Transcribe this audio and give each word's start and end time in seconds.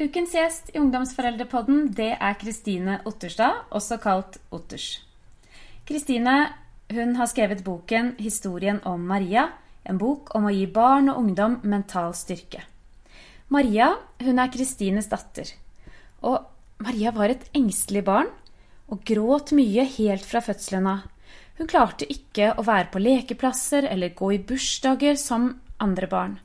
Ukens 0.00 0.32
gjest 0.32 0.70
i 0.72 0.78
Ungdomsforeldrepodden 0.80 1.90
det 1.92 2.14
er 2.16 2.36
Kristine 2.40 2.94
Otterstad, 3.04 3.66
også 3.76 3.98
kalt 4.00 4.38
Otters. 4.48 5.02
Kristine 5.84 6.36
hun 6.92 7.12
har 7.18 7.28
skrevet 7.28 7.60
boken 7.64 8.14
'Historien 8.16 8.80
om 8.88 9.04
Maria', 9.04 9.50
en 9.84 9.98
bok 9.98 10.30
om 10.34 10.46
å 10.48 10.52
gi 10.54 10.64
barn 10.66 11.10
og 11.12 11.18
ungdom 11.18 11.58
mental 11.62 12.14
styrke. 12.14 12.62
Maria 13.48 13.98
hun 14.20 14.38
er 14.38 14.48
Kristines 14.48 15.10
datter. 15.12 15.52
Og 16.22 16.40
Maria 16.78 17.10
var 17.10 17.28
et 17.28 17.44
engstelig 17.52 18.04
barn 18.04 18.30
og 18.88 19.04
gråt 19.04 19.52
mye 19.52 19.84
helt 19.84 20.24
fra 20.24 20.40
fødselen 20.40 20.86
av. 20.86 21.04
Hun 21.58 21.66
klarte 21.66 22.08
ikke 22.08 22.54
å 22.56 22.64
være 22.64 22.88
på 22.88 22.98
lekeplasser 22.98 23.84
eller 23.84 24.16
gå 24.16 24.32
i 24.32 24.38
bursdager 24.38 25.16
som 25.16 25.60
andre 25.78 26.06
barn. 26.06 26.38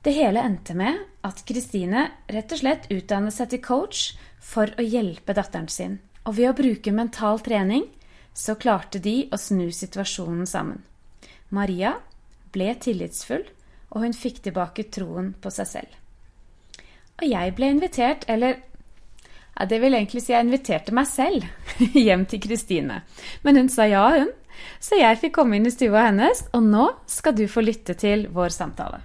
Det 0.00 0.14
hele 0.16 0.40
endte 0.40 0.72
med 0.72 0.96
at 1.26 1.42
Kristine 1.44 2.06
rett 2.32 2.52
og 2.54 2.62
slett 2.62 2.86
utdannet 2.88 3.34
seg 3.36 3.50
til 3.52 3.60
coach 3.60 4.04
for 4.40 4.72
å 4.80 4.84
hjelpe 4.84 5.34
datteren 5.36 5.68
sin. 5.68 5.98
Og 6.24 6.38
ved 6.38 6.48
å 6.48 6.56
bruke 6.56 6.94
mental 6.94 7.42
trening 7.44 7.84
så 8.32 8.54
klarte 8.56 9.00
de 9.02 9.26
å 9.28 9.36
snu 9.36 9.68
situasjonen 9.74 10.46
sammen. 10.48 10.80
Maria 11.52 11.98
ble 12.54 12.72
tillitsfull, 12.80 13.44
og 13.90 14.06
hun 14.06 14.16
fikk 14.16 14.40
tilbake 14.46 14.86
troen 14.88 15.34
på 15.42 15.52
seg 15.52 15.68
selv. 15.68 15.92
Og 17.20 17.26
jeg 17.28 17.54
ble 17.58 17.68
invitert, 17.74 18.24
eller 18.30 18.56
ja, 18.56 19.66
det 19.68 19.82
vil 19.82 19.98
egentlig 19.98 20.24
si 20.24 20.32
jeg 20.32 20.46
inviterte 20.46 20.96
meg 20.96 21.10
selv 21.10 21.44
hjem 22.06 22.24
til 22.30 22.40
Kristine. 22.40 23.02
Men 23.44 23.60
hun 23.60 23.68
sa 23.68 23.84
ja, 23.90 24.06
hun. 24.16 24.32
Så 24.80 24.96
jeg 24.96 25.20
fikk 25.20 25.36
komme 25.36 25.60
inn 25.60 25.68
i 25.68 25.74
stua 25.74 26.08
hennes, 26.08 26.46
og 26.56 26.64
nå 26.64 26.88
skal 27.10 27.36
du 27.36 27.44
få 27.50 27.64
lytte 27.66 27.98
til 28.00 28.30
vår 28.32 28.56
samtale. 28.56 29.04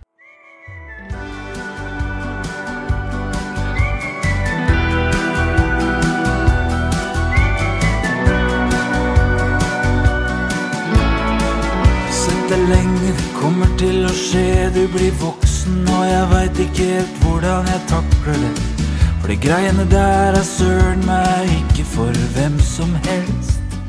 Sett 12.45 12.59
deg 12.59 12.67
lenge, 12.69 13.11
kommer 13.33 13.71
til 13.81 14.03
å 14.05 14.09
skje. 14.13 14.67
Du 14.69 14.83
blir 14.93 15.15
voksen, 15.17 15.79
og 15.89 16.01
jeg 16.05 16.25
veit 16.29 16.59
ikke 16.61 16.83
helt 16.91 17.15
hvordan 17.23 17.69
jeg 17.71 17.81
takler 17.89 18.35
det. 18.37 18.51
For 19.23 19.31
de 19.31 19.37
greiene 19.41 19.85
der 19.89 20.37
er 20.37 20.45
søren 20.45 21.01
meg 21.07 21.49
ikke 21.55 21.87
for 21.89 22.19
hvem 22.35 22.59
som 22.61 22.93
helst. 23.07 23.79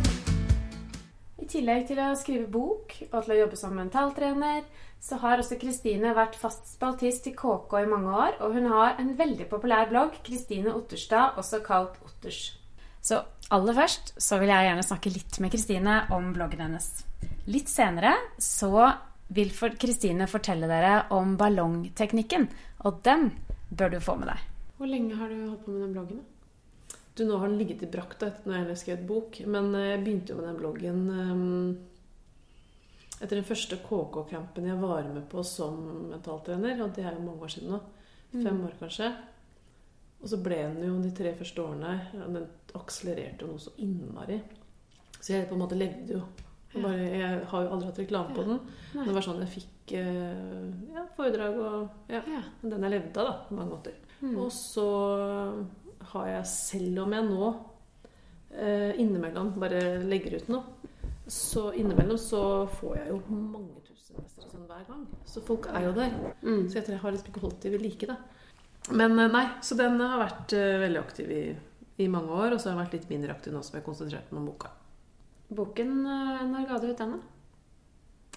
I 1.37 1.51
tillegg 1.53 1.85
til 1.91 2.01
å 2.01 2.09
skrive 2.17 2.49
bok 2.49 2.97
og 3.11 3.19
til 3.27 3.35
å 3.35 3.39
jobbe 3.43 3.61
som 3.61 3.77
mentaltrener, 3.77 4.65
så 5.05 5.21
har 5.21 5.45
også 5.45 5.61
Kristine 5.61 6.17
vært 6.17 6.41
fast 6.41 6.65
spaltist 6.79 7.29
i 7.29 7.35
KK 7.37 7.77
i 7.83 7.91
mange 7.93 8.15
år, 8.25 8.39
og 8.41 8.57
hun 8.57 8.71
har 8.73 8.97
en 9.03 9.13
veldig 9.21 9.51
populær 9.53 9.93
blogg, 9.93 10.17
Kristine 10.25 10.73
Otterstad, 10.73 11.37
også 11.37 11.61
kalt 11.67 12.01
Otters. 12.09 12.55
Så 13.05 13.21
aller 13.53 13.77
først 13.85 14.17
så 14.17 14.41
vil 14.41 14.49
jeg 14.55 14.71
gjerne 14.71 14.89
snakke 14.95 15.13
litt 15.13 15.43
med 15.45 15.53
Kristine 15.53 16.07
om 16.17 16.33
bloggen 16.33 16.65
hennes. 16.71 16.95
Litt 17.47 17.71
senere 17.71 18.13
så 18.43 18.73
vil 19.29 19.51
Kristine 19.55 20.27
fortelle 20.31 20.69
dere 20.71 21.07
om 21.15 21.37
ballongteknikken, 21.39 22.47
og 22.87 23.03
den 23.07 23.31
bør 23.71 23.95
du 23.95 24.01
få 24.03 24.17
med 24.19 24.31
deg. 24.33 24.47
Hvor 24.77 24.91
lenge 24.91 25.19
har 25.19 25.31
du 25.31 25.37
holdt 25.41 25.65
på 25.65 25.75
med 25.75 25.85
den 25.87 25.95
bloggen? 25.95 26.25
Du, 27.17 27.25
Nå 27.25 27.39
har 27.41 27.49
den 27.49 27.59
ligget 27.59 27.85
i 27.87 27.91
brakta 27.91 28.29
etter 28.29 28.51
når 28.51 28.73
jeg 28.73 28.81
skrev 28.83 29.05
bok, 29.09 29.39
men 29.49 29.71
eh, 29.75 29.93
jeg 29.95 30.03
begynte 30.03 30.35
jo 30.35 30.41
med 30.41 30.49
den 30.51 30.59
bloggen 30.59 30.99
um, 31.09 31.71
etter 33.17 33.39
den 33.39 33.47
første 33.49 33.79
KK-campen 33.81 34.67
jeg 34.69 34.83
var 34.83 35.07
med 35.09 35.25
på 35.31 35.45
som 35.47 35.79
mentaltrener, 36.11 36.83
og 36.85 36.93
det 36.97 37.07
er 37.07 37.17
jo 37.17 37.25
mange 37.25 37.47
år 37.47 37.55
siden 37.55 37.73
nå. 37.73 37.81
Fem 38.37 38.59
år, 38.67 38.75
kanskje. 38.77 39.09
Og 40.21 40.29
så 40.29 40.39
ble 40.45 40.59
den 40.59 40.83
jo 40.85 40.97
de 41.01 41.13
tre 41.15 41.31
første 41.39 41.63
årene 41.63 41.93
Den 42.13 42.49
akselererte 42.77 43.47
jo 43.47 43.55
noe 43.55 43.63
så 43.63 43.73
innmari. 43.81 44.37
Så 45.17 45.33
jeg 45.33 45.49
på 45.49 45.57
en 45.57 45.63
måte 45.63 45.79
levde 45.79 46.19
jo. 46.19 46.25
Bare, 46.83 47.07
jeg 47.11 47.41
har 47.51 47.65
jo 47.65 47.73
aldri 47.75 47.89
hatt 47.89 48.01
reklame 48.03 48.35
på 48.37 48.45
den. 48.47 48.61
Nei. 48.97 49.07
Det 49.07 49.15
var 49.17 49.25
sånn 49.25 49.43
jeg 49.45 49.53
fikk 49.53 49.95
eh, 49.99 50.67
ja, 50.95 51.05
foredrag 51.17 51.59
og 51.63 52.13
ja, 52.13 52.23
den 52.63 52.87
jeg 52.87 52.93
levde 52.93 53.23
av, 53.23 53.29
da, 53.29 53.35
på 53.49 53.59
mange 53.59 53.73
måter. 53.73 53.97
Mm. 54.21 54.37
Og 54.43 54.51
så 54.55 54.87
har 56.13 56.31
jeg, 56.31 56.47
selv 56.51 57.03
om 57.05 57.17
jeg 57.17 57.27
nå 57.27 57.51
eh, 58.55 58.93
innimellom 59.03 59.55
bare 59.61 59.83
legger 60.07 60.39
ut 60.41 60.51
noe, 60.53 60.93
så 61.27 61.69
innimellom 61.75 62.19
så 62.23 62.41
får 62.79 62.97
jeg 63.01 63.11
jo 63.11 63.21
mange 63.35 63.83
tusen 63.87 64.21
lesere 64.21 64.51
sånn 64.51 64.67
hver 64.71 64.87
gang. 64.89 65.05
Så 65.27 65.43
folk 65.45 65.69
er 65.73 65.89
jo 65.89 65.95
der. 65.97 66.15
Mm. 66.43 66.67
Så 66.69 66.79
jeg 66.79 66.87
tror 66.87 66.97
jeg 66.97 67.05
har 67.05 67.17
liksom 67.17 67.33
ikke 67.33 67.45
holdt 67.47 67.61
de 67.67 67.75
ved 67.75 67.87
like, 67.87 68.11
da. 68.11 68.19
Men 68.95 69.19
eh, 69.19 69.33
nei, 69.33 69.47
så 69.67 69.79
den 69.79 70.01
har 70.03 70.23
vært 70.23 70.57
veldig 70.57 71.03
aktiv 71.03 71.31
i, 71.35 71.45
i 72.05 72.11
mange 72.13 72.33
år, 72.33 72.55
og 72.55 72.61
så 72.61 72.71
har 72.71 72.77
jeg 72.77 72.85
vært 72.85 72.99
litt 73.01 73.15
mindre 73.15 73.39
aktiv 73.39 73.55
nå 73.55 73.65
som 73.67 73.77
jeg 73.77 73.83
har 73.85 73.89
konsentrert 73.91 74.35
meg 74.35 74.45
om 74.45 74.51
boka. 74.53 74.73
Boken, 75.51 75.91
eh, 76.07 76.45
når 76.51 76.67
ga 76.69 76.79
du 76.83 76.87
ut 76.91 76.99
den, 76.99 77.13
da? 77.17 77.19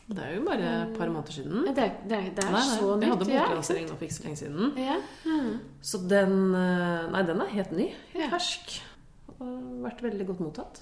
Det 0.10 0.24
er 0.26 0.36
jo 0.36 0.42
bare 0.46 0.70
et 0.88 0.94
par 0.98 1.10
måneder 1.14 1.32
siden. 1.36 1.66
Det, 1.68 1.74
det, 2.10 2.20
det 2.36 2.44
er 2.44 2.52
Nei, 2.52 2.62
nei, 2.66 2.78
så 2.80 2.94
vi 2.98 3.06
nytt. 3.06 3.20
boklansering 3.20 3.84
ja. 3.86 3.90
nå 3.92 3.98
for 4.00 4.06
ikke 4.08 4.16
så 4.18 4.24
lenge 4.26 4.40
siden. 4.40 4.72
Ja. 4.82 4.96
Mm. 5.26 5.52
Så 5.86 6.00
den 6.10 6.38
eh, 6.58 7.10
Nei, 7.14 7.22
den 7.28 7.42
er 7.46 7.52
helt 7.54 7.72
ny. 7.78 7.86
Helt 8.14 8.24
Ja. 8.24 8.30
fersk. 8.34 8.80
Og 9.40 9.84
vært 9.86 10.02
veldig 10.04 10.26
godt 10.32 10.40
mottatt. 10.42 10.82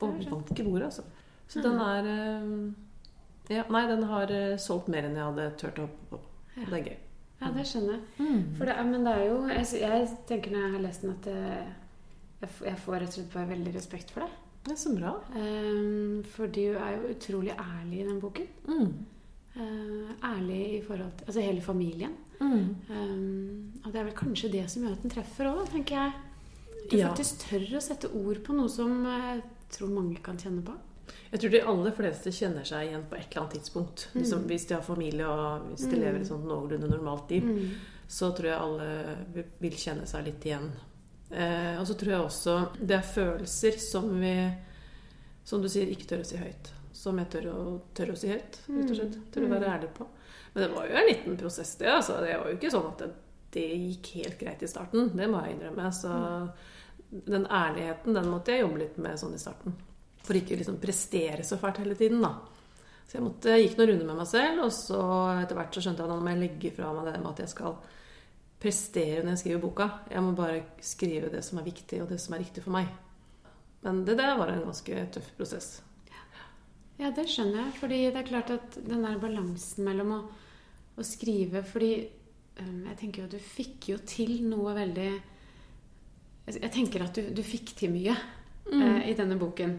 Og 0.00 0.14
Det 0.14 0.26
er 0.28 0.30
vant 0.30 0.52
ikke 0.54 0.64
bordet, 0.68 0.84
altså. 0.92 1.02
Så 1.50 1.62
den 1.64 1.80
er 1.82 2.06
eh, 2.12 3.56
Ja, 3.56 3.64
nei, 3.72 3.82
den 3.90 4.02
har 4.06 4.30
solgt 4.62 4.88
mer 4.92 5.06
enn 5.08 5.16
jeg 5.18 5.24
hadde 5.26 5.48
turt 5.58 5.78
å 5.82 5.88
håpe 5.88 6.10
på. 6.12 6.20
Det 6.58 6.72
er 6.78 6.84
gøy. 6.90 6.96
ja, 7.40 7.50
det 7.54 7.66
skjønner 7.70 7.98
jeg. 7.98 8.54
For 8.58 8.64
det, 8.66 8.74
er- 8.78 8.84
men 8.84 9.04
det 9.06 9.12
er 9.16 9.24
jo 9.26 9.36
jeg, 9.48 9.66
jeg 9.80 10.08
tenker 10.28 10.50
når 10.54 10.64
jeg 10.66 10.72
har 10.76 10.82
lest 10.86 11.02
den, 11.02 11.16
at 11.18 11.26
jeg, 11.32 12.56
jeg 12.66 12.78
får 12.84 13.00
rett 13.00 13.08
og 13.08 13.14
slett 13.18 13.32
bare 13.34 13.50
veldig 13.56 13.74
respekt 13.74 14.10
for 14.14 14.20
deg. 14.26 14.30
Det 14.68 14.74
er 14.74 14.80
så 14.82 14.90
bra. 14.92 15.14
Um, 15.32 16.22
for 16.34 16.46
du 16.52 16.60
er 16.76 16.96
jo 16.98 17.12
utrolig 17.14 17.54
ærlig 17.56 18.02
i 18.02 18.08
den 18.08 18.18
boken. 18.20 18.48
Mm. 18.68 18.90
Uh, 19.56 20.10
ærlig 20.28 20.58
i 20.78 20.82
forhold 20.84 21.12
til 21.18 21.26
Altså 21.26 21.40
hele 21.42 21.60
familien. 21.64 22.12
Mm. 22.40 22.74
Um, 22.90 23.72
og 23.84 23.92
det 23.92 24.00
er 24.00 24.04
vel 24.10 24.14
kanskje 24.18 24.50
det 24.52 24.66
som 24.70 24.84
gjør 24.84 24.92
at 24.98 25.02
den 25.06 25.10
treffer 25.16 25.48
òg, 25.50 25.64
tenker 25.72 25.96
jeg. 25.96 26.12
Du 26.90 26.96
Ja. 26.96 27.08
faktisk 27.10 27.48
tør 27.48 27.64
å 27.76 27.80
sette 27.82 28.08
ord 28.14 28.38
på 28.44 28.54
noe 28.54 28.68
som 28.68 29.04
eh, 29.06 29.34
jeg 29.34 29.42
tror 29.74 29.88
mange 29.92 30.22
kan 30.24 30.38
kjenne 30.40 30.62
på. 30.64 30.72
Jeg 31.32 31.40
tror 31.40 31.50
de 31.50 31.60
aller 31.72 31.92
fleste 31.92 32.30
kjenner 32.32 32.64
seg 32.64 32.86
igjen 32.88 33.02
på 33.10 33.16
et 33.18 33.26
eller 33.30 33.42
annet 33.42 33.56
tidspunkt. 33.58 34.06
Liksom, 34.14 34.46
hvis 34.48 34.66
de 34.68 34.74
har 34.74 34.82
familie 34.86 35.26
og 35.28 35.66
hvis 35.72 35.84
de 35.90 35.96
Mm. 35.96 36.00
lever 36.04 36.20
et 36.20 36.26
sånt 36.28 36.46
noenlunde 36.46 36.88
normalt 36.88 37.30
liv, 37.30 37.42
Mm. 37.42 37.70
så 38.08 38.30
tror 38.36 38.46
jeg 38.46 38.60
alle 38.60 39.48
vil 39.60 39.72
kjenne 39.72 40.06
seg 40.06 40.24
litt 40.24 40.44
igjen. 40.44 40.70
Eh, 41.30 41.74
og 41.76 41.84
så 41.88 41.94
tror 41.98 42.12
jeg 42.14 42.24
også 42.24 42.56
det 42.80 42.96
er 42.96 43.08
følelser 43.14 43.78
som 43.82 44.08
vi, 44.20 44.34
som 45.44 45.62
du 45.62 45.68
sier, 45.70 45.90
ikke 45.92 46.08
tør 46.12 46.24
å 46.24 46.28
si 46.28 46.40
høyt. 46.40 46.72
Som 46.98 47.20
jeg 47.20 47.30
tør 47.34 47.50
å, 47.52 47.58
tør 47.94 48.14
å 48.14 48.18
si 48.18 48.30
høyt, 48.32 48.60
rett 48.66 48.92
og 48.92 48.96
slett. 48.98 49.18
Tør 49.34 49.46
å 49.46 49.52
være 49.52 49.72
ærlig 49.76 49.92
på. 49.96 50.08
Men 50.54 50.64
det 50.64 50.70
var 50.74 50.88
jo 50.88 50.98
en 50.98 51.08
liten 51.10 51.40
prosess, 51.40 51.74
det. 51.78 51.90
Altså. 51.92 52.18
Det 52.24 52.34
var 52.40 52.50
jo 52.50 52.58
ikke 52.58 52.72
sånn 52.74 52.88
at 52.88 53.04
det, 53.04 53.10
det 53.54 53.66
gikk 53.68 54.12
helt 54.22 54.40
greit 54.40 54.64
i 54.64 54.70
starten. 54.70 55.12
Det 55.14 55.28
må 55.30 55.42
jeg 55.44 55.56
innrømme. 55.56 55.90
Så 55.94 56.12
den 57.08 57.46
ærligheten, 57.46 58.16
den 58.16 58.32
måtte 58.32 58.54
jeg 58.54 58.64
jobbe 58.64 58.82
litt 58.82 58.96
med 59.00 59.20
sånn 59.20 59.36
i 59.36 59.42
starten. 59.42 59.76
For 60.24 60.36
ikke 60.36 60.58
liksom 60.60 60.80
prestere 60.82 61.44
så 61.46 61.60
fælt 61.60 61.80
hele 61.84 61.96
tiden, 61.98 62.24
da. 62.24 62.34
Så 63.08 63.16
jeg 63.16 63.24
måtte, 63.24 63.52
jeg 63.54 63.68
gikk 63.68 63.78
noen 63.78 63.90
runder 63.92 64.08
med 64.10 64.18
meg 64.20 64.28
selv, 64.28 64.64
og 64.66 64.72
så 64.76 65.02
etter 65.38 65.56
hvert 65.56 65.76
så 65.76 65.84
skjønte 65.84 66.02
jeg 66.02 66.10
at 66.10 66.12
nå 66.12 66.18
må 66.20 66.34
jeg 66.34 66.42
legge 66.42 66.72
fra 66.76 66.90
meg 66.92 67.06
det 67.08 67.14
med 67.22 67.30
at 67.30 67.40
jeg 67.40 67.52
skal 67.54 67.78
prestere 68.58 69.22
når 69.22 69.34
jeg 69.34 69.42
skriver 69.42 69.62
boka. 69.62 69.88
Jeg 70.10 70.24
må 70.24 70.32
bare 70.38 70.62
skrive 70.84 71.30
det 71.32 71.44
som 71.46 71.60
er 71.60 71.68
viktig, 71.68 72.02
og 72.02 72.10
det 72.10 72.18
som 72.22 72.34
er 72.34 72.42
riktig 72.42 72.64
for 72.64 72.74
meg. 72.74 72.90
Men 73.84 74.02
det 74.06 74.18
der 74.18 74.34
var 74.38 74.50
en 74.50 74.64
ganske 74.66 75.04
tøff 75.14 75.30
prosess. 75.38 75.76
Ja, 76.98 77.12
det 77.14 77.28
skjønner 77.30 77.62
jeg. 77.62 77.74
Fordi 77.78 77.98
det 78.10 78.20
er 78.20 78.26
klart 78.26 78.50
at 78.50 78.78
den 78.82 79.04
der 79.06 79.20
balansen 79.22 79.86
mellom 79.86 80.14
å, 80.16 80.22
å 80.98 81.04
skrive 81.06 81.62
Fordi 81.66 81.92
um, 82.58 82.88
jeg 82.88 82.98
tenker 82.98 83.22
jo 83.22 83.28
at 83.28 83.36
du 83.36 83.44
fikk 83.44 83.92
jo 83.92 84.00
til 84.02 84.40
noe 84.48 84.74
veldig 84.74 85.12
Jeg 86.56 86.72
tenker 86.74 87.06
at 87.06 87.14
du, 87.14 87.30
du 87.30 87.44
fikk 87.46 87.76
til 87.78 87.92
mye 87.94 88.16
eh, 88.16 89.10
i 89.12 89.14
denne 89.14 89.36
boken. 89.38 89.74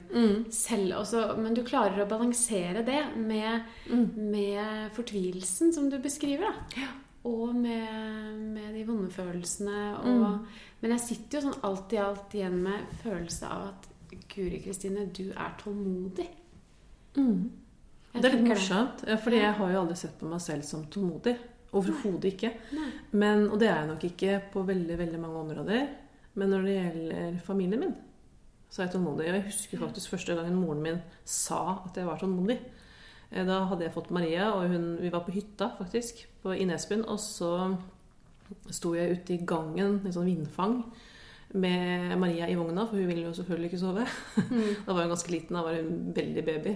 Selv 0.54 1.00
også, 1.02 1.26
men 1.42 1.58
du 1.58 1.64
klarer 1.66 2.04
å 2.04 2.08
balansere 2.10 2.86
det 2.86 3.02
med, 3.18 3.68
med 4.16 4.94
fortvilelsen 4.96 5.74
som 5.76 5.90
du 5.90 5.98
beskriver. 6.04 6.54
Da. 6.78 6.88
Og 7.30 7.54
med, 7.56 8.42
med 8.56 8.74
de 8.74 8.84
vonde 8.88 9.12
følelsene. 9.14 9.84
Og, 10.02 10.66
Men 10.82 10.96
jeg 10.96 11.06
sitter 11.06 11.40
jo 11.40 11.46
sånn 11.48 11.64
alt 11.68 11.94
i 11.94 12.02
alt 12.02 12.36
igjen 12.36 12.58
med 12.64 12.92
følelse 13.04 13.50
av 13.50 13.70
at 13.70 13.88
Guri 14.30 14.62
Kristine, 14.64 15.06
du 15.14 15.30
er 15.30 15.54
tålmodig. 15.60 16.28
Mm. 17.18 17.50
Det 18.14 18.26
er 18.26 18.36
litt 18.36 18.48
morsomt, 18.48 19.04
for 19.22 19.36
jeg 19.36 19.54
har 19.60 19.72
jo 19.74 19.82
aldri 19.84 19.98
sett 20.00 20.18
på 20.18 20.30
meg 20.30 20.42
selv 20.42 20.66
som 20.66 20.88
tålmodig. 20.90 21.36
Overhodet 21.78 22.32
ikke. 22.32 22.50
Nei. 22.74 22.90
Men, 23.22 23.46
og 23.52 23.60
det 23.62 23.70
er 23.70 23.84
jeg 23.84 23.90
nok 23.92 24.06
ikke 24.08 24.38
på 24.56 24.64
veldig 24.66 24.96
veldig 24.98 25.20
mange 25.22 25.42
områder. 25.44 25.84
Men 26.40 26.54
når 26.54 26.66
det 26.66 26.78
gjelder 26.78 27.40
familien 27.46 27.84
min, 27.84 27.96
så 28.70 28.82
er 28.82 28.88
jeg 28.88 28.96
tålmodig. 28.96 29.28
Og 29.28 29.38
jeg 29.38 29.48
husker 29.50 29.82
faktisk 29.84 30.16
første 30.16 30.38
gangen 30.38 30.58
moren 30.58 30.82
min 30.86 31.02
sa 31.26 31.62
at 31.86 31.98
jeg 31.98 32.10
var 32.10 32.22
tålmodig. 32.22 32.58
Eh, 32.58 32.89
Da 33.30 33.60
hadde 33.70 33.86
jeg 33.86 33.94
fått 33.94 34.10
Maria, 34.16 34.50
og 34.56 34.72
hun, 34.72 34.96
vi 35.02 35.12
var 35.14 35.22
på 35.26 35.34
hytta 35.36 35.70
faktisk, 35.78 36.24
på, 36.42 36.56
i 36.56 36.66
Nesbyen. 36.66 37.06
Og 37.06 37.20
så 37.22 37.52
sto 38.74 38.96
jeg 38.98 39.20
ute 39.20 39.36
i 39.36 39.44
gangen 39.46 40.00
i 40.08 40.14
sånn 40.14 40.30
vindfang 40.30 40.80
med 41.60 42.16
Maria 42.22 42.48
i 42.50 42.58
vogna, 42.58 42.86
for 42.90 42.98
hun 42.98 43.10
ville 43.10 43.28
jo 43.28 43.36
selvfølgelig 43.38 43.70
ikke 43.72 43.82
sove. 43.82 44.08
da 44.86 44.96
var 44.96 45.06
hun 45.06 45.14
ganske 45.14 45.34
liten, 45.34 45.58
da 45.58 45.66
var 45.66 45.78
hun 45.78 46.10
veldig 46.18 46.46
baby. 46.46 46.76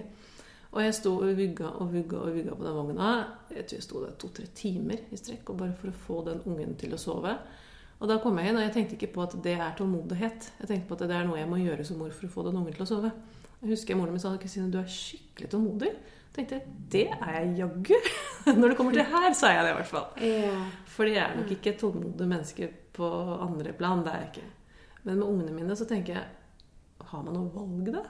Og 0.74 0.82
jeg 0.82 0.94
sto 0.96 1.12
og 1.20 1.36
vugga 1.38 1.68
og 1.78 1.92
vugga 1.92 2.22
og 2.22 2.34
vugga 2.34 2.56
på 2.58 2.66
den 2.66 2.78
vogna. 2.78 3.10
Jeg 3.54 3.68
tror 3.68 3.78
jeg 3.78 3.86
sto 3.86 4.00
der 4.02 4.16
to-tre 4.18 4.46
timer 4.58 5.04
i 5.14 5.18
strekk 5.18 5.52
og 5.52 5.60
bare 5.60 5.76
for 5.78 5.90
å 5.92 6.00
få 6.06 6.16
den 6.26 6.42
ungen 6.50 6.74
til 6.78 6.96
å 6.96 6.98
sove. 6.98 7.36
Og 8.02 8.10
da 8.10 8.16
kom 8.22 8.40
jeg 8.40 8.50
inn, 8.50 8.58
og 8.58 8.64
jeg 8.64 8.74
tenkte 8.74 8.98
ikke 8.98 9.12
på 9.14 9.22
at 9.22 9.36
det 9.44 9.54
er 9.54 9.76
tålmodighet. 9.78 10.50
Jeg 10.58 10.70
tenkte 10.70 10.88
på 10.90 10.98
at 10.98 11.04
det 11.06 11.14
er 11.14 11.28
noe 11.28 11.38
jeg 11.38 11.50
må 11.50 11.60
gjøre 11.62 11.86
som 11.86 12.00
mor 12.02 12.10
for 12.14 12.26
å 12.26 12.32
få 12.32 12.46
den 12.48 12.58
ungen 12.58 12.74
til 12.74 12.82
å 12.82 12.90
sove. 12.90 13.12
Jeg 13.60 13.70
husker 13.70 13.96
moren 13.96 14.16
min 14.16 14.20
sa 14.20 14.34
Kristine, 14.40 14.66
du 14.72 14.80
er 14.80 14.90
skikkelig 14.90 15.52
tålmodig. 15.54 15.92
Jeg 16.34 16.48
tenkte 16.48 16.60
det 16.90 17.04
er 17.14 17.34
jeg 17.40 17.52
jaggu. 17.60 17.94
Når 18.58 18.68
det 18.72 18.76
kommer 18.76 18.92
til 18.96 19.06
her, 19.06 19.32
så 19.38 19.46
er 19.46 19.52
jeg 19.60 19.64
det 19.64 19.70
i 19.70 19.76
hvert 19.78 19.92
fall. 19.92 20.06
Ja. 20.26 20.56
For 20.94 21.06
jeg 21.10 21.22
er 21.22 21.36
nok 21.38 21.50
ikke 21.54 21.70
et 21.72 21.78
tålmodig 21.80 22.26
menneske 22.30 22.68
på 22.94 23.06
andre 23.44 23.72
plan. 23.78 24.02
Det 24.04 24.12
er 24.12 24.18
jeg 24.24 24.30
ikke. 24.32 24.48
Men 25.04 25.18
med 25.20 25.26
ungene 25.28 25.54
mine 25.54 25.76
så 25.76 25.86
tenker 25.86 26.14
jeg 26.18 26.24
Har 27.10 27.22
man 27.22 27.34
noe 27.36 27.50
valg, 27.54 27.90
da? 27.94 28.02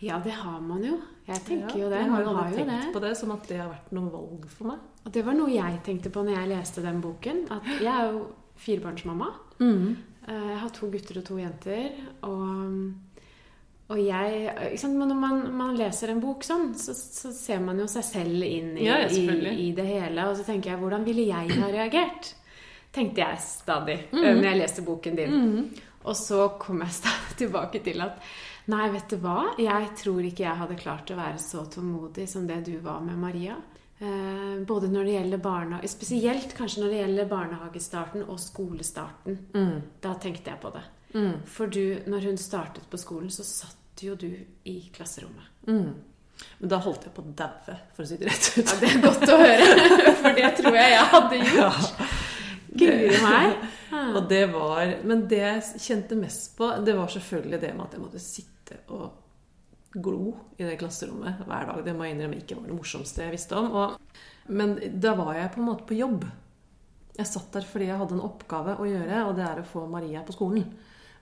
ja, 0.00 0.16
det 0.24 0.32
har 0.32 0.60
man 0.64 0.80
jo. 0.84 0.94
Jeg 1.28 1.42
tenker 1.44 1.76
jo 1.78 1.88
det. 1.92 1.98
Jeg 2.00 2.08
har 2.08 2.14
Man 2.16 2.22
jo 2.24 2.30
har 2.34 2.44
aldri 2.46 2.60
jo 2.62 2.64
tenkt 2.66 2.84
det. 2.86 2.92
på 2.94 3.00
det 3.04 3.10
som 3.20 3.32
at 3.34 3.48
det 3.50 3.58
har 3.60 3.68
vært 3.68 3.90
noe 3.92 4.10
valg 4.14 4.46
for 4.48 4.70
meg. 4.70 4.78
Og 5.04 5.12
det 5.12 5.24
var 5.26 5.36
noe 5.36 5.50
jeg 5.52 5.80
tenkte 5.84 6.10
på 6.14 6.22
når 6.24 6.38
jeg 6.38 6.48
leste 6.54 6.82
den 6.84 7.00
boken. 7.04 7.42
At 7.52 7.68
jeg 7.84 7.90
er 7.92 8.12
jo 8.14 8.22
firebarnsmamma. 8.60 9.28
Mm. 9.60 9.96
Eh, 10.26 10.48
Jeg 10.50 10.58
har 10.62 10.72
to 10.76 10.88
gutter 10.90 11.20
og 11.20 11.24
to 11.28 11.36
jenter. 11.36 11.90
Og, 12.22 12.94
og 13.90 13.98
jeg 13.98 14.78
Når 14.86 15.14
man, 15.18 15.40
man 15.56 15.76
leser 15.78 16.12
en 16.12 16.20
bok 16.22 16.44
sånn, 16.46 16.70
så, 16.78 16.94
så 16.94 17.32
ser 17.34 17.62
man 17.64 17.80
jo 17.82 17.88
seg 17.90 18.06
selv 18.06 18.46
inn 18.46 18.76
i, 18.78 18.86
Ja, 18.86 19.00
i, 19.08 19.24
i 19.66 19.70
det 19.74 19.86
hele. 19.88 20.28
Og 20.30 20.38
så 20.38 20.46
tenker 20.46 20.72
jeg 20.72 20.82
hvordan 20.82 21.06
ville 21.06 21.26
jeg 21.26 21.58
ha 21.58 21.70
reagert? 21.72 22.34
Tenkte 22.94 23.22
jeg 23.22 23.42
stadig 23.42 23.98
mm 24.10 24.18
-hmm. 24.18 24.34
når 24.34 24.44
jeg 24.44 24.58
leste 24.58 24.82
boken 24.82 25.16
din. 25.16 25.70
Og 26.02 26.16
så 26.16 26.48
kom 26.58 26.80
jeg 26.80 26.90
stadig 27.02 27.36
tilbake 27.36 27.82
til 27.84 28.00
at 28.00 28.22
Nei, 28.70 28.90
vet 28.90 29.10
du 29.10 29.16
hva? 29.16 29.54
Jeg 29.58 29.88
tror 29.96 30.20
ikke 30.20 30.44
jeg 30.44 30.56
hadde 30.56 30.76
klart 30.78 31.10
å 31.10 31.16
være 31.16 31.38
så 31.38 31.64
tålmodig 31.66 32.28
som 32.28 32.46
det 32.46 32.66
du 32.66 32.78
var 32.78 33.00
med 33.00 33.18
Maria. 33.18 33.56
Eh, 33.98 34.62
både 34.66 34.88
når 34.88 35.04
det 35.04 35.12
gjelder 35.12 35.38
barna, 35.38 35.80
Spesielt 35.86 36.54
kanskje 36.54 36.82
når 36.82 36.88
det 36.88 37.00
gjelder 37.00 37.28
barnehagestarten 37.28 38.22
og 38.22 38.38
skolestarten. 38.40 39.38
Mm. 39.54 39.82
Da 40.00 40.14
tenkte 40.14 40.50
jeg 40.50 40.60
på 40.60 40.70
det. 40.70 40.84
Mm. 41.14 41.42
For 41.46 41.66
du, 41.66 41.98
når 42.06 42.30
hun 42.30 42.38
startet 42.38 42.86
på 42.90 42.96
skolen, 42.96 43.30
så 43.30 43.44
satt 43.44 43.79
jo 44.04 44.16
du 44.18 44.30
i 44.64 44.76
klasserommet. 44.94 45.50
Mm. 45.68 45.92
Men 46.58 46.72
da 46.72 46.78
holdt 46.80 47.06
jeg 47.06 47.14
på 47.16 47.24
å 47.24 47.32
daue, 47.36 47.76
for 47.96 48.04
å 48.04 48.08
si 48.08 48.18
det 48.20 48.30
rett 48.30 48.48
ut. 48.56 48.64
Ja, 48.64 48.78
Det 48.80 48.90
er 48.90 49.02
godt 49.04 49.26
å 49.28 49.38
høre, 49.40 50.14
for 50.22 50.36
det 50.36 50.50
tror 50.60 50.78
jeg 50.78 50.94
jeg 50.94 51.06
hadde 51.14 51.40
gjort. 51.44 52.04
Guri 52.80 53.22
meg. 53.24 53.70
Og 54.16 54.20
det 54.30 54.44
var, 54.52 54.92
men 55.06 55.24
det 55.30 55.40
jeg 55.42 55.82
kjente 55.82 56.18
mest 56.18 56.54
på, 56.58 56.68
det 56.86 56.94
var 56.94 57.10
selvfølgelig 57.10 57.58
det 57.60 57.72
med 57.74 57.88
at 57.88 57.96
jeg 57.96 58.04
måtte 58.04 58.22
sitte 58.22 58.76
og 58.94 59.08
glo 59.90 60.36
i 60.54 60.62
det 60.62 60.76
klasserommet 60.78 61.42
hver 61.42 61.66
dag. 61.66 61.80
Det 61.82 61.94
må 61.96 62.06
jeg 62.06 62.14
innrømme 62.14 62.38
ikke 62.38 62.60
var 62.60 62.68
det 62.70 62.76
morsomste 62.76 63.24
jeg 63.24 63.34
visste 63.34 63.58
om. 63.58 63.72
Og, 63.74 64.20
men 64.54 64.76
da 65.02 65.16
var 65.18 65.34
jeg 65.34 65.50
på 65.56 65.62
en 65.62 65.66
måte 65.66 65.88
på 65.88 65.98
jobb. 65.98 66.28
Jeg 67.18 67.26
satt 67.26 67.50
der 67.56 67.66
fordi 67.66 67.90
jeg 67.90 67.98
hadde 67.98 68.16
en 68.16 68.24
oppgave 68.28 68.76
å 68.78 68.86
gjøre, 68.86 69.24
og 69.26 69.34
det 69.36 69.48
er 69.48 69.60
å 69.60 69.66
få 69.66 69.82
Maria 69.90 70.22
på 70.26 70.36
skolen. 70.36 70.70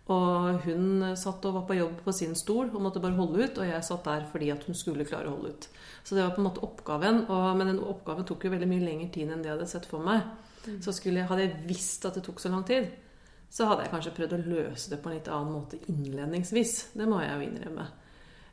Og 0.09 0.63
hun 0.65 1.03
satt 1.21 1.45
og 1.45 1.53
var 1.59 1.65
på 1.69 1.75
jobb 1.77 1.99
på 2.07 2.13
sin 2.17 2.33
stol 2.39 2.71
og 2.73 2.81
måtte 2.81 3.01
bare 3.05 3.13
holde 3.19 3.43
ut, 3.45 3.59
og 3.61 3.67
jeg 3.69 3.85
satt 3.85 4.07
der 4.09 4.23
fordi 4.33 4.47
at 4.55 4.63
hun 4.65 4.75
skulle 4.79 5.05
klare 5.05 5.29
å 5.29 5.35
holde 5.37 5.51
ut. 5.53 5.67
Så 6.03 6.17
det 6.17 6.23
var 6.25 6.33
på 6.33 6.41
en 6.41 6.47
måte 6.49 6.63
oppgaven, 6.65 7.27
og, 7.29 7.49
men 7.61 7.67
den 7.75 7.83
oppgaven 7.85 8.25
tok 8.25 8.47
jo 8.47 8.53
veldig 8.55 8.69
mye 8.71 8.87
lengre 8.87 9.11
tid 9.13 9.29
enn 9.35 9.43
det 9.45 9.51
jeg 9.51 9.59
hadde 9.59 9.69
sett 9.69 9.89
for 9.91 10.01
meg. 10.07 10.23
Så 10.85 10.95
skulle, 10.97 11.21
jeg- 11.21 11.29
hadde 11.29 11.45
jeg 11.45 11.61
visst 11.69 12.07
at 12.09 12.17
det 12.17 12.25
tok 12.25 12.41
så 12.41 12.49
lang 12.53 12.65
tid, 12.65 12.89
så 13.53 13.69
hadde 13.69 13.85
jeg 13.85 13.93
kanskje 13.93 14.15
prøvd 14.17 14.33
å 14.39 14.41
løse 14.49 14.91
det 14.95 14.99
på 15.03 15.09
en 15.13 15.15
litt 15.19 15.29
annen 15.33 15.53
måte 15.53 15.79
innledningsvis. 15.93 16.75
Det 16.97 17.07
må 17.09 17.21
jeg 17.23 17.37
jo 17.37 17.47
innrømme. 17.51 17.87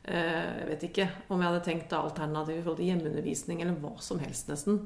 Eh, 0.04 0.60
Jeg 0.60 0.68
vet 0.68 0.82
ikke 0.90 1.08
om 1.30 1.40
jeg 1.40 1.48
hadde 1.50 1.64
tenkt 1.64 1.92
alternativ 1.96 2.58
i 2.58 2.62
forhold 2.62 2.78
til 2.84 2.86
hjemmeundervisning 2.92 3.60
eller 3.64 3.80
hva 3.80 3.96
som 4.00 4.18
helst, 4.20 4.48
nesten. 4.52 4.82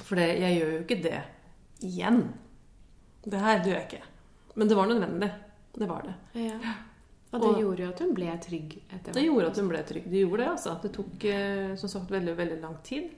For 0.00 0.16
jeg 0.16 0.58
gjør 0.58 0.72
jo 0.78 0.82
ikke 0.82 1.02
det 1.02 1.22
igjen. 1.84 2.22
Det 3.24 3.40
her 3.40 3.60
gjør 3.64 3.76
jeg 3.78 3.86
ikke. 3.92 4.02
Men 4.56 4.68
det 4.68 4.76
var 4.76 4.86
nødvendig. 4.90 5.30
Det 5.76 5.88
var 5.88 6.02
det. 6.06 6.14
Ja. 6.40 6.58
Og 7.34 7.40
det 7.40 7.48
Og- 7.48 7.60
gjorde 7.60 7.82
jo 7.82 7.88
at 7.88 7.98
hun 7.98 8.14
ble 8.14 8.38
trygg 8.38 8.74
etter 8.94 9.12
Det 9.12 9.24
gjorde 9.24 9.46
at 9.50 9.56
hun 9.58 9.68
ble 9.68 9.82
trygg. 9.82 10.04
Det 10.10 10.20
gjorde 10.22 10.38
det, 10.44 10.48
altså. 10.52 10.74
Det 10.82 10.92
tok 10.94 11.24
eh, 11.24 11.74
som 11.76 11.88
sagt 11.88 12.10
veldig, 12.10 12.36
veldig 12.36 12.60
lang 12.62 12.76
tid. 12.86 13.10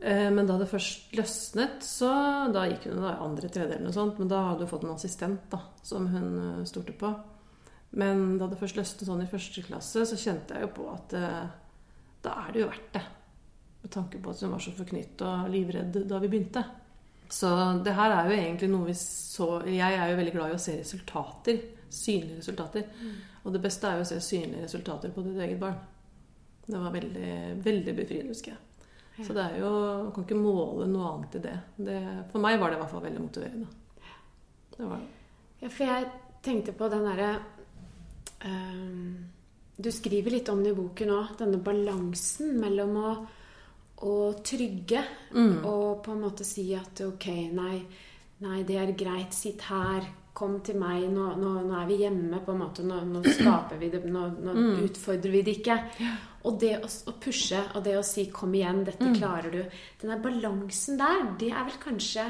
Eh, 0.00 0.30
Men 0.30 0.46
da 0.46 0.56
det 0.58 0.68
først 0.70 1.12
løsnet, 1.12 1.82
så 1.82 2.52
Da 2.52 2.64
gikk 2.68 2.84
hun 2.88 3.02
da 3.02 3.12
i 3.12 3.24
andre 3.24 3.50
eller 3.62 3.86
og 3.86 3.92
sånt, 3.94 4.18
men 4.18 4.28
da 4.28 4.42
hadde 4.48 4.60
hun 4.64 4.68
fått 4.68 4.84
en 4.84 4.94
assistent 4.94 5.50
da, 5.50 5.60
som 5.82 6.06
hun 6.06 6.60
eh, 6.60 6.64
stolte 6.64 6.92
på. 6.96 7.12
Men 7.92 8.38
da 8.38 8.46
det 8.46 8.58
først 8.58 8.76
løsnet 8.76 9.06
sånn 9.08 9.22
i 9.22 9.26
første 9.30 9.62
klasse, 9.64 10.04
så 10.06 10.16
kjente 10.16 10.54
jeg 10.54 10.62
jo 10.62 10.68
på 10.68 10.92
at 10.92 11.08
da 12.22 12.30
er 12.46 12.52
det 12.52 12.60
jo 12.60 12.68
verdt 12.68 12.92
det. 12.92 13.02
Med 13.82 13.90
tanke 13.90 14.18
på 14.20 14.30
at 14.30 14.40
hun 14.40 14.50
var 14.50 14.58
så 14.60 14.72
forknytt 14.72 15.22
og 15.22 15.48
livredd 15.50 16.06
da 16.08 16.18
vi 16.18 16.28
begynte. 16.28 16.64
Så 17.28 17.48
det 17.84 17.92
her 17.92 18.14
er 18.14 18.28
jo 18.28 18.36
egentlig 18.38 18.70
noe 18.72 18.88
vi 18.88 18.94
så 18.96 19.60
Jeg 19.68 19.94
er 19.94 20.10
jo 20.10 20.16
veldig 20.16 20.32
glad 20.32 20.52
i 20.52 20.56
å 20.56 20.62
se 20.62 20.78
resultater. 20.78 21.60
Synlige 21.92 22.38
resultater. 22.40 22.88
Og 23.44 23.52
det 23.54 23.60
beste 23.64 23.88
er 23.88 24.00
jo 24.00 24.06
å 24.06 24.08
se 24.08 24.20
synlige 24.24 24.64
resultater 24.64 25.12
på 25.12 25.24
ditt 25.26 25.40
eget 25.40 25.60
barn. 25.60 25.76
Det 26.68 26.78
var 26.78 26.92
veldig, 26.92 27.34
veldig 27.64 27.94
befriende, 27.96 28.34
husker 28.34 28.52
jeg. 28.52 28.64
Så 29.26 29.34
det 29.34 29.44
er 29.44 29.60
jo 29.62 29.70
Man 30.04 30.12
kan 30.14 30.26
ikke 30.26 30.38
måle 30.38 30.86
noe 30.90 31.12
annet 31.12 31.38
i 31.38 31.44
det. 31.46 31.54
det. 31.76 32.00
For 32.32 32.42
meg 32.44 32.58
var 32.60 32.70
det 32.70 32.78
i 32.78 32.82
hvert 32.82 32.92
fall 32.92 33.06
veldig 33.06 33.22
motiverende. 33.24 33.68
Det 34.76 34.84
var 34.84 35.00
det. 35.00 35.08
Ja, 35.62 35.68
for 35.68 35.84
jeg 35.90 36.10
tenkte 36.44 36.74
på 36.78 36.88
den 36.92 37.06
derre 37.08 37.30
um, 38.44 39.16
Du 39.76 39.90
skriver 39.94 40.36
litt 40.36 40.50
om 40.52 40.62
det 40.62 40.74
i 40.74 40.78
boken 40.78 41.14
òg. 41.16 41.32
Denne 41.40 41.58
balansen 41.62 42.54
mellom 42.62 42.94
å, 43.00 43.14
å 44.06 44.14
trygge 44.44 45.02
og 45.66 46.04
på 46.04 46.14
en 46.14 46.22
måte 46.22 46.46
si 46.46 46.68
at 46.76 47.02
ok, 47.02 47.26
nei, 47.56 47.80
nei, 48.44 48.62
det 48.66 48.78
er 48.78 48.94
greit, 48.98 49.34
sitt 49.34 49.66
her. 49.68 50.06
Kom 50.38 50.60
til 50.62 50.78
meg, 50.78 51.08
nå, 51.10 51.32
nå, 51.34 51.54
nå 51.66 51.74
er 51.80 51.86
vi 51.88 51.96
hjemme, 52.04 52.38
på 52.46 52.54
en 52.54 52.60
måte. 52.60 52.84
Nå, 52.86 53.00
nå 53.10 53.24
skaper 53.26 53.80
vi 53.80 53.88
det, 53.90 54.04
nå, 54.06 54.28
nå 54.38 54.54
utfordrer 54.86 55.34
vi 55.34 55.40
det 55.42 55.56
ikke. 55.58 55.78
Og 56.46 56.60
det 56.62 56.76
å, 56.78 56.86
å 56.86 57.14
pushe, 57.18 57.58
og 57.74 57.82
det 57.82 57.96
å 57.98 58.04
si 58.06 58.28
'kom 58.30 58.54
igjen, 58.54 58.84
dette 58.86 59.08
klarer 59.18 59.50
du' 59.50 59.64
Den 60.00 60.12
der 60.14 60.22
balansen 60.22 60.96
der, 60.96 61.34
det 61.40 61.50
er 61.50 61.66
vel 61.66 61.80
kanskje 61.82 62.28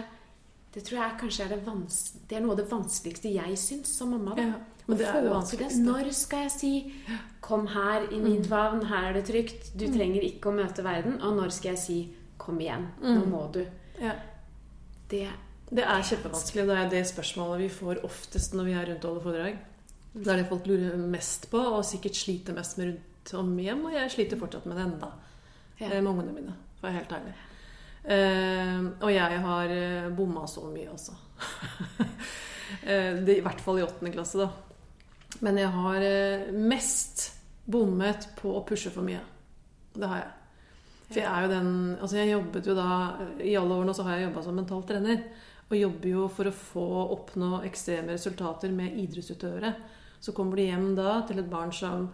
det 0.75 0.85
tror 0.85 1.01
jeg 1.01 1.21
kanskje 1.21 1.45
er 1.45 1.49
det, 1.49 1.63
vans 1.67 1.95
det 2.29 2.37
er 2.37 2.43
noe 2.45 2.53
av 2.53 2.59
det 2.61 2.71
vanskeligste 2.71 3.31
jeg 3.33 3.57
syns 3.59 3.93
som 3.99 4.13
mamma. 4.13 4.35
Da. 4.37 4.43
Ja, 4.43 4.78
men 4.89 4.99
det 4.99 5.07
er 5.07 5.23
det 5.23 5.31
vanskeligste. 5.31 5.83
Når 5.85 6.13
skal 6.17 6.47
jeg 6.47 6.51
si 6.51 6.95
'kom 7.41 7.67
her 7.67 8.09
i 8.11 8.19
min 8.21 8.45
favn, 8.45 8.87
her 8.87 9.09
er 9.09 9.13
det 9.13 9.25
trygt', 9.29 9.73
du 9.79 9.87
trenger 9.87 10.23
ikke 10.25 10.49
å 10.49 10.57
møte 10.57 10.83
verden', 10.83 11.21
og 11.23 11.37
når 11.37 11.51
skal 11.53 11.71
jeg 11.75 11.79
si 11.79 11.99
'kom 12.39 12.59
igjen, 12.61 12.89
nå 13.03 13.25
må 13.27 13.53
du'? 13.53 13.67
Ja. 14.01 14.13
Det 15.11 15.29
Det 15.71 15.85
er 15.85 16.01
kjempevanskelig. 16.03 16.67
Det 16.67 16.77
er 16.79 16.89
det 16.89 17.07
spørsmålet 17.07 17.59
vi 17.59 17.69
får 17.69 18.05
oftest 18.05 18.55
når 18.55 18.65
vi 18.65 18.73
er 18.73 18.87
rundt 18.87 19.05
og 19.05 19.11
holder 19.11 19.23
foredrag. 19.23 19.59
Det 20.15 20.27
er 20.27 20.37
det 20.37 20.49
folk 20.49 20.67
lurer 20.67 20.97
mest 20.97 21.51
på, 21.51 21.59
og 21.59 21.85
sikkert 21.85 22.17
sliter 22.17 22.55
mest 22.55 22.79
med 22.79 22.87
rundt 22.87 23.35
om 23.35 23.59
hjem. 23.59 23.85
Og 23.85 23.93
jeg 23.93 24.11
sliter 24.11 24.39
fortsatt 24.41 24.65
med 24.67 24.77
det 24.77 24.87
enda, 24.87 25.11
Ja. 25.81 25.87
eh, 25.91 26.01
med 26.03 26.11
ungene 26.11 26.33
mine, 26.33 26.55
for 26.81 26.89
å 26.89 26.91
være 26.91 26.99
helt 26.99 27.13
ærlig. 27.13 27.35
Uh, 28.09 28.93
og 29.03 29.13
jeg 29.13 29.41
har 29.41 29.69
eh, 29.69 30.09
bomma 30.17 30.47
så 30.47 30.65
mye, 30.73 30.89
også. 30.89 31.13
uh, 32.87 33.17
det, 33.27 33.37
I 33.37 33.41
hvert 33.45 33.61
fall 33.61 33.79
i 33.79 33.83
åttende 33.83 34.13
klasse, 34.15 34.39
da. 34.39 34.49
Men 35.45 35.61
jeg 35.61 35.71
har 35.75 36.05
eh, 36.05 36.49
mest 36.53 37.29
bommet 37.69 38.31
på 38.39 38.55
å 38.57 38.65
pushe 38.67 38.91
for 38.93 39.07
mye. 39.07 39.21
Det 39.95 40.09
har 40.09 40.23
jeg. 40.23 40.35
For 41.09 41.21
jeg 41.23 41.29
er 41.29 41.45
jo 41.45 41.51
den 41.53 41.69
Altså, 41.97 42.17
jeg 42.19 42.33
jobbet 42.35 42.67
jo 42.69 42.75
da 42.77 42.89
I 43.41 43.55
alle 43.57 43.77
årene 43.79 43.95
så 43.97 44.05
har 44.05 44.19
jeg 44.19 44.29
jobba 44.29 44.43
som 44.45 44.59
mental 44.59 44.83
trener. 44.89 45.23
Og 45.69 45.77
jobber 45.77 46.11
jo 46.11 46.27
for 46.33 46.49
å 46.49 46.55
få 46.55 46.87
oppnå 47.15 47.63
ekstreme 47.69 48.15
resultater 48.17 48.73
med 48.73 48.97
idrettsutøvere. 49.03 49.75
Så 50.21 50.33
kommer 50.35 50.57
du 50.57 50.65
hjem 50.65 50.95
da 50.97 51.21
til 51.29 51.43
et 51.43 51.51
barn 51.51 51.73
som 51.77 52.09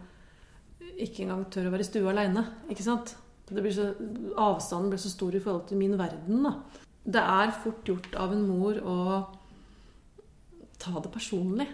ikke 0.95 1.25
engang 1.25 1.47
tør 1.51 1.69
å 1.69 1.75
være 1.75 1.87
i 1.87 1.89
stua 1.89 2.11
aleine. 2.13 2.43
Avstanden 2.71 4.91
blir 4.91 5.01
så 5.01 5.13
stor 5.13 5.37
i 5.37 5.43
forhold 5.43 5.69
til 5.71 5.81
min 5.81 5.97
verden. 5.99 6.43
da. 6.43 6.57
Det 7.05 7.21
er 7.21 7.55
fort 7.63 7.87
gjort 7.87 8.15
av 8.17 8.33
en 8.33 8.45
mor 8.49 8.79
å 8.81 8.99
ta 10.81 11.01
det 11.01 11.13
personlig, 11.13 11.69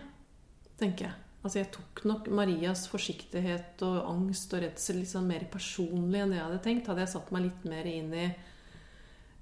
tenker 0.78 1.08
jeg. 1.08 1.29
Altså 1.40 1.62
Jeg 1.62 1.70
tok 1.72 2.04
nok 2.04 2.28
Marias 2.36 2.84
forsiktighet 2.90 3.80
og 3.86 3.98
angst 4.10 4.52
og 4.52 4.60
redsel 4.64 5.00
liksom 5.00 5.28
mer 5.30 5.46
personlig 5.52 6.20
enn 6.20 6.34
jeg 6.36 6.44
hadde 6.44 6.62
tenkt. 6.64 6.90
Hadde 6.90 7.06
jeg 7.06 7.14
satt 7.14 7.30
meg 7.32 7.46
litt 7.48 7.68
mer 7.68 7.88
inn 7.88 8.12
i 8.12 8.26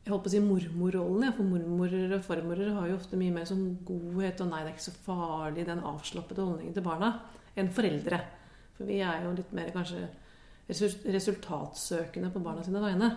jeg 0.08 0.14
holdt 0.14 0.24
på 0.24 0.30
å 0.30 0.32
si 0.32 0.38
mormorrollen. 0.40 1.32
For 1.36 1.44
mormorer 1.44 2.14
og 2.16 2.22
farmorer 2.24 2.70
har 2.72 2.86
jo 2.88 2.96
ofte 2.96 3.18
mye 3.20 3.34
mer 3.34 3.44
sånn 3.44 3.64
godhet 3.84 4.40
og 4.40 4.48
'nei, 4.48 4.62
det 4.64 4.70
er 4.70 4.76
ikke 4.78 4.86
så 4.86 4.94
farlig', 5.04 5.66
den 5.68 5.84
avslappede 5.84 6.46
holdningen 6.46 6.72
til 6.72 6.86
barna, 6.86 7.10
enn 7.54 7.68
foreldre. 7.68 8.20
For 8.78 8.88
vi 8.88 9.02
er 9.04 9.26
jo 9.26 9.34
litt 9.36 9.52
mer 9.52 9.68
kanskje 9.74 10.06
resultatsøkende 10.68 12.32
på 12.32 12.40
barna 12.40 12.64
sine 12.64 12.80
vegne. 12.80 13.10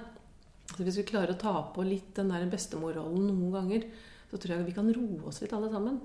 Så 0.68 0.84
hvis 0.84 0.98
vi 1.00 1.08
klarer 1.08 1.32
å 1.32 1.40
ta 1.40 1.54
på 1.72 1.84
litt 1.88 2.12
den 2.16 2.28
der 2.28 2.44
bestemorrollen 2.52 3.24
noen 3.28 3.56
ganger, 3.56 3.88
så 4.30 4.38
tror 4.38 4.58
jeg 4.58 4.66
vi 4.66 4.76
kan 4.76 4.92
roe 4.92 5.28
oss 5.32 5.40
litt 5.42 5.54
alle 5.54 5.72
sammen. 5.72 6.00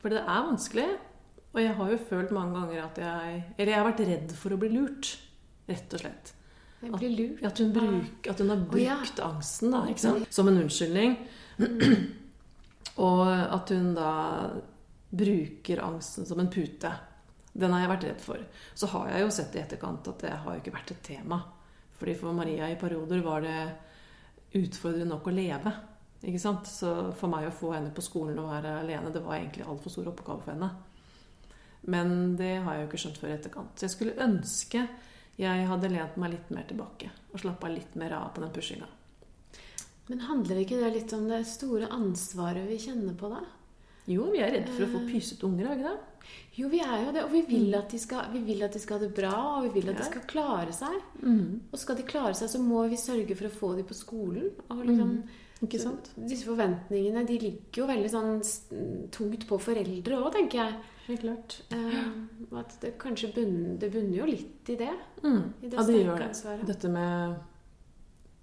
For 0.00 0.08
det 0.08 0.24
er 0.24 0.48
vanskelig. 0.48 0.88
Og 1.56 1.62
jeg 1.64 1.72
har 1.78 1.92
jo 1.92 1.98
følt 2.10 2.32
mange 2.36 2.52
ganger 2.58 2.82
at 2.84 2.98
jeg 3.00 3.36
Eller 3.56 3.72
jeg 3.72 3.80
har 3.80 3.86
vært 3.88 4.02
redd 4.04 4.34
for 4.36 4.52
å 4.52 4.58
bli 4.60 4.68
lurt. 4.74 5.14
Rett 5.66 5.96
og 5.96 6.02
slett. 6.02 6.32
At. 6.86 7.02
At 7.48 7.58
hun, 7.58 7.72
bruk, 7.72 8.28
at 8.28 8.40
hun 8.42 8.52
har 8.52 8.60
Å, 8.60 8.78
ja. 8.78 8.98
brukt 9.00 9.20
angsten 9.24 9.72
da, 9.72 9.80
sant? 9.98 10.28
som 10.30 10.50
en 10.50 10.60
unnskyldning. 10.60 11.16
Og 13.08 13.22
at 13.32 13.72
hun 13.72 13.94
da 13.96 14.12
bruker 15.16 15.80
angsten 15.82 16.28
som 16.28 16.40
en 16.42 16.52
pute. 16.52 16.92
Den 17.56 17.72
har 17.72 17.82
jeg 17.82 17.92
vært 17.94 18.06
redd 18.10 18.22
for. 18.22 18.44
Så 18.76 18.90
har 18.92 19.10
jeg 19.14 19.24
jo 19.24 19.32
sett 19.34 19.56
i 19.56 19.62
etterkant 19.62 20.12
at 20.12 20.22
det 20.22 20.34
har 20.44 20.52
jo 20.52 20.62
ikke 20.62 20.76
vært 20.76 20.92
et 20.92 21.02
tema. 21.08 21.40
Fordi 21.96 22.14
for 22.20 22.36
Maria 22.36 22.68
i 22.68 22.78
perioder 22.78 23.24
var 23.24 23.44
det 23.44 23.58
utfordrende 24.60 25.08
nok 25.14 25.30
å 25.30 25.34
leve. 25.34 25.72
Ikke 26.26 26.42
sant? 26.42 26.68
Så 26.68 26.92
for 27.16 27.32
meg 27.32 27.48
å 27.48 27.54
få 27.54 27.72
henne 27.72 27.92
på 27.96 28.04
skolen 28.04 28.38
og 28.42 28.52
være 28.52 28.76
alene, 28.82 29.12
det 29.14 29.24
var 29.24 29.38
egentlig 29.38 29.64
altfor 29.64 29.96
stor 29.96 30.12
oppgave 30.12 30.44
for 30.44 30.52
henne. 30.52 30.70
Men 31.82 32.36
det 32.38 32.56
har 32.64 32.74
jeg 32.74 32.84
jo 32.84 32.88
ikke 32.90 33.02
skjønt 33.04 33.20
før 33.20 33.32
i 33.32 33.36
etterkant. 33.36 33.76
Så 33.76 33.86
jeg 33.86 33.94
skulle 33.96 34.16
ønske 34.24 34.86
jeg 35.36 35.66
hadde 35.68 35.92
lent 35.92 36.16
meg 36.16 36.32
litt 36.32 36.52
mer 36.54 36.64
tilbake 36.68 37.10
og 37.28 37.42
slappa 37.42 37.68
litt 37.68 37.92
mer 38.00 38.14
av 38.16 38.30
på 38.32 38.40
den 38.40 38.52
pushinga. 38.54 38.88
Men 40.08 40.22
handler 40.24 40.62
ikke 40.62 40.78
det 40.80 40.92
litt 40.94 41.12
om 41.12 41.26
det 41.28 41.42
store 41.50 41.90
ansvaret 41.92 42.64
vi 42.70 42.78
kjenner 42.80 43.16
på 43.18 43.28
da? 43.28 43.42
Jo, 44.06 44.28
vi 44.30 44.40
er 44.40 44.52
redde 44.54 44.70
for 44.70 44.86
å 44.86 44.92
få 44.94 45.02
pysete 45.08 45.44
unger, 45.48 45.66
er 45.66 45.74
vi 45.74 45.82
ikke 45.82 45.92
det? 45.92 46.32
Jo, 46.56 46.68
vi 46.70 46.80
er 46.80 47.02
jo 47.02 47.12
det, 47.14 47.24
og 47.26 47.32
vi 47.34 47.42
vil 47.50 47.74
at 47.76 47.90
de 47.90 47.98
skal, 48.00 48.30
vi 48.32 48.40
vil 48.46 48.62
at 48.64 48.74
de 48.74 48.80
skal 48.82 48.96
ha 48.96 49.02
det 49.02 49.12
bra, 49.18 49.34
og 49.58 49.66
vi 49.66 49.80
vil 49.80 49.90
at 49.92 49.98
de 49.98 50.06
skal 50.06 50.22
klare 50.30 50.74
seg. 50.74 50.94
Og 51.74 51.80
skal 51.82 51.98
de 51.98 52.06
klare 52.06 52.34
seg, 52.38 52.50
så 52.54 52.60
må 52.62 52.86
vi 52.90 52.98
sørge 53.02 53.36
for 53.36 53.50
å 53.50 53.56
få 53.58 53.72
dem 53.76 53.88
på 53.88 53.98
skolen. 53.98 54.48
Og 54.70 54.84
liksom, 54.86 55.12
sant? 55.82 56.12
Disse 56.16 56.46
forventningene 56.46 57.26
de 57.28 57.40
ligger 57.42 57.82
jo 57.82 57.90
veldig 57.90 58.12
sånn 58.14 59.10
tungt 59.14 59.46
på 59.50 59.58
foreldre 59.66 60.22
òg, 60.22 60.30
tenker 60.38 60.62
jeg. 60.62 60.78
Helt 61.06 61.20
klart. 61.22 61.60
Um, 61.70 62.56
at 62.58 62.72
det 62.82 62.96
kanskje 62.98 63.30
bunner, 63.34 63.76
det 63.78 63.90
bunner 63.94 64.16
jo 64.18 64.26
litt 64.26 64.70
i 64.72 64.78
det. 64.80 64.94
Mm. 65.22 65.42
I 65.62 65.68
det 65.68 65.76
Ja, 65.76 65.84
det 65.86 66.00
gjør 66.00 66.24
det. 66.24 66.56
Dette 66.66 66.90
med 66.90 67.36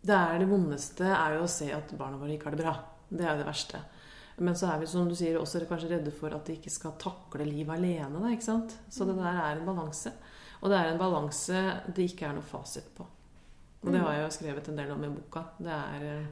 Det 0.03 0.15
er 0.15 0.39
det 0.39 0.47
vondeste 0.47 1.07
er 1.07 1.37
jo 1.37 1.43
å 1.43 1.51
se 1.51 1.69
at 1.75 1.91
barna 1.99 2.19
våre 2.19 2.35
ikke 2.35 2.49
har 2.49 2.55
det 2.55 2.63
bra. 2.63 2.73
Det 3.09 3.23
er 3.23 3.33
jo 3.33 3.41
det 3.43 3.47
verste. 3.47 3.83
Men 4.37 4.55
så 4.57 4.71
er 4.71 4.79
vi 4.81 4.87
som 4.89 5.09
du 5.09 5.15
sier, 5.15 5.37
også 5.37 5.61
kanskje 5.69 5.91
redde 5.91 6.11
for 6.15 6.33
at 6.33 6.47
de 6.47 6.55
ikke 6.57 6.71
skal 6.73 6.95
takle 6.99 7.45
livet 7.45 7.75
alene. 7.75 8.19
Da, 8.19 8.31
ikke 8.33 8.47
sant? 8.47 8.77
Så 8.89 9.05
det 9.05 9.17
der 9.19 9.41
er 9.43 9.59
en 9.59 9.67
balanse. 9.67 10.13
Og 10.63 10.71
det 10.71 10.79
er 10.79 10.91
en 10.91 11.01
balanse 11.01 11.59
det 11.93 12.07
ikke 12.09 12.29
er 12.29 12.37
noe 12.37 12.47
fasit 12.47 12.89
på. 12.95 13.05
Og 13.83 13.91
det 13.91 13.99
har 13.99 14.15
jeg 14.15 14.23
jo 14.23 14.33
skrevet 14.37 14.67
en 14.71 14.79
del 14.79 14.91
om 14.95 15.03
i 15.03 15.11
boka. 15.11 15.43
Det 15.59 15.75
er 15.75 16.07
eh, 16.07 16.27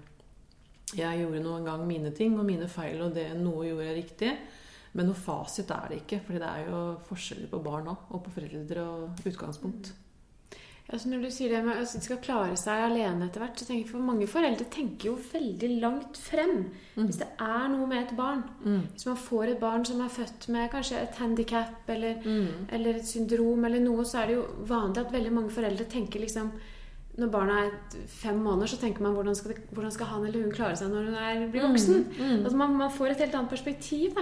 Jeg 0.95 1.21
gjorde 1.21 1.43
noen 1.43 1.67
gang 1.67 1.83
mine 1.87 2.11
ting 2.15 2.37
og 2.39 2.47
mine 2.47 2.67
feil, 2.71 3.01
og 3.03 3.13
det 3.15 3.27
noe 3.39 3.67
gjorde 3.67 3.89
jeg 3.89 3.97
riktig. 3.99 4.31
Men 4.93 5.07
noe 5.07 5.15
fasit 5.15 5.71
er 5.71 5.91
det 5.91 6.01
ikke, 6.01 6.21
fordi 6.25 6.39
det 6.43 6.51
er 6.51 6.69
jo 6.69 6.79
forskjeller 7.07 7.51
på 7.51 7.63
barn 7.63 7.91
òg, 7.93 8.07
og 8.11 8.23
på 8.25 8.33
foreldre 8.35 8.83
og 8.83 9.27
utgangspunkt. 9.29 9.93
Altså 10.91 11.07
når 11.07 11.21
du 11.23 11.27
sier 11.31 11.53
det 11.53 11.61
med 11.63 11.77
at 11.79 11.93
de 11.95 12.01
skal 12.03 12.17
klare 12.19 12.55
seg 12.59 12.81
alene 12.83 13.29
etter 13.29 13.39
hvert, 13.39 13.55
så 13.55 13.63
tenker 13.63 13.85
jeg 13.85 13.91
for 13.93 14.03
mange 14.03 14.25
foreldre 14.27 14.65
tenker 14.73 15.07
jo 15.07 15.13
veldig 15.31 15.69
langt 15.79 16.19
frem. 16.19 16.65
Hvis 16.97 17.21
det 17.21 17.29
er 17.39 17.69
noe 17.71 17.87
med 17.87 18.01
et 18.01 18.11
barn. 18.17 18.41
Hvis 18.91 19.07
man 19.07 19.15
får 19.21 19.53
et 19.53 19.61
barn 19.61 19.85
som 19.87 20.01
er 20.03 20.11
født 20.11 20.49
med 20.51 20.67
kanskje 20.73 20.99
et 20.99 21.15
handikap 21.21 21.87
eller, 21.95 22.19
eller 22.75 22.99
et 22.99 23.07
syndrom 23.07 23.63
eller 23.69 23.79
noe, 23.79 24.03
så 24.03 24.19
er 24.23 24.27
det 24.27 24.35
jo 24.41 24.43
vanlig 24.67 25.05
at 25.05 25.13
veldig 25.15 25.31
mange 25.37 25.55
foreldre 25.55 25.85
tenker 25.85 26.19
liksom 26.25 26.51
når 27.19 27.27
barna 27.31 27.55
er 27.65 27.73
fem 28.07 28.37
måneder, 28.39 28.69
så 28.71 28.77
tenker 28.79 29.03
man 29.03 29.13
hvordan 29.17 29.35
skal, 29.35 29.51
det, 29.51 29.65
hvordan 29.75 29.91
skal 29.91 30.07
han 30.13 30.25
eller 30.25 30.45
hun 30.45 30.53
klare 30.55 30.77
seg 30.79 30.93
når 30.93 31.09
hun 31.09 31.17
er, 31.19 31.41
blir 31.51 31.65
voksen? 31.67 32.05
Altså 32.37 32.59
man, 32.61 32.75
man 32.79 32.93
får 32.95 33.11
et 33.11 33.23
helt 33.25 33.35
annet 33.35 33.51
perspektiv. 33.51 34.15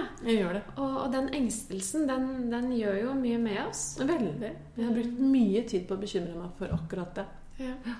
Og, 0.74 0.96
og 1.04 1.12
den 1.14 1.30
engstelsen, 1.38 2.08
den, 2.10 2.26
den 2.50 2.72
gjør 2.74 2.98
jo 3.04 3.14
mye 3.20 3.38
med 3.38 3.60
oss. 3.68 3.84
Veldig. 4.00 4.52
Jeg 4.74 4.88
har 4.88 4.96
brukt 4.96 5.22
mye 5.22 5.62
tid 5.70 5.86
på 5.86 5.94
å 5.94 6.02
bekymre 6.02 6.34
meg 6.34 6.50
for 6.58 6.74
akkurat 6.74 7.20
det. 7.20 7.26
Ja. 7.62 7.96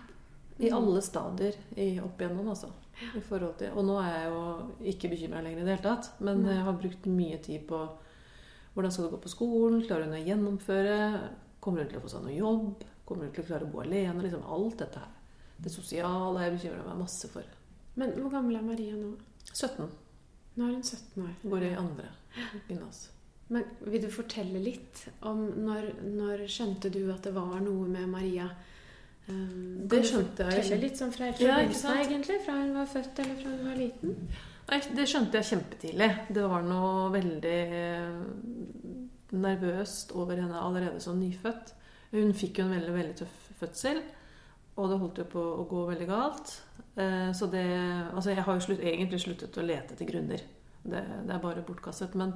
I 0.61 0.75
alle 0.77 1.01
stadier 1.07 1.55
i, 1.77 1.93
opp 2.03 2.21
igjennom, 2.21 2.51
altså. 2.53 2.73
Og 3.71 3.87
nå 3.87 3.97
er 4.03 4.11
jeg 4.11 4.27
jo 4.29 4.41
ikke 4.93 5.15
bekymra 5.15 5.41
lenger 5.45 5.63
i 5.63 5.69
det 5.69 5.77
hele 5.77 5.87
tatt. 5.87 6.11
Men 6.21 6.43
jeg 6.51 6.67
har 6.67 6.81
brukt 6.83 7.07
mye 7.09 7.39
tid 7.47 7.63
på 7.71 7.85
hvordan 8.75 8.93
skal 8.93 9.07
du 9.07 9.15
gå 9.15 9.23
på 9.23 9.33
skolen, 9.33 9.81
klarer 9.87 10.11
hun 10.11 10.19
å 10.19 10.25
gjennomføre, 10.25 10.99
kommer 11.63 11.85
hun 11.85 11.91
til 11.91 11.99
å 12.01 12.05
få 12.05 12.11
seg 12.13 12.27
noe 12.27 12.37
jobb, 12.37 12.85
kommer 13.11 13.27
hun 13.29 13.35
til 13.37 13.45
å 13.45 13.49
klare 13.51 13.67
å 13.69 13.73
bo 13.75 13.83
alene, 13.85 14.23
liksom 14.25 14.47
alt 14.57 14.79
dette 14.81 15.03
her. 15.03 15.13
Det 15.61 15.73
sosiale 15.75 16.47
jeg 16.47 16.55
bekymrer 16.57 16.87
meg 16.89 17.03
masse 17.03 17.29
for. 17.29 17.45
Men 18.01 18.15
hvor 18.17 18.31
gammel 18.33 18.57
er 18.57 18.65
Maria 18.65 18.95
nå? 18.97 19.11
17 19.51 19.89
Nå 20.57 20.67
er 20.67 20.75
hun 20.77 20.83
17 20.83 21.23
år. 21.27 21.35
går 21.51 21.65
i 21.69 21.75
andre 21.79 22.09
gymnas. 22.69 23.09
Men 23.51 23.65
vil 23.83 24.03
du 24.05 24.11
fortelle 24.15 24.61
litt 24.63 25.05
om 25.27 25.41
når, 25.67 25.89
når 26.07 26.45
skjønte 26.51 26.91
du 26.95 27.01
at 27.13 27.25
det 27.27 27.33
var 27.35 27.59
noe 27.65 27.89
med 27.91 28.09
Maria? 28.13 28.47
Um, 29.29 29.89
Det 29.91 30.01
skjønte 30.07 30.47
jeg 30.47 30.63
Fortelle 30.63 30.81
litt 30.85 30.99
sånn 30.99 31.13
fra 31.15 31.27
Ja, 31.39 31.57
fra 31.67 31.75
sant? 31.75 32.05
egentlig? 32.07 32.39
Fra 32.47 32.55
hun 32.61 32.73
var 32.79 32.87
født 32.91 33.19
eller 33.25 33.37
fra 33.43 33.51
hun 33.57 33.67
var 33.69 33.79
liten? 33.79 34.15
Nei, 34.71 34.79
det 34.95 35.07
skjønte 35.11 35.41
jeg 35.41 35.49
kjempetidlig. 35.51 36.11
Det 36.31 36.45
var 36.47 36.63
noe 36.67 37.11
veldig 37.15 37.59
eh, 37.83 38.23
nervøst 39.35 40.13
over 40.19 40.39
henne 40.41 40.59
allerede 40.63 41.01
som 41.03 41.19
nyfødt. 41.21 41.75
Hun 42.11 42.33
fikk 42.35 42.59
jo 42.59 42.67
en 42.67 42.75
veldig, 42.75 42.95
veldig 42.95 43.17
tøff 43.21 43.37
fødsel, 43.61 44.01
og 44.81 44.89
det 44.91 44.99
holdt 45.03 45.19
jo 45.21 45.27
på 45.31 45.43
å 45.61 45.67
gå 45.69 45.83
veldig 45.91 46.07
galt. 46.09 46.55
Eh, 46.97 47.31
Så 47.37 47.47
det 47.51 47.67
Altså, 48.15 48.31
jeg 48.31 48.43
har 48.43 48.55
jo 48.57 48.65
slutt, 48.65 48.81
egentlig 48.81 49.21
sluttet 49.21 49.59
å 49.61 49.67
lete 49.67 49.95
etter 49.95 50.09
grunner. 50.09 50.43
Det, 50.83 51.03
det 51.27 51.35
er 51.35 51.43
bare 51.43 51.63
bortkastet. 51.63 52.15
Men 52.17 52.33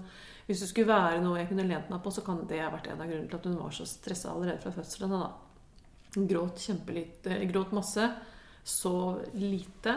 hvis 0.47 0.61
det 0.61 0.69
skulle 0.69 0.93
være 0.93 1.23
noe 1.25 1.39
jeg 1.41 1.49
kunne 1.49 1.67
lent 1.67 1.89
meg 1.91 2.03
på, 2.05 2.13
så 2.13 2.23
kan 2.25 2.45
det 2.47 2.61
ha 2.61 2.71
vært 2.71 2.91
en 2.93 3.01
av 3.01 3.09
grunnene 3.09 3.31
til 3.31 3.39
at 3.41 3.49
hun 3.49 3.57
var 3.59 3.73
så 3.73 3.87
stressa 3.89 4.35
allerede 4.35 4.61
fra 4.61 4.75
fødselen. 4.77 5.15
Hun 6.15 6.29
gråt 6.29 6.61
kjempelite, 6.61 7.39
gråt 7.51 7.73
masse, 7.75 8.11
sov 8.65 9.25
lite. 9.35 9.97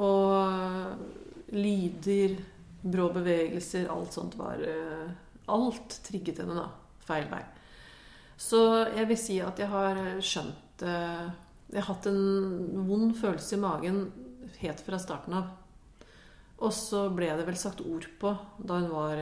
Og 0.00 1.52
lyder, 1.52 2.38
brå 2.80 3.10
bevegelser, 3.12 3.90
alt 3.92 4.14
sånt 4.16 4.38
var 4.40 4.62
eh, 4.64 5.10
Alt 5.50 5.96
trigget 6.06 6.38
henne 6.38 6.54
da, 6.54 6.68
feil 7.02 7.26
vei. 7.26 7.40
Så 8.40 8.60
jeg 8.96 9.06
vil 9.10 9.20
si 9.20 9.36
at 9.44 9.58
jeg 9.60 9.68
har 9.68 9.98
skjønt 10.24 10.84
eh, 10.86 11.26
Jeg 11.70 11.82
har 11.82 11.88
hatt 11.90 12.08
en 12.08 12.86
vond 12.88 13.12
følelse 13.16 13.58
i 13.58 13.60
magen 13.60 14.04
helt 14.62 14.80
fra 14.84 14.98
starten 14.98 15.36
av. 15.36 15.50
Og 16.60 16.72
så 16.76 17.06
ble 17.14 17.28
det 17.36 17.44
vel 17.46 17.58
sagt 17.60 17.82
ord 17.84 18.08
på 18.20 18.32
da 18.58 18.80
hun 18.80 18.88
var 18.92 19.20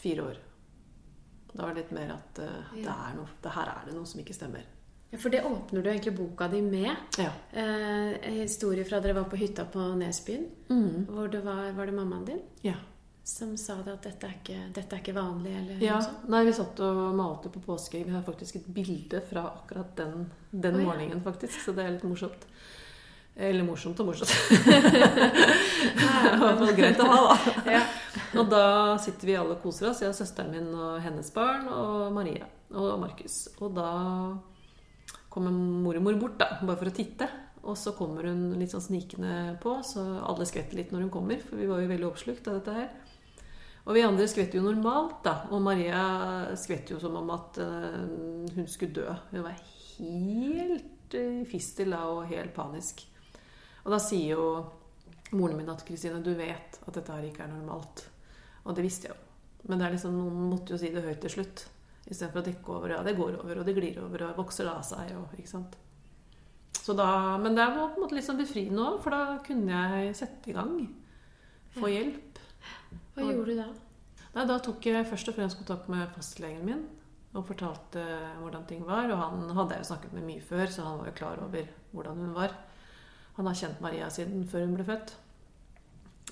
fire 0.00 0.30
år. 0.30 0.38
Da 1.52 1.62
var 1.62 1.74
det 1.74 1.82
litt 1.82 1.94
mer 1.94 2.12
at 2.14 2.38
eh, 2.42 2.74
det, 2.76 2.90
er 2.90 3.16
noe, 3.18 3.32
det 3.42 3.54
her 3.54 3.72
er 3.72 3.88
det 3.88 3.96
noe 3.96 4.08
som 4.08 4.22
ikke 4.22 4.36
stemmer. 4.36 4.66
Ja, 5.10 5.18
For 5.18 5.32
det 5.32 5.42
åpner 5.46 5.82
du 5.82 5.90
egentlig 5.90 6.14
boka 6.18 6.46
di 6.48 6.62
med. 6.62 6.92
Ja. 7.18 7.32
Eh, 7.50 8.30
historie 8.38 8.86
fra 8.86 9.00
dere 9.02 9.18
var 9.18 9.26
på 9.30 9.40
hytta 9.40 9.66
på 9.66 9.90
Nesbyen. 9.98 10.46
Mm. 10.70 11.08
Hvor 11.10 11.30
det 11.32 11.42
var, 11.46 11.72
var 11.74 11.90
det 11.90 11.96
mammaen 11.96 12.28
din 12.28 12.42
ja. 12.62 12.78
Som 13.30 13.56
sa 13.56 13.76
det 13.84 13.92
at 13.94 14.06
dette 14.08 14.26
er 14.26 14.34
ikke, 14.36 14.58
dette 14.74 14.96
er 14.96 15.02
ikke 15.02 15.14
vanlig? 15.16 15.52
Eller 15.60 15.84
Ja, 15.84 15.98
nei, 16.32 16.42
vi 16.48 16.54
satt 16.56 16.80
og 16.84 17.00
malte 17.16 17.52
på 17.52 17.62
påskeegg. 17.64 18.08
Vi 18.08 18.14
har 18.14 18.24
faktisk 18.26 18.58
et 18.58 18.68
bilde 18.74 19.22
fra 19.30 19.46
akkurat 19.52 19.94
den, 20.00 20.26
den 20.50 20.78
Å, 20.78 20.82
ja. 20.82 20.86
morgenen, 20.90 21.22
faktisk. 21.24 21.60
Så 21.64 21.74
det 21.76 21.86
er 21.86 21.94
litt 21.94 22.06
morsomt. 22.08 22.46
Eller 23.40 23.64
morsomt 23.64 24.00
og 24.02 24.10
morsomt. 24.10 24.32
Det 25.80 26.38
fall 26.40 26.74
greit 26.76 27.00
å 27.00 27.06
ha, 27.08 27.20
da. 27.30 27.52
Ja. 27.78 27.82
Og 28.40 28.50
da 28.50 28.64
sitter 29.02 29.30
vi 29.30 29.36
alle 29.38 29.54
og 29.56 29.62
koser 29.62 29.90
oss. 29.90 30.02
Jeg 30.02 30.10
har 30.10 30.16
søsteren 30.18 30.52
min 30.54 30.72
og 30.74 30.98
hennes 31.04 31.30
barn 31.34 31.68
og 31.70 32.10
Maria 32.14 32.48
og 32.74 32.98
Markus. 33.00 33.44
Og 33.62 33.72
da 33.78 33.90
kommer 35.30 35.54
mormor 35.54 36.18
bort, 36.20 36.36
da, 36.42 36.58
bare 36.60 36.78
for 36.82 36.90
å 36.90 36.94
titte. 36.94 37.30
Og 37.60 37.76
så 37.78 37.92
kommer 37.96 38.26
hun 38.30 38.58
litt 38.58 38.72
sånn 38.72 38.82
snikende 38.82 39.54
på, 39.62 39.76
så 39.84 40.02
alle 40.24 40.46
skvetter 40.48 40.78
litt 40.78 40.92
når 40.94 41.06
hun 41.06 41.14
kommer. 41.14 41.40
For 41.44 41.60
vi 41.60 41.68
var 41.70 41.82
jo 41.82 41.90
veldig 41.92 42.08
oppslukt 42.08 42.48
av 42.50 42.58
dette 42.58 42.76
her. 42.76 42.90
Og 43.90 43.96
vi 43.96 44.04
andre 44.06 44.28
skvetter 44.30 44.60
jo 44.60 44.68
normalt, 44.68 45.16
da. 45.24 45.32
Og 45.50 45.58
Maria 45.64 46.00
skvetter 46.54 46.94
jo 46.94 47.00
som 47.02 47.16
om 47.18 47.32
at 47.34 47.58
eh, 47.58 48.52
hun 48.54 48.68
skulle 48.70 48.94
dø. 49.00 49.06
Hun 49.32 49.42
var 49.42 49.56
helt 49.96 51.16
i 51.18 51.42
fistel 51.50 51.90
da, 51.90 52.04
og 52.06 52.28
helt 52.30 52.54
panisk. 52.54 53.02
Og 53.82 53.90
da 53.90 53.98
sier 53.98 54.36
jo 54.36 54.44
moren 55.34 55.58
min 55.58 55.72
at 55.72 55.82
Kristine, 55.88 56.22
du 56.22 56.30
vet 56.38 56.78
at 56.78 56.94
dette 56.94 57.16
her 57.16 57.26
ikke 57.26 57.42
er 57.48 57.50
normalt. 57.50 58.04
Og 58.62 58.78
det 58.78 58.86
visste 58.86 59.10
jeg 59.10 59.16
jo. 59.16 59.26
Men 59.66 59.82
er 59.82 59.96
liksom, 59.96 60.14
noen 60.14 60.48
måtte 60.52 60.76
jo 60.76 60.78
si 60.78 60.92
det 60.94 61.02
høyt 61.02 61.18
til 61.26 61.34
slutt. 61.40 61.66
Istedenfor 62.06 62.44
å 62.44 62.46
dekke 62.46 62.74
over. 62.76 62.94
Ja, 62.94 63.02
det 63.02 63.18
går 63.18 63.40
over, 63.42 63.58
og 63.58 63.66
det 63.66 63.74
glir 63.74 63.98
over, 64.04 64.28
og 64.28 64.38
vokser 64.44 64.70
av 64.70 64.86
seg. 64.86 65.10
Og, 65.18 65.34
ikke 65.34 65.50
sant? 65.50 65.74
Så 66.78 66.94
da, 66.94 67.10
men 67.42 67.58
det 67.58 67.66
var 67.66 67.90
på 67.90 67.98
en 67.98 68.06
måte 68.06 68.16
litt 68.16 68.30
sånn 68.30 68.38
befriende 68.38 68.86
òg, 68.86 69.02
for 69.02 69.18
da 69.18 69.40
kunne 69.42 69.82
jeg 69.98 70.16
sette 70.22 70.54
i 70.54 70.56
gang. 70.56 70.78
Få 71.74 71.90
hjelp. 71.90 72.38
Hva 73.20 73.34
gjorde 73.34 73.54
du 73.54 73.60
da? 73.60 73.68
Nei, 74.34 74.46
da 74.46 74.56
tok 74.62 74.86
jeg 74.86 75.06
først 75.10 75.30
og 75.30 75.36
fremst 75.36 75.58
kontakt 75.58 75.88
med 75.90 76.10
fastlegen 76.14 76.64
min 76.66 76.82
og 77.30 77.46
fortalte 77.46 78.02
hvordan 78.40 78.66
ting 78.66 78.82
var. 78.86 79.10
Og 79.10 79.18
han 79.18 79.56
hadde 79.56 79.76
jeg 79.76 79.84
jo 79.84 79.88
snakket 79.92 80.14
med 80.16 80.26
mye 80.26 80.42
før, 80.42 80.66
så 80.66 80.86
han 80.86 80.98
var 80.98 81.10
jo 81.10 81.18
klar 81.20 81.42
over 81.44 81.68
hvordan 81.94 82.24
hun 82.24 82.34
var. 82.34 82.54
Han 83.36 83.46
har 83.46 83.58
kjent 83.58 83.82
Maria 83.82 84.10
siden 84.10 84.46
før 84.50 84.66
hun 84.66 84.74
ble 84.78 84.86
født. 84.88 85.14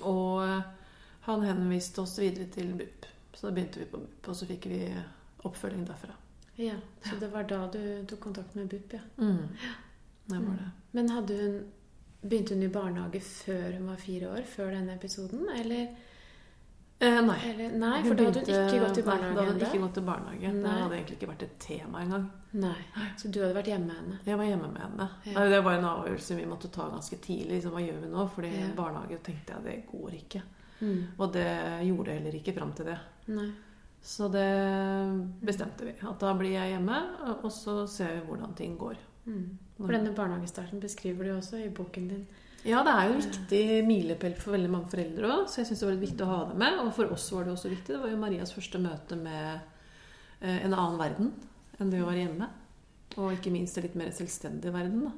Og 0.07 0.43
eh, 0.45 0.73
han 1.29 1.47
henviste 1.47 2.03
oss 2.03 2.19
videre 2.19 2.49
til 2.55 2.75
BUP. 2.79 3.07
Så 3.35 3.47
da 3.47 3.55
begynte 3.55 3.83
vi 3.83 3.91
på 3.91 4.01
BUP, 4.03 4.29
og 4.29 4.37
så 4.37 4.49
fikk 4.49 4.67
vi 4.71 4.83
oppfølging 5.47 5.87
derfra. 5.87 6.15
Ja, 6.59 6.75
Så 7.05 7.17
det 7.21 7.31
var 7.31 7.47
da 7.47 7.69
du 7.71 8.05
tok 8.11 8.21
kontakt 8.21 8.55
med 8.59 8.67
BUP, 8.69 8.93
ja. 8.93 9.01
Mm. 9.17 9.49
Det 10.27 10.39
var 10.39 10.57
det. 10.59 10.71
Men 10.93 11.11
hadde 11.15 11.43
hun 11.43 11.59
Begynte 12.19 12.55
hun 12.55 12.63
i 12.67 12.69
barnehage 12.69 13.21
før 13.23 13.77
hun 13.77 13.85
var 13.87 14.01
fire 14.03 14.31
år? 14.33 14.41
Før 14.43 14.73
denne 14.75 14.97
episoden? 14.97 15.45
Eller, 15.55 15.93
Eh, 17.01 17.21
nei. 17.23 17.37
eller 17.51 17.77
Nei, 17.79 18.03
for 18.03 18.15
da 18.19 18.25
hadde 18.27 18.41
hun 18.41 18.49
ikke 18.49 18.79
gått 18.83 18.97
i 18.99 19.03
Nei, 19.07 19.19
da 19.19 19.43
hadde 19.45 19.53
hun 19.53 19.61
ikke 19.69 19.81
gått 19.85 19.99
i 20.01 20.03
barnehage. 20.09 20.49
Det 20.63 20.71
hadde 20.73 20.97
egentlig 20.97 21.17
ikke 21.19 21.29
vært 21.31 21.43
et 21.47 21.59
tema 21.63 22.01
engang. 22.03 22.25
Nei. 22.59 22.75
Så 23.21 23.31
du 23.31 23.39
hadde 23.41 23.55
vært 23.55 23.71
hjemme 23.71 23.87
med 23.87 23.97
henne? 24.01 24.19
Jeg 24.27 24.41
var 24.41 24.49
hjemme 24.49 24.71
med 24.73 24.83
henne. 24.83 25.07
Ja. 25.31 25.45
Det 25.53 25.61
var 25.65 25.77
en 25.79 25.85
avgjørelse 25.93 26.37
vi 26.41 26.47
måtte 26.51 26.71
ta 26.75 26.89
ganske 26.91 27.17
tidlig. 27.23 27.53
Liksom, 27.61 27.77
hva 27.77 27.85
gjør 27.85 28.01
vi 28.03 28.11
nå? 28.17 28.27
Fordi 28.35 28.51
Ja. 28.59 28.67
barnehage 28.75 29.21
tenkte 29.23 29.55
jeg 29.55 29.65
det 29.65 29.77
går 29.93 30.11
ikke. 30.19 30.43
Mm. 30.81 31.05
Og 31.19 31.33
det 31.33 31.47
gjorde 31.87 32.11
jeg 32.11 32.19
heller 32.23 32.39
ikke 32.41 32.55
fram 32.59 32.73
til 32.73 32.85
det. 32.87 32.99
Nei. 33.29 33.49
Så 34.03 34.29
det 34.31 34.49
bestemte 35.45 35.85
vi. 35.85 35.95
At 36.03 36.19
da 36.19 36.35
blir 36.35 36.51
jeg 36.55 36.71
hjemme, 36.75 36.99
og 37.45 37.51
så 37.53 37.87
ser 37.91 38.15
vi 38.15 38.27
hvordan 38.27 38.55
ting 38.57 38.77
går. 38.79 38.97
Mm. 39.27 39.59
For 39.77 39.93
denne 39.95 40.15
barnehagestarten 40.15 40.81
beskriver 40.81 41.25
du 41.25 41.37
også 41.37 41.59
i 41.65 41.69
boken 41.69 42.09
din. 42.09 42.27
Ja, 42.67 42.81
det 42.83 42.91
er 42.91 43.07
jo 43.07 43.15
en 43.15 43.23
viktig 43.23 43.65
milepæl 43.87 44.35
for 44.39 44.57
veldig 44.57 44.71
mange 44.73 44.91
foreldre 44.91 45.29
òg, 45.31 45.45
så 45.47 45.61
jeg 45.61 45.69
syns 45.69 45.83
det 45.83 45.87
var 45.87 45.95
litt 45.95 46.07
viktig 46.09 46.25
å 46.27 46.31
ha 46.33 46.39
det 46.49 46.57
med. 46.59 46.81
Og 46.83 46.91
for 46.97 47.15
oss 47.15 47.29
var 47.35 47.47
det 47.47 47.55
også 47.55 47.71
viktig. 47.71 47.93
Det 47.95 48.01
var 48.03 48.11
jo 48.11 48.19
Marias 48.19 48.55
første 48.55 48.81
møte 48.83 49.19
med 49.21 49.45
eh, 50.41 50.59
en 50.67 50.75
annen 50.75 50.99
verden 50.99 51.31
enn 51.79 51.93
det 51.93 52.03
å 52.03 52.09
være 52.09 52.25
hjemme. 52.25 52.49
Og 53.19 53.37
ikke 53.37 53.53
minst 53.55 53.79
en 53.79 53.87
litt 53.87 53.97
mer 53.99 54.11
selvstendig 54.15 54.73
verden. 54.75 55.07
Da. 55.07 55.15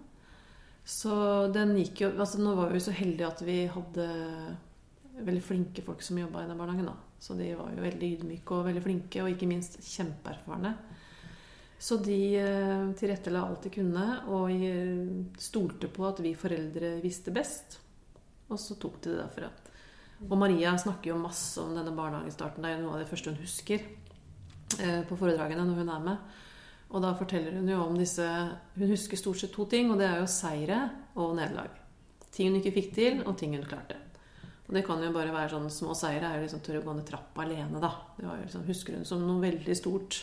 Så 0.84 1.14
den 1.54 1.74
gikk 1.78 2.04
jo 2.04 2.10
altså 2.12 2.40
Nå 2.40 2.54
var 2.58 2.72
vi 2.72 2.80
så 2.82 2.92
heldige 2.96 3.28
at 3.28 3.42
vi 3.44 3.58
hadde 3.70 4.06
veldig 5.20 5.42
flinke 5.44 5.84
folk 5.84 6.04
som 6.04 6.20
jobba 6.20 6.44
i 6.44 6.48
den 6.50 6.60
barnehagen. 6.60 6.92
da. 6.92 6.96
Så 7.20 7.36
de 7.36 7.50
var 7.56 7.72
jo 7.74 7.84
veldig 7.84 8.12
ydmyke 8.16 8.56
og 8.56 8.68
veldig 8.68 8.84
flinke, 8.84 9.24
og 9.24 9.32
ikke 9.32 9.48
minst 9.48 9.80
kjempeerfarne. 9.84 10.72
Så 11.80 11.96
de 12.04 12.36
eh, 12.36 12.90
tilrettela 13.00 13.40
alt 13.46 13.64
de 13.64 13.72
kunne, 13.72 14.06
og 14.28 14.50
eh, 14.52 15.00
stolte 15.40 15.88
på 15.88 16.04
at 16.04 16.20
vi 16.20 16.34
foreldre 16.36 16.98
visste 17.00 17.32
best. 17.32 17.78
Og 18.52 18.60
så 18.60 18.76
tok 18.76 18.98
de 19.00 19.14
det 19.14 19.22
derfra. 19.22 19.48
Og 20.28 20.36
Maria 20.36 20.74
snakker 20.76 21.14
jo 21.14 21.22
masse 21.22 21.56
om 21.62 21.72
denne 21.72 21.94
barnehagestarten. 21.96 22.66
Det 22.66 22.74
er 22.74 22.82
noe 22.82 22.98
av 22.98 23.00
det 23.00 23.08
første 23.08 23.32
hun 23.32 23.40
husker 23.40 23.80
eh, 23.80 25.00
på 25.08 25.16
foredragene 25.16 25.64
når 25.64 25.80
hun 25.80 25.92
er 25.94 26.02
med. 26.04 26.34
Og 26.90 27.00
da 27.00 27.14
forteller 27.16 27.56
hun 27.56 27.70
jo 27.70 27.78
om 27.84 27.94
disse 27.96 28.26
Hun 28.74 28.90
husker 28.90 29.16
stort 29.16 29.38
sett 29.40 29.54
to 29.54 29.64
ting, 29.70 29.88
og 29.92 30.00
det 30.02 30.08
er 30.10 30.20
jo 30.20 30.28
seire 30.28 30.82
og 31.14 31.32
nederlag. 31.38 31.72
Ting 32.34 32.50
hun 32.50 32.58
ikke 32.60 32.74
fikk 32.74 32.90
til, 32.98 33.22
og 33.24 33.38
ting 33.40 33.54
hun 33.56 33.64
klarte. 33.64 33.96
Og 34.68 34.76
det 34.76 34.84
kan 34.86 35.00
jo 35.02 35.14
bare 35.14 35.32
være 35.32 35.54
sånn 35.54 35.70
små 35.72 35.96
seire. 35.96 36.28
er 36.28 36.36
jo 36.36 36.44
liksom 36.44 36.60
Tørre 36.66 36.82
å 36.82 36.86
gå 36.90 36.98
ned 36.98 37.08
trappa 37.08 37.46
alene, 37.46 37.80
da. 37.80 37.94
Det 38.18 38.28
var 38.28 38.36
jo 38.36 38.44
liksom, 38.44 38.66
husker 38.68 38.98
hun 38.98 39.08
som 39.08 39.24
noe 39.24 39.40
veldig 39.42 39.78
stort. 39.78 40.20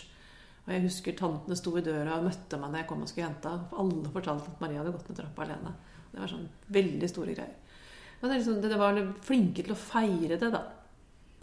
Og 0.68 0.74
jeg 0.76 0.84
husker 0.84 1.16
tantene 1.16 1.56
sto 1.56 1.72
i 1.80 1.84
døra 1.84 2.18
og 2.18 2.26
møtte 2.28 2.58
meg 2.60 2.74
når 2.74 2.82
jeg 2.82 2.88
kom 2.90 3.04
og 3.06 3.08
skulle 3.08 3.30
hente 3.30 3.52
henne. 3.54 3.70
Alle 3.80 4.12
fortalte 4.12 4.52
at 4.52 4.64
Maria 4.64 4.82
hadde 4.82 4.92
gått 4.98 5.08
ned 5.08 5.20
trappa 5.22 5.46
alene. 5.46 5.72
Det 6.12 6.20
var 6.20 6.32
sånn 6.32 6.50
veldig 6.76 7.10
store 7.12 7.36
greier. 7.38 7.54
Men 8.20 8.32
det, 8.32 8.40
liksom, 8.42 8.58
det 8.64 8.80
var 8.82 9.00
flinke 9.24 9.64
til 9.64 9.76
å 9.76 9.80
feire 9.80 10.40
det, 10.42 10.50
da. 10.52 10.64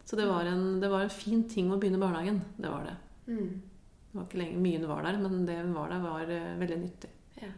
Så 0.05 0.19
det 0.21 0.27
var, 0.29 0.45
en, 0.51 0.81
det 0.83 0.91
var 0.93 1.07
en 1.07 1.13
fin 1.13 1.47
ting 1.49 1.71
å 1.73 1.79
begynne 1.81 2.03
barnehagen. 2.03 2.43
Det 2.59 2.69
var 2.69 2.85
det. 2.85 2.97
Mm. 3.31 3.63
Det 4.11 4.19
var 4.19 4.27
ikke 4.27 4.41
lenge 4.43 4.65
mye 4.67 4.81
hun 4.81 4.91
var 4.91 5.07
der, 5.07 5.21
men 5.23 5.47
det 5.49 5.57
hun 5.63 5.73
var 5.79 5.95
der, 5.95 6.03
var 6.05 6.35
eh, 6.35 6.51
veldig 6.61 6.79
nyttig. 6.83 7.13
Ja. 7.41 7.49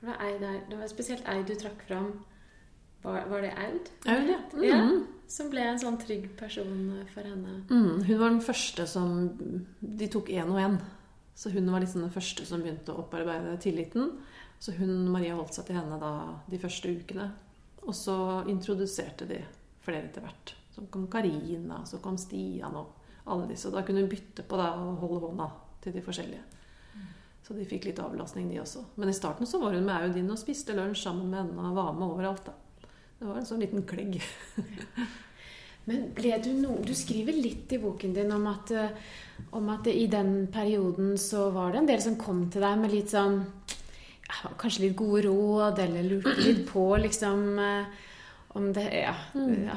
Det 0.00 0.08
var, 0.08 0.18
ei 0.26 0.32
der, 0.42 0.58
det 0.70 0.80
var 0.80 0.90
spesielt 0.90 1.30
ei 1.30 1.44
du 1.46 1.54
trakk 1.60 1.84
fram. 1.86 2.10
Var, 3.04 3.22
var 3.30 3.46
det 3.46 3.52
Aud? 3.54 3.92
Aud, 4.10 4.32
ja. 4.32 4.40
Ja. 4.66 4.82
Som 5.28 5.50
ble 5.52 5.64
en 5.68 5.80
sånn 5.80 5.98
trygg 6.00 6.30
person 6.38 7.02
for 7.12 7.26
henne. 7.26 7.60
Mm, 7.68 8.04
hun 8.06 8.20
var 8.20 8.30
den 8.32 8.44
første 8.44 8.86
som 8.88 9.28
De 9.80 10.08
tok 10.08 10.30
én 10.32 10.48
og 10.48 10.60
én. 10.62 10.78
Så 11.38 11.52
hun 11.54 11.68
var 11.70 11.84
liksom 11.84 12.02
den 12.02 12.14
første 12.14 12.46
som 12.48 12.64
begynte 12.64 12.94
å 12.94 13.04
opparbeide 13.04 13.58
tilliten. 13.62 14.16
Så 14.58 14.72
hun, 14.74 15.06
Maria 15.12 15.36
holdt 15.38 15.54
seg 15.54 15.68
til 15.68 15.78
henne 15.78 16.00
da 16.00 16.12
de 16.50 16.58
første 16.58 16.90
ukene. 16.90 17.28
Og 17.84 17.94
så 17.94 18.16
introduserte 18.50 19.28
de 19.28 19.42
flere 19.84 20.08
etter 20.08 20.24
hvert. 20.24 20.54
Så 20.74 20.88
kom 20.90 21.06
Karina, 21.12 21.84
så 21.86 22.00
kom 22.02 22.18
Stian 22.18 22.74
og 22.74 22.96
alle 23.28 23.46
disse. 23.52 23.68
Og 23.68 23.76
da 23.76 23.84
kunne 23.86 24.02
hun 24.02 24.10
bytte 24.10 24.42
på 24.48 24.58
da, 24.58 24.72
og 24.80 24.98
holde 25.04 25.26
hånda 25.28 25.50
til 25.84 25.94
de 25.94 26.02
forskjellige. 26.02 26.46
Så 27.46 27.54
de 27.56 27.64
fikk 27.64 27.86
litt 27.88 28.00
avlastning, 28.02 28.50
de 28.50 28.58
også. 28.60 28.82
Men 29.00 29.08
i 29.08 29.16
starten 29.16 29.48
så 29.48 29.60
var 29.62 29.72
hun 29.72 29.86
med 29.86 30.08
Audin 30.08 30.28
og 30.34 30.40
spiste 30.40 30.74
lunsj 30.76 31.06
sammen 31.06 31.30
med 31.30 31.46
henne 31.46 31.70
og 31.70 31.78
var 31.78 31.94
med 31.96 32.10
overalt. 32.10 32.50
da. 32.50 32.52
Det 33.18 33.26
var 33.26 33.40
en 33.40 33.48
sånn 33.48 33.62
liten 33.64 33.86
klegg. 33.88 34.20
Men 35.88 36.10
ble 36.14 36.36
du 36.44 36.50
noen 36.52 36.84
Du 36.84 36.92
skriver 36.96 37.32
litt 37.32 37.72
i 37.72 37.80
boken 37.80 38.12
din 38.14 38.32
om 38.34 38.44
at, 38.50 38.70
eh, 38.76 39.14
om 39.56 39.70
at 39.72 39.86
i 39.88 40.06
den 40.10 40.46
perioden 40.52 41.16
så 41.18 41.48
var 41.54 41.72
det 41.72 41.82
en 41.82 41.88
del 41.88 42.02
som 42.04 42.18
kom 42.20 42.44
til 42.52 42.64
deg 42.64 42.82
med 42.82 42.92
litt 42.92 43.14
sånn 43.14 43.40
Kanskje 44.60 44.82
litt 44.84 44.98
gode 44.98 45.22
råd, 45.24 45.78
eller 45.80 46.04
lurte 46.04 46.34
litt 46.44 46.66
på 46.68 46.84
liksom 47.00 47.46
eh, 47.64 48.04
om 48.58 48.68
det 48.72 48.84
ja, 48.92 49.14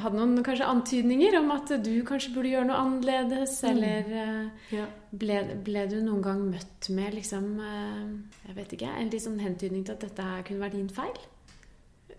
Hadde 0.02 0.16
noen 0.16 0.44
kanskje 0.44 0.68
antydninger 0.68 1.36
om 1.40 1.50
at 1.54 1.72
du 1.84 1.92
kanskje 2.08 2.32
burde 2.34 2.52
gjøre 2.52 2.68
noe 2.68 2.80
annerledes, 2.80 3.58
eller 3.68 4.12
eh, 4.22 4.86
ble, 5.10 5.40
ble 5.64 5.86
du 5.90 5.98
noen 6.00 6.22
gang 6.24 6.44
møtt 6.50 6.88
med 6.94 7.16
liksom 7.18 7.48
eh, 7.64 8.06
Jeg 8.48 8.58
vet 8.60 8.76
ikke, 8.76 8.92
en 8.92 9.12
litt 9.12 9.24
sånn 9.24 9.40
hentydning 9.42 9.86
til 9.86 9.96
at 9.96 10.06
dette 10.08 10.28
kunne 10.48 10.64
være 10.64 10.78
din 10.78 10.92
feil? 10.92 11.20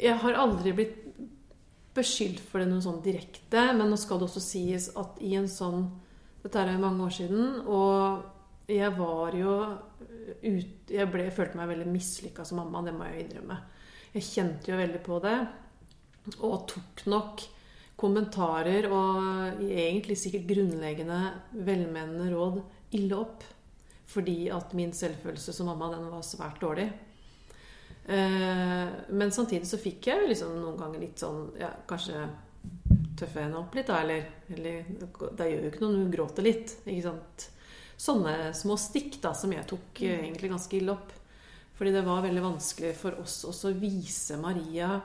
Jeg 0.01 0.17
har 0.23 0.41
aldri 0.41 0.73
blitt 0.73 1.02
beskyldt 1.93 2.41
for 2.49 2.61
det 2.61 2.69
noe 2.69 2.83
sånn 2.83 3.01
direkte, 3.05 3.67
men 3.77 3.91
nå 3.91 3.97
skal 4.01 4.19
det 4.19 4.27
også 4.29 4.43
sies 4.43 4.89
at 4.99 5.19
i 5.21 5.35
en 5.39 5.49
sånn 5.51 5.85
Dette 6.43 6.59
er 6.59 6.73
jo 6.73 6.79
mange 6.81 7.05
år 7.05 7.13
siden, 7.15 7.51
og 7.71 8.67
jeg 8.67 8.89
var 8.97 9.35
jo 9.37 9.53
ut, 10.43 10.89
Jeg 10.91 11.07
ble, 11.11 11.29
følte 11.31 11.55
meg 11.55 11.69
veldig 11.71 11.87
mislykka 11.87 12.43
som 12.43 12.59
mamma, 12.59 12.81
det 12.83 12.91
må 12.95 13.07
jeg 13.07 13.15
jo 13.15 13.23
innrømme. 13.23 13.57
Jeg 14.11 14.27
kjente 14.27 14.71
jo 14.71 14.79
veldig 14.81 14.99
på 15.05 15.19
det, 15.23 15.37
og 16.43 16.65
tok 16.67 17.05
nok 17.11 17.45
kommentarer 17.99 18.89
og 18.91 19.63
egentlig 19.63 20.17
sikkert 20.19 20.49
grunnleggende 20.51 21.19
velmenende 21.53 22.29
råd 22.33 22.59
ille 22.99 23.17
opp. 23.17 23.47
Fordi 24.13 24.37
at 24.53 24.75
min 24.77 24.91
selvfølelse 24.93 25.55
som 25.55 25.71
mamma, 25.71 25.89
den 25.95 26.09
var 26.11 26.25
svært 26.27 26.59
dårlig. 26.61 26.89
Eh, 28.05 28.87
men 29.09 29.31
samtidig 29.31 29.67
så 29.69 29.79
fikk 29.79 30.09
jeg 30.11 30.27
liksom 30.27 30.57
noen 30.59 30.79
ganger 30.79 30.99
litt 31.05 31.21
sånn 31.23 31.45
ja, 31.55 31.69
Kanskje 31.87 32.25
tøffe 33.15 33.39
henne 33.45 33.61
opp 33.61 33.75
litt, 33.77 33.87
da. 33.87 34.01
Eller, 34.03 34.29
eller 34.51 34.85
det 35.37 35.49
gjør 35.49 35.65
jo 35.65 35.71
ikke 35.71 35.83
noe 35.83 35.93
når 35.93 36.01
hun 36.01 36.13
gråter 36.13 36.47
litt. 36.47 36.77
Ikke 36.83 37.07
sant? 37.07 37.47
Sånne 38.03 38.37
små 38.57 38.77
stikk 38.81 39.19
da, 39.23 39.33
som 39.37 39.53
jeg 39.53 39.67
tok 39.69 40.01
mm. 40.01 40.13
egentlig 40.17 40.51
ganske 40.51 40.79
ille 40.79 40.95
opp. 40.95 41.13
Fordi 41.77 41.93
det 41.95 42.05
var 42.05 42.23
veldig 42.25 42.43
vanskelig 42.43 42.93
for 42.97 43.17
oss 43.23 43.41
også 43.49 43.71
å 43.71 43.77
vise 43.79 44.37
Maria 44.41 44.97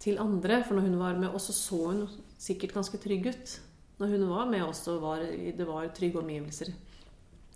til 0.00 0.20
andre. 0.20 0.62
For 0.66 0.76
når 0.76 0.88
hun 0.88 1.00
var 1.00 1.20
med 1.20 1.36
oss, 1.36 1.50
så 1.50 1.56
så 1.56 1.80
hun 1.92 2.04
sikkert 2.40 2.76
ganske 2.76 3.00
trygg 3.00 3.30
ut. 3.30 3.56
Når 4.00 4.14
hun 4.16 4.28
var 4.30 4.48
med 4.48 4.64
oss, 4.64 4.84
så 4.86 4.96
var, 5.00 5.22
det 5.22 5.66
var 5.68 5.90
trygge 5.96 6.22
omgivelser. 6.22 6.72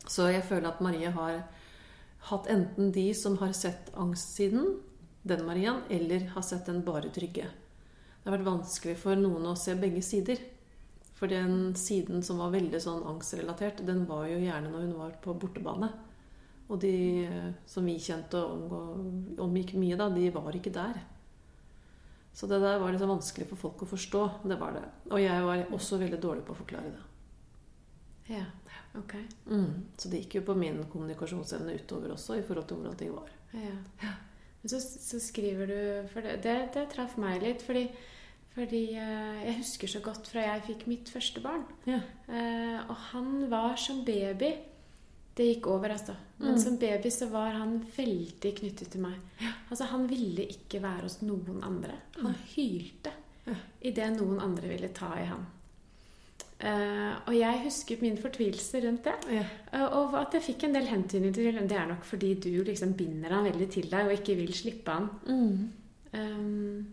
Så 0.05 0.29
jeg 0.29 0.45
føler 0.45 0.69
at 0.69 0.83
Maria 0.85 1.13
har 1.17 1.39
hatt 2.31 2.49
enten 2.53 2.93
de 2.93 3.09
som 3.15 3.37
har 3.39 3.53
sett 3.53 3.91
angstsiden, 3.95 4.79
den 5.23 5.45
Marian, 5.47 5.83
eller 5.91 6.27
har 6.35 6.43
sett 6.43 6.67
den 6.67 6.83
bare 6.85 7.13
trygge. 7.13 7.47
Det 8.23 8.31
har 8.31 8.39
vært 8.39 8.49
vanskelig 8.49 8.97
for 9.01 9.21
noen 9.21 9.47
å 9.51 9.57
se 9.59 9.75
begge 9.77 10.01
sider. 10.05 10.41
For 11.15 11.31
den 11.31 11.75
siden 11.79 12.25
som 12.25 12.41
var 12.43 12.53
veldig 12.55 12.81
sånn 12.83 13.05
angstrelatert, 13.09 13.85
den 13.87 14.05
var 14.09 14.27
jo 14.29 14.41
gjerne 14.41 14.73
når 14.73 14.87
hun 14.87 14.95
var 14.99 15.17
på 15.25 15.37
bortebane. 15.39 15.91
Og 16.73 16.81
de 16.81 16.95
eh, 17.29 17.51
som 17.69 17.85
vi 17.85 17.99
kjente 18.01 18.41
og 18.41 19.41
omgikk 19.45 19.75
mye 19.77 19.99
da, 20.01 20.09
de 20.13 20.31
var 20.33 20.57
ikke 20.57 20.73
der. 20.75 20.97
Så 22.35 22.49
det 22.51 22.59
der 22.65 22.81
var 22.83 22.91
liksom 22.91 23.13
vanskelig 23.13 23.47
for 23.53 23.61
folk 23.69 23.85
å 23.85 23.91
forstå. 23.93 24.23
Det 24.49 24.57
var 24.59 24.75
det. 24.75 24.87
Og 25.13 25.21
jeg 25.23 25.45
var 25.45 25.67
også 25.77 26.01
veldig 26.01 26.19
dårlig 26.23 26.47
på 26.49 26.57
å 26.57 26.63
forklare 26.65 26.91
det. 26.91 27.05
Ja, 28.29 28.45
ok. 28.97 29.15
Mm. 29.51 29.85
Så 29.99 30.09
det 30.09 30.23
gikk 30.25 30.39
jo 30.39 30.45
på 30.47 30.55
min 30.57 30.83
kommunikasjonsevne 30.93 31.75
utover 31.77 32.15
også, 32.15 32.39
i 32.39 32.43
forhold 32.47 32.67
til 32.71 32.77
hvordan 32.81 32.97
ting 32.97 33.13
var. 33.13 33.31
Ja. 33.53 33.75
Men 34.63 34.69
så, 34.73 34.81
så 34.81 35.21
skriver 35.21 35.67
du 35.69 36.09
For 36.13 36.25
det, 36.25 36.39
det, 36.43 36.55
det 36.75 36.87
traff 36.95 37.17
meg 37.21 37.43
litt. 37.45 37.63
Fordi, 37.63 37.83
fordi 38.55 38.85
eh, 38.97 39.43
jeg 39.45 39.59
husker 39.59 39.91
så 39.93 40.01
godt 40.01 40.27
fra 40.31 40.41
jeg 40.47 40.63
fikk 40.71 40.87
mitt 40.89 41.11
første 41.13 41.43
barn. 41.45 41.67
Ja. 41.87 42.01
Eh, 42.29 42.79
og 42.89 42.97
han 43.13 43.51
var 43.53 43.77
som 43.77 44.05
baby 44.07 44.55
Det 45.37 45.49
gikk 45.49 45.67
over, 45.67 45.91
altså. 45.91 46.15
Men 46.39 46.55
Mm. 46.55 46.59
som 46.63 46.77
baby 46.79 47.11
så 47.11 47.27
var 47.29 47.51
han 47.59 47.81
veldig 47.97 48.53
knyttet 48.61 48.91
til 48.93 49.01
meg. 49.03 49.17
Altså 49.71 49.85
Han 49.91 50.05
ville 50.09 50.45
ikke 50.47 50.79
være 50.83 51.03
hos 51.09 51.21
noen 51.23 51.61
andre. 51.67 51.97
Han 52.23 52.35
hylte 52.55 53.11
Ja. 53.47 53.55
idet 53.83 54.13
noen 54.17 54.39
andre 54.41 54.69
ville 54.69 54.89
ta 54.95 55.13
i 55.21 55.25
ham. 55.27 55.45
Eh, 56.61 57.15
og 57.27 57.35
jeg 57.35 57.61
husker 57.65 58.01
min 58.01 58.17
fortvilelse 58.17 58.81
rundt 58.87 59.05
det. 59.09 59.15
Ja. 59.35 59.45
Uh, 59.75 59.97
Og 59.99 60.19
at 60.21 60.37
jeg 60.37 60.43
fikk 60.43 60.65
en 60.65 60.77
del 60.77 60.87
hentydninger 60.87 61.35
til 61.35 61.69
det 61.69 61.79
er 61.79 61.89
nok 61.91 62.05
fordi 62.07 62.35
du 62.41 62.63
liksom 62.65 62.95
binder 62.95 63.35
han 63.35 63.45
veldig 63.45 63.69
til 63.71 63.89
deg 63.91 64.07
og 64.07 64.13
ikke 64.13 64.37
vil 64.39 64.53
slippe 64.55 64.95
han. 64.95 65.09
Mm. 65.27 65.73
Um, 66.15 66.87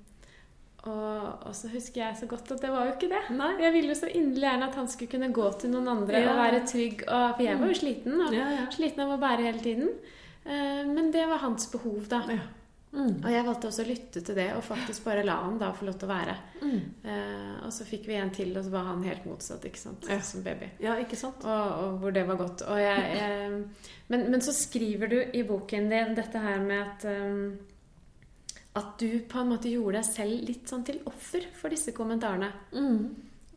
og, 0.82 1.46
og 1.46 1.54
så 1.56 1.70
husker 1.70 2.02
jeg 2.02 2.18
så 2.18 2.26
godt 2.26 2.52
at 2.52 2.64
det 2.64 2.72
var 2.74 2.88
jo 2.88 2.96
ikke 2.96 3.12
det. 3.12 3.22
Nei. 3.38 3.52
Jeg 3.62 3.74
ville 3.74 3.94
jo 3.94 4.00
så 4.00 4.10
inderlig 4.10 4.48
gjerne 4.48 4.70
at 4.72 4.80
han 4.80 4.90
skulle 4.90 5.12
kunne 5.12 5.30
gå 5.34 5.52
til 5.62 5.70
noen 5.76 5.92
andre 5.94 6.24
Ja. 6.24 6.32
og 6.32 6.42
være 6.42 6.64
trygg. 6.66 7.04
Og, 7.08 7.28
for 7.36 7.44
jeg 7.46 7.60
var 7.60 7.68
jo 7.68 7.78
sliten. 7.78 8.18
Og 8.26 8.34
ja. 8.34 8.48
sliten 8.74 9.06
av 9.06 9.14
å 9.14 9.20
bære 9.22 9.46
hele 9.46 9.62
tiden. 9.62 9.94
Uh, 10.42 10.90
men 10.90 11.14
det 11.14 11.28
var 11.30 11.46
hans 11.46 11.70
behov, 11.70 12.10
da. 12.10 12.24
Ja. 12.34 12.50
Mm. 12.92 13.22
Og 13.24 13.28
jeg 13.32 13.46
valgte 13.48 13.70
også 13.70 13.84
å 13.86 13.88
lytte 13.88 14.22
til 14.28 14.36
det 14.36 14.50
og 14.52 14.66
faktisk 14.68 15.06
bare 15.06 15.24
la 15.24 15.38
han 15.46 15.56
da 15.62 15.70
få 15.72 15.86
lov 15.88 15.96
til 16.00 16.10
å 16.10 16.12
være. 16.12 16.34
Mm. 16.60 16.82
Eh, 17.08 17.54
og 17.64 17.72
så 17.72 17.88
fikk 17.88 18.10
vi 18.10 18.18
en 18.20 18.34
til, 18.36 18.52
og 18.58 18.66
så 18.66 18.74
var 18.74 18.90
han 18.90 19.04
helt 19.08 19.26
motsatt, 19.30 19.64
ikke 19.70 19.80
sant, 19.80 20.08
Ja. 20.12 20.20
som 20.28 20.44
baby. 20.44 20.68
ja, 20.84 20.98
ikke 21.00 21.16
sant? 21.16 21.46
Og, 21.48 21.72
og 21.86 22.00
hvor 22.02 22.12
det 22.12 22.26
var 22.28 22.36
godt. 22.42 22.66
Og 22.68 22.82
jeg, 22.82 23.16
jeg, 23.16 23.64
men, 24.12 24.26
men 24.32 24.42
så 24.44 24.52
skriver 24.56 25.08
du 25.08 25.18
i 25.22 25.44
boken 25.48 25.88
din 25.90 26.16
dette 26.20 26.40
her 26.44 26.60
med 26.60 26.82
at 26.82 27.06
um, 27.12 27.60
at 28.76 28.94
du 29.00 29.20
på 29.28 29.40
en 29.42 29.50
måte 29.52 29.68
gjorde 29.72 30.00
deg 30.00 30.06
selv 30.08 30.46
litt 30.48 30.70
sånn 30.72 30.86
til 30.88 31.02
offer 31.10 31.44
for 31.60 31.74
disse 31.74 31.92
kommentarene. 31.92 32.52
Mm. 32.72 33.02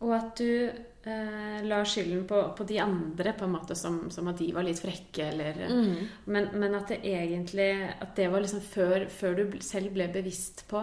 Og 0.03 0.11
at 0.16 0.40
du 0.40 0.70
eh, 1.07 1.62
la 1.67 1.83
skylden 1.85 2.27
på, 2.29 2.40
på 2.57 2.64
de 2.69 2.79
andre, 2.83 3.33
på 3.38 3.45
en 3.45 3.55
måte 3.55 3.75
som, 3.77 4.11
som 4.11 4.29
at 4.29 4.38
de 4.38 4.51
var 4.53 4.64
litt 4.67 4.81
frekke, 4.83 5.29
eller 5.31 5.61
Mm. 5.69 6.09
men, 6.27 6.49
men 6.61 6.75
at 6.75 6.88
det 6.88 7.01
egentlig 7.05 7.71
At 8.01 8.14
det 8.17 8.29
var 8.33 8.40
liksom 8.40 8.61
før, 8.61 9.07
før 9.09 9.35
du 9.37 9.59
selv 9.61 9.93
ble 9.95 10.09
bevisst 10.12 10.64
på 10.69 10.83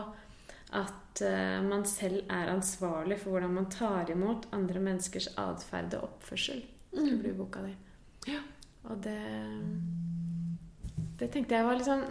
at 0.72 1.22
eh, 1.22 1.62
man 1.62 1.84
selv 1.86 2.22
er 2.32 2.48
ansvarlig 2.54 3.18
for 3.20 3.32
hvordan 3.36 3.54
man 3.54 3.70
tar 3.70 4.10
imot 4.12 4.46
andre 4.56 4.80
menneskers 4.80 5.28
atferd 5.38 5.94
og 5.98 6.04
oppførsel. 6.04 6.62
Skriver 6.94 7.24
du 7.24 7.30
i 7.30 7.34
boka 7.36 7.62
di. 7.66 7.74
Ja. 8.32 8.40
Og 8.90 9.04
det 9.04 9.18
Det 11.20 11.30
tenkte 11.32 11.56
jeg 11.56 11.66
var 11.66 11.76
liksom 11.78 12.02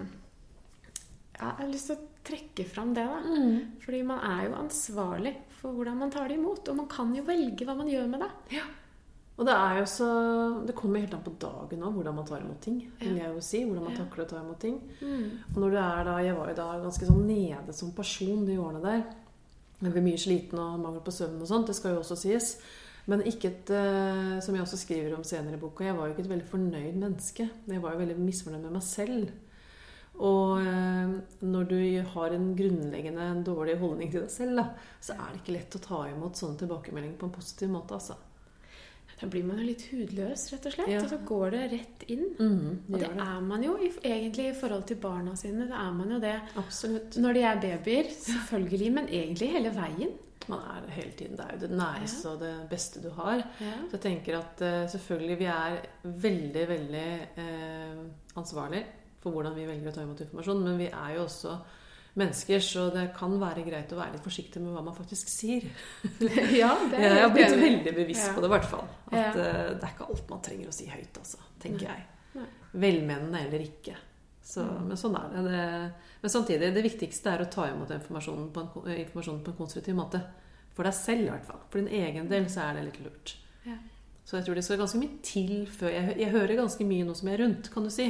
ja, 1.41 1.47
Jeg 1.49 1.57
har 1.59 1.73
lyst 1.73 1.87
til 1.91 1.97
å 1.97 2.07
trekke 2.31 2.67
fram 2.67 2.95
det. 2.95 3.05
da 3.05 3.21
Mm. 3.21 3.79
Fordi 3.85 4.03
man 4.07 4.19
er 4.25 4.45
jo 4.49 4.55
ansvarlig 4.57 5.35
for 5.61 5.73
hvordan 5.77 5.99
man 5.99 6.11
tar 6.11 6.29
det 6.29 6.39
imot. 6.39 6.69
Og 6.69 6.77
man 6.77 6.87
kan 6.89 7.15
jo 7.15 7.23
velge 7.27 7.67
hva 7.67 7.77
man 7.77 7.89
gjør 7.91 8.09
med 8.09 8.21
det. 8.21 8.63
Og 9.41 9.47
det 9.49 9.55
er 9.57 9.79
jo 9.79 9.85
så 9.89 10.67
Det 10.67 10.75
kommer 10.77 11.01
helt 11.01 11.15
an 11.15 11.23
på 11.25 11.33
dagen 11.41 11.81
òg, 11.83 11.95
hvordan 11.95 12.15
man 12.15 12.27
tar 12.27 12.41
imot 12.41 12.61
ting. 12.61 12.91
vil 13.01 13.17
jeg 13.17 13.35
jo 13.35 13.41
si, 13.41 13.65
Hvordan 13.65 13.85
man 13.85 13.93
Ja. 13.97 14.05
takler 14.05 14.25
å 14.25 14.29
ta 14.29 14.37
imot 14.37 14.59
ting. 14.61 14.81
Mm. 15.01 15.31
Og 15.55 15.63
når 15.63 15.71
du 15.71 15.77
er 15.77 16.05
da 16.05 16.19
Jeg 16.19 16.37
var 16.37 16.49
jo 16.49 16.55
da 16.55 16.81
ganske 16.85 17.07
sånn 17.07 17.27
nede 17.27 17.73
som 17.73 17.93
person 17.93 18.45
de 18.47 18.57
årene 18.59 18.83
der. 18.83 19.05
Jeg 19.83 19.93
ble 19.93 20.03
mye 20.03 20.19
sliten 20.19 20.59
og 20.59 20.79
mangel 20.81 21.01
på 21.01 21.11
søvn 21.11 21.41
og 21.41 21.49
sånt. 21.49 21.67
Det 21.67 21.75
skal 21.75 21.95
jo 21.95 22.01
også 22.01 22.17
sies. 22.17 22.61
Men 23.07 23.23
ikke 23.23 23.47
et 23.49 23.71
eh, 23.71 24.41
Som 24.41 24.55
jeg 24.55 24.63
også 24.63 24.77
skriver 24.77 25.17
om 25.17 25.25
senere 25.25 25.55
i 25.55 25.57
boka, 25.57 25.85
jeg 25.85 25.97
var 25.97 26.07
jo 26.09 26.13
ikke 26.15 26.27
et 26.27 26.29
veldig 26.29 26.49
fornøyd 26.51 26.95
menneske. 26.97 27.49
Jeg 27.67 27.81
var 27.83 27.93
jo 27.93 27.99
veldig 27.99 28.19
misfornøyd 28.19 28.61
med 28.63 28.73
meg 28.73 28.83
selv. 28.83 29.31
Og 30.21 30.59
eh, 30.61 31.13
når 31.49 31.69
du 31.71 31.79
har 32.15 32.35
en 32.37 32.51
grunnleggende 32.57 33.29
dårlig 33.47 33.79
holdning 33.81 34.11
til 34.13 34.27
deg 34.27 34.33
selv, 34.35 34.59
da, 34.61 34.67
så 35.01 35.15
er 35.17 35.31
det 35.33 35.41
ikke 35.43 35.55
lett 35.57 35.77
å 35.79 35.85
ta 35.87 36.01
imot 36.11 36.37
sånne 36.37 36.61
tilbakemeldinger 36.61 37.17
på 37.21 37.31
en 37.31 37.39
positiv 37.39 37.73
måte, 37.73 37.97
altså. 37.97 38.19
Da 39.21 39.29
blir 39.29 39.45
man 39.45 39.59
jo 39.61 39.67
litt 39.69 39.83
hudløs, 39.91 40.47
rett 40.53 40.67
og 40.71 40.73
slett. 40.73 40.89
Ja. 40.89 41.01
Og 41.05 41.11
så 41.11 41.19
går 41.29 41.51
det 41.53 41.65
rett 41.75 42.05
inn. 42.13 42.23
Mm, 42.39 42.69
Og 42.89 42.95
det 42.95 43.11
det 43.11 43.25
er 43.27 43.43
man 43.45 43.65
jo 43.67 43.75
egentlig 44.01 44.47
i 44.49 44.55
forhold 44.57 44.87
til 44.89 44.97
barna 45.03 45.35
sine. 45.37 45.67
Det 45.69 45.77
er 45.77 45.91
man 45.93 46.15
jo 46.15 46.21
det 46.23 46.37
Absolutt. 46.57 47.19
når 47.21 47.37
de 47.37 47.43
er 47.51 47.61
babyer, 47.61 48.09
selvfølgelig, 48.17 48.93
men 48.97 49.11
egentlig 49.13 49.51
hele 49.53 49.73
veien. 49.77 50.15
Man 50.49 50.63
er 50.73 50.87
det 50.87 50.95
hele 50.97 51.13
tiden. 51.19 51.37
Det 51.37 51.45
er 51.45 51.53
jo 51.53 51.61
det 51.67 51.77
næreste 51.83 52.31
og 52.33 52.41
det 52.41 52.55
beste 52.71 53.03
du 53.05 53.11
har. 53.19 53.43
Ja. 53.61 53.75
Så 53.91 53.99
jeg 53.99 54.05
tenker 54.07 54.39
at 54.39 54.65
eh, 54.65 54.89
selvfølgelig 54.95 55.37
vi 55.43 55.51
er 55.53 55.77
veldig, 56.25 56.65
veldig 56.73 57.05
eh, 57.45 58.01
ansvarlig 58.41 58.83
for 59.21 59.31
hvordan 59.35 59.55
vi 59.55 59.67
velger 59.69 59.91
å 59.91 59.95
ta 59.95 60.03
imot 60.03 60.21
informasjon, 60.25 60.63
men 60.65 60.79
vi 60.81 60.87
er 60.91 61.15
jo 61.17 61.25
også 61.27 61.59
mennesker, 62.21 62.59
så 62.65 62.89
det 62.93 63.05
kan 63.15 63.37
være 63.41 63.63
greit 63.65 63.93
å 63.95 63.99
være 64.01 64.17
litt 64.17 64.25
forsiktig 64.25 64.61
med 64.61 64.73
hva 64.75 64.83
man 64.83 64.97
faktisk 64.97 65.29
sier. 65.31 65.63
ja, 66.63 66.73
det 66.91 66.99
er 66.99 67.15
Jeg 67.17 67.23
har 67.23 67.35
blitt 67.35 67.57
veldig 67.61 67.95
bevisst 67.95 68.27
Ja. 68.29 68.35
på 68.35 68.41
det, 68.43 68.49
i 68.51 68.55
hvert 68.57 68.71
fall. 68.73 68.87
At 69.13 69.15
Ja. 69.15 69.29
uh, 69.31 69.75
det 69.77 69.85
er 69.85 69.93
ikke 69.95 70.09
alt 70.11 70.31
man 70.33 70.43
trenger 70.43 70.69
å 70.69 70.75
si 70.75 70.87
høyt, 70.91 71.19
altså, 71.23 71.39
tenker 71.63 71.87
Nei. 71.93 71.99
jeg. 72.01 72.47
Velmenende 72.73 73.45
eller 73.47 73.61
ikke. 73.67 73.97
Så, 74.43 74.65
Mm. 74.65 74.89
Men 74.89 74.97
sånn 74.99 75.15
er 75.15 75.29
det. 75.31 75.43
det. 75.47 75.93
Men 76.23 76.31
samtidig, 76.31 76.75
det 76.75 76.83
viktigste 76.83 77.31
er 77.31 77.45
å 77.45 77.51
ta 77.51 77.69
imot 77.71 77.91
informasjonen 77.95 78.49
på 78.53 78.61
en, 78.65 78.91
eh, 78.91 79.01
informasjonen 79.05 79.45
på 79.45 79.51
en 79.53 79.57
konstruktiv 79.61 79.95
måte. 79.95 80.21
For 80.75 80.83
deg 80.83 80.93
selv, 80.95 81.27
i 81.27 81.31
hvert 81.31 81.47
fall. 81.47 81.61
For 81.71 81.79
din 81.79 81.89
egen 81.95 82.29
del 82.29 82.45
så 82.51 82.65
er 82.71 82.75
det 82.75 82.85
litt 82.89 83.01
lurt. 83.05 83.37
Ja. 83.67 83.77
Så 84.31 84.39
jeg 84.39 84.47
tror 84.47 84.55
det 84.55 84.63
skal 84.63 84.79
ganske 84.79 84.99
mye 85.01 85.17
til 85.27 85.55
før 85.67 85.91
Jeg, 85.91 86.15
jeg 86.21 86.31
hører 86.31 86.61
ganske 86.61 86.85
mye 86.87 87.07
nå 87.07 87.17
som 87.19 87.29
er 87.33 87.41
rundt, 87.43 87.71
kan 87.75 87.83
du 87.83 87.91
si. 87.91 88.05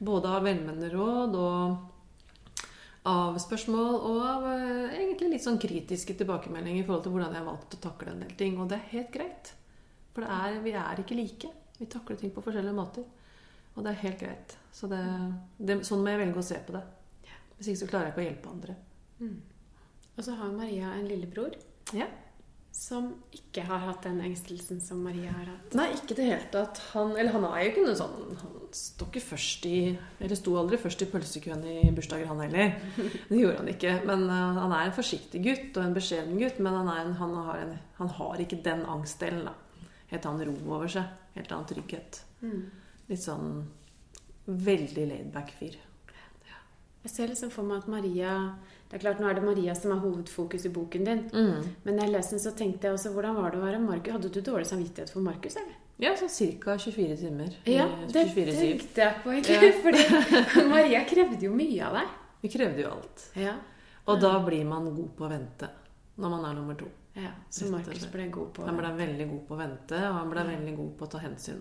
Både 0.00 0.30
av 0.32 0.46
velmenende 0.46 0.88
råd 0.88 1.36
og 1.36 3.10
av 3.10 3.36
spørsmål 3.40 3.98
og 3.98 4.22
av 4.24 4.46
eh, 4.54 4.94
egentlig 5.02 5.34
litt 5.34 5.44
sånn 5.44 5.60
kritiske 5.60 6.16
tilbakemeldinger 6.16 6.80
i 6.80 6.86
forhold 6.86 7.04
til 7.04 7.12
hvordan 7.12 7.36
jeg 7.36 7.42
har 7.42 7.50
valgt 7.50 7.76
å 7.76 7.80
takle 7.84 8.14
en 8.14 8.24
del 8.24 8.32
ting. 8.40 8.56
Og 8.56 8.70
det 8.72 8.78
er 8.78 8.88
helt 8.94 9.12
greit. 9.12 9.52
For 10.14 10.24
det 10.24 10.38
er, 10.38 10.56
vi 10.64 10.74
er 10.80 11.04
ikke 11.04 11.18
like. 11.20 11.52
Vi 11.76 11.90
takler 11.92 12.20
ting 12.20 12.32
på 12.32 12.44
forskjellige 12.44 12.76
måter. 12.80 13.04
Og 13.76 13.84
det 13.84 13.92
er 13.92 14.02
helt 14.06 14.24
greit. 14.24 14.56
Så 14.72 14.88
det, 14.88 15.02
det, 15.60 15.82
sånn 15.84 16.00
må 16.00 16.14
jeg 16.14 16.22
velge 16.24 16.40
å 16.40 16.48
se 16.48 16.62
på 16.64 16.76
det. 16.78 16.82
Hvis 17.58 17.74
ikke 17.74 17.82
så 17.82 17.92
klarer 17.92 18.08
jeg 18.08 18.16
ikke 18.16 18.24
å 18.24 18.28
hjelpe 18.30 18.54
andre. 18.54 18.80
Og 20.16 20.24
så 20.24 20.40
har 20.40 20.56
Maria 20.56 20.96
en 20.96 21.08
lillebror 21.08 21.52
Ja. 21.92 22.08
Som 22.72 23.08
ikke 23.34 23.64
har 23.66 23.82
hatt 23.82 24.04
den 24.06 24.20
engstelsen 24.22 24.78
som 24.82 25.00
Maria 25.02 25.32
har 25.34 25.48
hatt. 25.50 25.74
Nei, 25.76 25.88
ikke 25.96 26.14
i 26.14 26.18
det 26.20 26.26
hele 26.28 26.50
tatt. 26.52 26.78
Han, 26.92 27.16
eller 27.18 27.34
han 27.34 27.46
er 27.48 27.64
jo 27.64 27.72
ikke 27.72 27.86
noe 27.86 27.98
sånn 27.98 28.36
Han 28.40 28.68
sto 28.76 29.08
ikke 29.08 29.22
først 29.24 29.66
i 29.66 29.78
Eller 30.22 30.38
sto 30.38 30.54
aldri 30.58 30.78
først 30.78 31.02
i 31.02 31.08
pølsekøen 31.10 31.64
i 31.66 31.90
bursdager, 31.96 32.30
han 32.30 32.42
heller. 32.44 32.76
Det 33.30 33.40
gjorde 33.40 33.58
han 33.58 33.72
ikke. 33.74 33.96
Men 34.06 34.24
uh, 34.30 34.62
han 34.62 34.76
er 34.76 34.86
en 34.86 34.96
forsiktig 34.96 35.42
gutt 35.44 35.80
og 35.80 35.82
en 35.82 35.98
beskjeden 35.98 36.38
gutt. 36.38 36.62
Men 36.62 36.78
han, 36.78 36.92
en, 36.94 37.12
han, 37.18 37.36
har, 37.48 37.64
en, 37.64 37.74
han 37.98 38.14
har 38.20 38.44
ikke 38.46 38.62
den 38.64 38.86
angstdelen, 38.86 39.50
da. 39.50 39.88
Helt 40.14 40.30
annen 40.30 40.48
ro 40.50 40.76
over 40.78 40.90
seg. 40.90 41.10
Helt 41.34 41.52
annen 41.54 41.68
trygghet. 41.70 42.22
Mm. 42.42 42.64
Litt 43.10 43.26
sånn 43.26 43.64
veldig 44.50 45.10
laidback 45.10 45.52
fyr. 45.58 45.76
Jeg 47.00 47.12
ser 47.14 47.30
liksom 47.32 47.50
for 47.52 47.64
meg 47.64 47.80
at 47.80 47.86
Maria 47.88 48.32
Det 48.90 48.98
er 48.98 49.02
klart 49.06 49.20
Nå 49.22 49.28
er 49.30 49.38
det 49.38 49.44
Maria 49.46 49.74
som 49.76 49.94
er 49.94 50.02
hovedfokus 50.02 50.66
i 50.68 50.72
boken 50.74 51.06
din. 51.06 51.22
Mm. 51.32 51.68
Men 51.84 51.96
når 51.96 52.04
jeg 52.04 52.14
leste 52.16 52.36
den, 52.36 52.42
så 52.44 52.52
tenkte 52.56 52.88
jeg 52.88 52.98
også 52.98 53.12
hvordan 53.14 53.38
var 53.38 53.54
det 53.54 53.60
å 53.60 53.64
være 53.64 53.80
Markus? 53.84 54.16
Hadde 54.16 54.32
du 54.34 54.40
dårlig 54.44 54.68
samvittighet 54.68 55.12
for 55.14 55.24
Markus, 55.24 55.56
eller? 55.60 55.78
Ja, 56.00 56.14
sånn 56.16 56.32
ca. 56.62 56.76
24 56.80 57.16
timer. 57.20 57.56
Ja, 57.68 57.86
det 58.08 58.24
24-7. 58.32 58.60
tenkte 58.60 59.02
jeg 59.04 59.18
på, 59.24 59.34
egentlig. 59.36 59.72
Fordi 59.84 60.68
Maria 60.70 61.02
krevde 61.08 61.44
jo 61.44 61.52
mye 61.52 61.82
av 61.86 61.98
deg. 61.98 62.14
Vi 62.40 62.52
krevde 62.52 62.84
jo 62.84 62.92
alt. 62.94 63.26
Ja. 63.36 63.58
Og 64.08 64.20
da 64.20 64.32
blir 64.44 64.64
man 64.68 64.88
god 64.94 65.10
på 65.16 65.26
å 65.26 65.30
vente 65.30 65.68
når 66.20 66.32
man 66.32 66.46
er 66.48 66.56
nummer 66.56 66.76
to. 66.76 66.88
ja 67.16 67.30
så 67.48 67.68
Markus 67.72 68.06
ble 68.12 68.26
god 68.32 68.50
på 68.56 68.62
å 68.62 68.64
vente. 68.64 68.72
Han 68.72 68.80
ble 68.80 68.90
veldig 68.98 69.26
god 69.30 69.44
på 69.46 69.54
å 69.54 69.60
vente, 69.60 70.00
og 70.08 70.16
han 70.18 70.32
ble 70.32 70.46
veldig 70.50 70.74
god 70.80 70.90
på 70.98 71.06
å 71.06 71.12
ta 71.14 71.20
hensyn. 71.22 71.60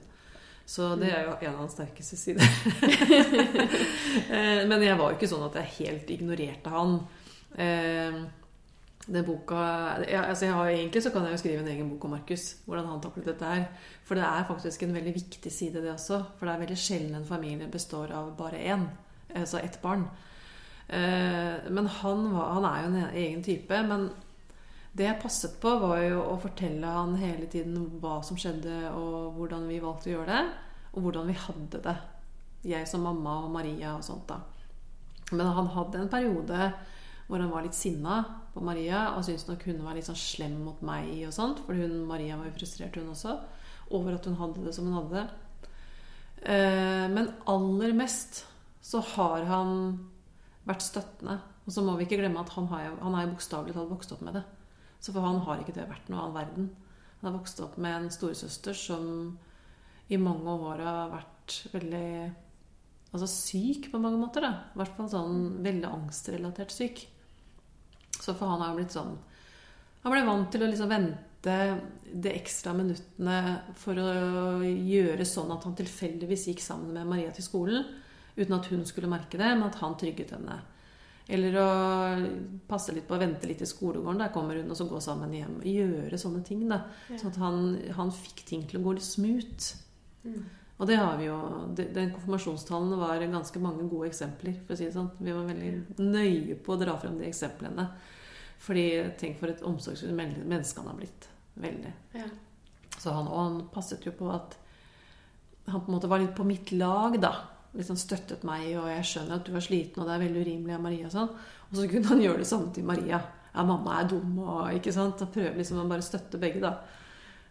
Så 0.69 0.91
det 1.01 1.07
er 1.09 1.23
jo 1.25 1.31
en 1.41 1.53
av 1.55 1.61
hans 1.63 1.73
sterkeste 1.77 2.17
sider. 2.19 2.45
Eh, 4.29 4.67
Men 4.69 4.81
jeg 4.83 4.97
var 4.99 5.11
jo 5.11 5.17
ikke 5.17 5.29
sånn 5.31 5.45
at 5.47 5.55
jeg 5.59 5.73
helt 5.79 6.11
ignorerte 6.13 6.69
han. 6.73 6.99
Eh, 7.57 8.19
Den 9.09 9.25
boka 9.25 9.59
ja, 10.05 10.23
altså 10.29 10.45
jeg 10.45 10.53
har, 10.53 10.69
Egentlig 10.69 11.01
så 11.01 11.09
kan 11.13 11.25
jeg 11.25 11.33
jo 11.33 11.41
skrive 11.41 11.63
en 11.63 11.71
egen 11.71 11.89
bok 11.89 12.05
om 12.05 12.13
Markus. 12.13 12.43
Hvordan 12.67 12.89
han 12.91 13.01
taklet 13.01 13.25
dette 13.31 13.49
her. 13.49 13.63
For 14.05 14.19
det 14.19 14.25
er 14.27 14.45
faktisk 14.49 14.83
en 14.85 14.93
veldig 14.93 15.13
viktig 15.15 15.51
side, 15.53 15.81
det 15.81 15.93
også. 15.95 16.21
For 16.37 16.45
det 16.45 16.53
er 16.55 16.63
veldig 16.65 16.77
sjelden 16.77 17.15
en 17.17 17.25
familie 17.29 17.67
består 17.71 18.13
av 18.13 18.35
bare 18.37 18.61
én. 18.61 18.85
Altså 19.33 19.61
ett 19.63 19.79
barn. 19.81 20.05
Eh, 20.89 21.69
Men 21.69 21.87
han, 21.99 22.27
var, 22.35 22.53
han 22.59 22.69
er 22.69 22.81
jo 22.83 22.91
en 22.93 23.15
egen 23.23 23.43
type. 23.43 23.81
Men 23.89 24.09
det 24.97 25.05
jeg 25.05 25.21
passet 25.21 25.57
på, 25.61 25.71
var 25.81 26.01
jo 26.01 26.21
å 26.31 26.37
fortelle 26.41 26.93
han 26.93 27.17
hele 27.21 27.47
tiden 27.51 27.77
hva 28.01 28.19
som 28.25 28.39
skjedde, 28.39 28.89
og 28.97 29.37
hvordan 29.37 29.67
vi 29.69 29.81
valgte 29.83 30.09
å 30.09 30.15
gjøre 30.17 30.31
det, 30.31 30.45
og 30.93 31.03
hvordan 31.05 31.29
vi 31.29 31.37
hadde 31.37 31.81
det. 31.85 31.97
Jeg 32.69 32.87
som 32.89 33.05
mamma 33.05 33.37
og 33.45 33.51
Maria 33.53 33.93
og 33.95 34.03
sånt, 34.03 34.27
da. 34.27 34.39
Men 35.31 35.51
han 35.55 35.69
hadde 35.75 36.01
en 36.01 36.11
periode 36.11 36.71
hvor 37.29 37.43
han 37.43 37.51
var 37.53 37.61
litt 37.61 37.77
sinna 37.77 38.23
på 38.55 38.63
Maria 38.65 39.11
og 39.13 39.21
syntes 39.21 39.45
nok 39.45 39.61
hun 39.69 39.83
var 39.85 39.93
litt 39.93 40.07
sånn 40.07 40.17
slem 40.17 40.55
mot 40.65 40.79
meg 40.81 41.11
og 41.27 41.35
sånt, 41.35 41.61
for 41.67 41.77
hun, 41.77 41.99
Maria 42.09 42.39
var 42.39 42.49
jo 42.49 42.55
frustrert, 42.57 42.97
hun 42.97 43.11
også, 43.13 43.35
over 43.93 44.17
at 44.17 44.25
hun 44.25 44.39
hadde 44.39 44.65
det 44.65 44.73
som 44.73 44.89
hun 44.89 44.97
hadde 44.97 45.21
det. 45.21 45.27
Eh, 46.49 47.05
Men 47.13 47.29
aller 47.45 47.93
mest 47.93 48.43
så 48.81 49.03
har 49.13 49.45
han 49.45 49.75
vært 50.65 50.85
støttende. 50.85 51.37
Og 51.67 51.73
så 51.73 51.83
må 51.85 51.93
vi 51.97 52.07
ikke 52.07 52.17
glemme 52.17 52.41
at 52.41 52.49
han, 52.55 52.65
har, 52.71 52.95
han 52.97 53.15
er 53.17 53.29
bokstavelig 53.29 53.75
talt 53.75 53.91
vokst 53.91 54.13
opp 54.15 54.23
med 54.25 54.39
det. 54.39 54.43
Så 54.99 55.13
for 55.15 55.23
han 55.23 55.39
har 55.45 55.61
ikke 55.61 55.75
det 55.77 55.87
vært 55.89 56.09
noe 56.11 56.25
annen 56.25 56.37
verden. 56.37 56.69
Han 57.19 57.29
har 57.29 57.39
vokst 57.39 57.59
opp 57.63 57.77
med 57.79 57.95
en 57.95 58.11
storesøster 58.13 58.75
som 58.75 59.37
i 60.09 60.17
mange 60.19 60.51
år 60.51 60.83
har 60.83 61.11
vært 61.13 61.57
veldig 61.73 62.11
altså 63.13 63.29
syk 63.29 63.89
på 63.91 64.01
mange 64.01 64.19
måter. 64.21 64.45
da. 64.45 64.51
I 64.73 64.81
hvert 64.81 64.95
fall 64.97 65.09
sånn 65.11 65.39
veldig 65.65 65.89
angstrelatert 65.89 66.73
syk. 66.73 67.05
Så 68.19 68.35
for 68.35 68.51
han 68.51 68.63
har 68.63 68.75
blitt 68.75 68.95
sånn 68.95 69.13
Han 70.03 70.13
ble 70.13 70.23
vant 70.27 70.47
til 70.51 70.63
å 70.63 70.67
liksom 70.69 70.91
vente 70.91 71.55
de 72.23 72.31
ekstra 72.31 72.71
minuttene 72.75 73.39
for 73.79 73.99
å 73.99 74.63
gjøre 74.63 75.25
sånn 75.27 75.51
at 75.51 75.65
han 75.67 75.75
tilfeldigvis 75.75 76.45
gikk 76.47 76.61
sammen 76.63 76.93
med 76.95 77.07
Maria 77.09 77.33
til 77.35 77.43
skolen. 77.43 77.83
Uten 78.37 78.55
at 78.55 78.69
hun 78.71 78.85
skulle 78.87 79.11
merke 79.11 79.39
det, 79.39 79.49
men 79.51 79.67
at 79.67 79.79
han 79.81 79.97
trygget 79.99 80.31
henne 80.37 80.55
Eller 81.29 81.53
å 81.61 81.65
passe 82.67 82.93
litt 82.95 83.05
på 83.07 83.13
å 83.13 83.19
vente 83.21 83.45
litt 83.47 83.61
i 83.61 83.67
skolegården. 83.69 84.17
Der 84.23 84.31
kommer 84.33 84.57
hun, 84.57 84.71
og 84.73 84.77
så 84.79 84.87
gå 84.89 84.97
sammen 85.03 85.33
hjem. 85.37 85.59
Gjøre 85.61 86.17
sånne 86.17 86.41
ting. 86.47 86.63
da. 86.69 86.79
Sånn 87.11 87.29
at 87.29 87.37
han, 87.37 87.59
han 87.99 88.09
fikk 88.15 88.41
ting 88.49 88.63
til 88.67 88.79
å 88.79 88.83
gå 88.87 88.95
litt 88.97 89.05
smooth. 89.05 89.67
Og 90.79 90.87
det 90.87 90.95
har 90.95 91.17
vi 91.19 91.25
jo 91.27 91.35
Den 91.75 92.11
konfirmasjonstalen 92.15 92.97
var 92.97 93.19
ganske 93.29 93.59
mange 93.61 93.85
gode 93.91 94.07
eksempler. 94.09 94.55
for 94.65 94.73
å 94.73 94.77
si 94.79 94.85
det 94.87 94.93
sånn. 94.95 95.11
Vi 95.19 95.31
var 95.35 95.45
veldig 95.45 95.99
nøye 95.99 96.55
på 96.63 96.73
å 96.73 96.79
dra 96.81 96.97
frem 96.97 97.19
de 97.19 97.27
eksemplene. 97.29 97.85
Fordi 98.59 98.85
tenk 99.19 99.37
for 99.39 99.47
et 99.53 99.61
omsorgsfullt 99.61 100.15
men- 100.15 100.47
menneske 100.47 100.81
han 100.81 100.87
har 100.87 100.97
blitt. 100.97 101.27
Veldig. 101.59 101.93
Ja. 102.15 102.25
Så 102.97 103.11
han, 103.13 103.27
og 103.27 103.37
han 103.37 103.61
passet 103.69 104.03
jo 104.05 104.11
på 104.11 104.33
at 104.33 104.57
han 105.67 105.81
på 105.81 105.91
en 105.91 105.99
måte 105.99 106.09
var 106.09 106.19
litt 106.19 106.35
på 106.35 106.43
mitt 106.47 106.71
lag, 106.71 107.19
da. 107.21 107.35
Liksom 107.77 107.97
støttet 108.01 108.45
meg, 108.47 108.71
og 108.79 108.87
jeg 108.89 109.05
skjønner 109.05 109.37
at 109.37 109.45
du 109.45 109.53
er 109.53 109.63
sliten, 109.63 110.01
og 110.01 110.07
det 110.09 110.15
er 110.15 110.23
veldig 110.23 110.45
urimelig 110.45 110.75
av 110.75 110.85
Maria 110.85 111.09
og 111.09 111.13
sånn. 111.13 111.33
Og 111.69 111.75
så 111.77 111.89
kunne 111.91 112.09
han 112.09 112.23
gjøre 112.23 112.41
det 112.41 112.47
samme 112.49 112.71
til 112.73 112.87
Maria. 112.87 113.19
Ja, 113.49 113.65
mamma 113.65 113.99
er 113.99 114.07
dum, 114.09 114.39
og 114.41 114.71
ikke 114.73 114.93
sant. 114.95 115.21
Han 115.21 115.33
prøver 115.33 115.59
liksom 115.59 115.81
å 115.83 115.89
bare 115.89 116.05
støtte 116.05 116.41
begge, 116.41 116.63
da. 116.63 116.77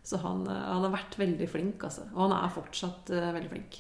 Så 0.03 0.19
han, 0.23 0.47
eh, 0.47 0.65
han 0.73 0.87
har 0.87 0.95
vært 0.95 1.19
veldig 1.21 1.49
flink, 1.51 1.85
altså. 1.85 2.09
Og 2.15 2.25
han 2.27 2.35
er 2.39 2.55
fortsatt 2.55 3.13
uh, 3.13 3.29
veldig 3.37 3.53
flink. 3.53 3.79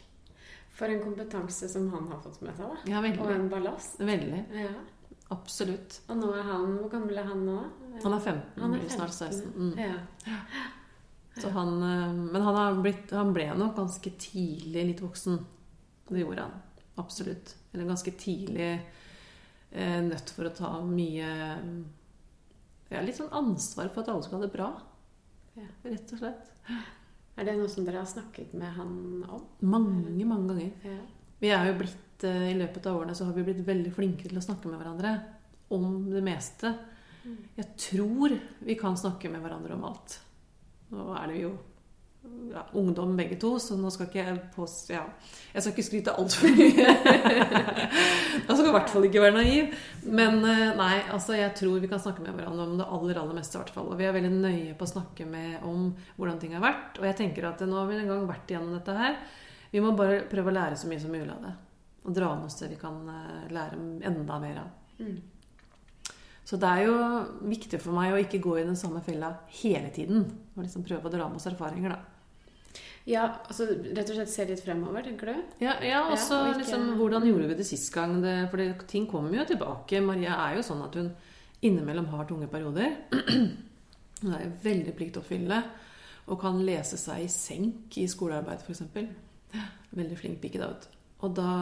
For 0.78 0.92
en 0.92 1.02
kompetanse 1.02 1.68
som 1.72 1.88
han 1.94 2.06
har 2.12 2.20
fått 2.22 2.42
med 2.44 2.54
seg, 2.54 2.70
da. 2.70 2.92
Ja, 2.92 3.02
Og 3.02 3.32
en 3.34 3.48
ballast. 3.50 3.98
Veldig. 3.98 4.44
Ja. 4.54 4.72
Absolutt. 5.34 6.00
Og 6.08 6.16
nå 6.16 6.30
er 6.32 6.46
han 6.46 6.70
Hvor 6.78 6.88
gammel 6.94 7.18
er 7.20 7.26
han 7.28 7.42
nå? 7.44 7.56
Han 8.00 8.14
er 8.16 8.20
15, 8.22 8.62
Han 8.62 8.74
er 8.74 8.78
blir 8.78 8.92
snart 8.94 9.12
15. 9.12 9.42
16. 9.42 9.50
Mm. 9.56 9.74
Ja. 9.82 10.36
Så 11.38 11.50
han, 11.54 11.74
eh, 11.82 12.12
men 12.32 12.42
han, 12.42 12.56
har 12.56 12.78
blitt, 12.82 13.10
han 13.10 13.34
ble 13.34 13.46
nok 13.58 13.76
ganske 13.76 14.12
tidlig 14.18 14.86
litt 14.92 15.02
voksen. 15.04 15.38
Det 16.08 16.22
gjorde 16.22 16.46
han. 16.46 16.56
Absolutt. 16.98 17.54
Eller 17.72 17.88
ganske 17.88 18.12
tidlig 18.18 18.70
eh, 19.70 20.00
nødt 20.02 20.32
for 20.34 20.48
å 20.48 20.54
ta 20.56 20.72
mye 20.84 21.28
ja, 22.88 23.02
Litt 23.04 23.18
sånn 23.18 23.34
ansvar 23.36 23.90
for 23.92 24.02
at 24.02 24.10
alle 24.12 24.24
skal 24.24 24.40
ha 24.40 24.46
det 24.46 24.54
bra. 24.54 24.68
Ja. 25.58 25.68
Rett 25.84 26.14
og 26.16 26.22
slett. 26.22 26.52
Er 27.38 27.46
det 27.46 27.54
noe 27.58 27.70
som 27.70 27.84
dere 27.86 28.00
har 28.02 28.08
snakket 28.08 28.54
med 28.58 28.72
han 28.74 28.94
om? 29.28 29.44
Mange, 29.68 30.24
mange 30.26 30.54
ganger. 30.54 30.70
Ja. 30.88 31.00
Vi 31.38 31.50
er 31.54 31.68
jo 31.68 31.76
blitt, 31.84 32.24
eh, 32.26 32.48
I 32.50 32.58
løpet 32.58 32.88
av 32.88 32.98
årene 32.98 33.14
så 33.14 33.28
har 33.28 33.36
vi 33.36 33.46
blitt 33.46 33.66
veldig 33.66 33.92
flinke 33.94 34.26
til 34.26 34.40
å 34.40 34.44
snakke 34.44 34.70
med 34.70 34.80
hverandre 34.80 35.12
om 35.76 36.08
det 36.10 36.24
meste. 36.24 36.72
Jeg 37.58 37.76
tror 37.76 38.34
vi 38.64 38.74
kan 38.78 38.96
snakke 38.96 39.30
med 39.30 39.42
hverandre 39.44 39.76
om 39.76 39.84
alt. 39.84 40.20
Nå 40.94 41.10
er 41.18 41.26
det 41.28 41.40
jo 41.42 41.50
ja, 42.52 42.64
ungdom 42.72 43.16
begge 43.16 43.36
to, 43.40 43.54
så 43.60 43.76
nå 43.78 43.90
skal 43.92 44.08
ikke 44.08 44.20
jeg 44.22 44.38
pås... 44.54 44.74
Ja, 44.92 45.04
jeg 45.52 45.62
skal 45.62 45.74
ikke 45.74 45.86
skryte 45.86 46.14
altfor 46.20 46.52
mye. 46.56 46.86
jeg 48.48 48.48
skal 48.48 48.68
i 48.68 48.74
hvert 48.74 48.92
fall 48.92 49.06
ikke 49.08 49.22
være 49.22 49.36
naiv. 49.36 49.76
Men 50.06 50.40
eh, 50.42 50.64
nei, 50.78 50.94
altså 51.14 51.36
jeg 51.38 51.54
tror 51.58 51.78
vi 51.82 51.90
kan 51.90 52.02
snakke 52.02 52.24
med 52.24 52.36
hverandre 52.38 52.66
om 52.66 52.76
det 52.80 52.88
aller 52.96 53.22
aller 53.22 53.38
meste. 53.38 53.58
i 53.58 53.62
hvert 53.62 53.74
fall. 53.74 53.92
Og 53.92 54.00
vi 54.00 54.08
er 54.08 54.16
veldig 54.16 54.34
nøye 54.34 54.76
på 54.78 54.88
å 54.88 54.92
snakke 54.94 55.28
med 55.28 55.64
om 55.68 55.90
hvordan 56.16 56.42
ting 56.42 56.56
har 56.56 56.64
vært. 56.64 57.00
Og 57.00 57.08
jeg 57.08 57.20
tenker 57.20 57.48
at 57.50 57.64
nå 57.66 57.80
har 57.80 57.88
vi 57.90 58.00
en 58.00 58.12
gang 58.12 58.28
vært 58.28 58.52
igjennom 58.52 58.76
dette 58.78 58.98
her. 58.98 59.16
Vi 59.72 59.82
må 59.84 59.92
bare 59.96 60.22
prøve 60.30 60.52
å 60.52 60.58
lære 60.58 60.78
så 60.80 60.90
mye 60.90 61.02
som 61.02 61.12
mulig 61.12 61.32
av 61.34 61.42
det. 61.44 61.56
Og 62.08 62.14
dra 62.16 62.30
med 62.36 62.48
oss 62.48 62.60
det 62.62 62.72
vi 62.72 62.80
kan 62.80 63.02
eh, 63.12 63.48
lære 63.52 63.82
enda 64.08 64.38
mer 64.42 64.62
av. 64.64 65.02
Mm. 65.04 65.18
Så 66.48 66.56
det 66.56 66.68
er 66.68 66.86
jo 66.86 66.94
viktig 67.44 67.76
for 67.82 67.92
meg 67.92 68.14
å 68.14 68.20
ikke 68.22 68.40
gå 68.40 68.54
i 68.56 68.64
den 68.64 68.78
samme 68.78 69.02
fella 69.04 69.34
hele 69.60 69.90
tiden. 69.92 70.24
Og 70.56 70.62
liksom 70.64 70.86
prøve 70.86 71.10
å 71.10 71.12
dra 71.12 71.26
med 71.28 71.36
oss 71.36 71.50
erfaringer, 71.50 71.92
da. 71.92 72.17
Ja, 73.08 73.24
altså 73.48 73.66
rett 73.72 74.10
og 74.10 74.18
slett 74.18 74.30
se 74.32 74.44
litt 74.48 74.60
fremover, 74.64 75.06
tenker 75.06 75.30
du? 75.32 75.42
Ja, 75.64 75.78
ja 75.84 76.02
og 76.10 76.18
så 76.20 76.34
Ja, 76.36 76.42
og 76.42 76.50
ikke- 76.52 76.60
liksom 76.64 76.84
Hvordan 76.98 77.24
gjorde 77.28 77.48
vi 77.48 77.54
det 77.54 77.66
sist 77.66 77.92
gang? 77.94 78.20
Det, 78.22 78.34
for 78.50 78.60
det, 78.60 78.86
ting 78.86 79.06
kommer 79.08 79.32
jo 79.32 79.44
tilbake. 79.48 80.02
Maria 80.04 80.36
er 80.48 80.56
jo 80.56 80.62
sånn 80.66 80.84
at 80.84 80.94
hun 80.94 81.10
innimellom 81.62 82.06
har 82.12 82.26
tunge 82.28 82.48
perioder. 82.48 82.96
Hun 84.20 84.32
er 84.34 84.50
veldig 84.64 84.96
pliktoppfyllende 84.98 85.62
og 86.26 86.40
kan 86.40 86.56
lese 86.66 86.96
seg 86.98 87.22
i 87.22 87.28
senk 87.30 87.96
i 88.02 88.06
skolearbeid, 88.10 88.64
f.eks. 88.66 88.82
Veldig 89.94 90.16
flink 90.18 90.40
pike, 90.42 90.58
da, 90.58 90.72
vet 90.72 90.88
du. 90.88 90.96
Og 91.22 91.34
da, 91.34 91.52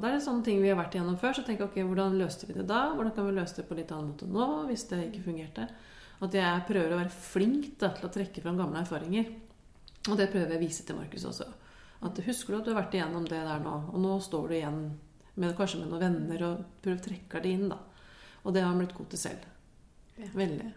da 0.00 0.08
er 0.08 0.16
det 0.16 0.22
sånne 0.24 0.44
ting 0.46 0.62
vi 0.62 0.70
har 0.70 0.78
vært 0.78 0.94
igjennom 0.94 1.18
før. 1.18 1.34
Så 1.34 1.44
tenker 1.46 1.66
jeg, 1.66 1.70
ok, 1.72 1.90
hvordan 1.90 2.16
løste 2.18 2.46
vi 2.46 2.54
det 2.54 2.66
da? 2.70 2.94
Hvordan 2.94 3.12
kan 3.14 3.26
vi 3.26 3.34
løse 3.36 3.58
det 3.58 3.66
på 3.68 3.76
litt 3.78 3.90
annen 3.94 4.12
måte 4.12 4.26
nå, 4.30 4.46
hvis 4.70 4.86
det 4.90 5.02
ikke 5.10 5.26
fungerte? 5.26 5.66
At 6.22 6.32
jeg 6.38 6.64
prøver 6.70 6.94
å 6.94 7.00
være 7.02 7.12
flink 7.26 7.74
da, 7.82 7.90
til 7.94 8.08
å 8.08 8.12
trekke 8.14 8.42
fram 8.42 8.56
gamle 8.62 8.80
erfaringer. 8.86 9.28
Og 10.06 10.18
det 10.18 10.28
prøver 10.30 10.54
jeg 10.54 10.60
å 10.60 10.64
vise 10.66 10.86
til 10.86 10.98
Markus 10.98 11.26
også. 11.28 11.48
At 12.06 12.20
Husker 12.26 12.52
du 12.54 12.58
at 12.60 12.66
du 12.66 12.72
har 12.72 12.82
vært 12.82 12.94
igjennom 12.94 13.26
det 13.26 13.40
der 13.40 13.62
nå, 13.62 13.74
og 13.92 14.00
nå 14.02 14.16
står 14.22 14.48
du 14.48 14.56
igjen 14.58 14.80
med, 15.34 15.56
kanskje 15.56 15.82
med 15.82 15.92
noen 15.92 16.02
venner 16.04 16.44
og 16.46 16.64
prøver 16.84 17.00
å 17.00 17.04
trekke 17.06 17.42
det 17.44 17.52
inn, 17.56 17.68
da. 17.72 17.80
Og 18.44 18.54
det 18.54 18.62
har 18.62 18.70
han 18.70 18.80
blitt 18.80 18.94
god 18.96 19.08
til 19.12 19.22
selv. 19.24 19.46
Ja. 20.16 20.30
Veldig. 20.36 20.70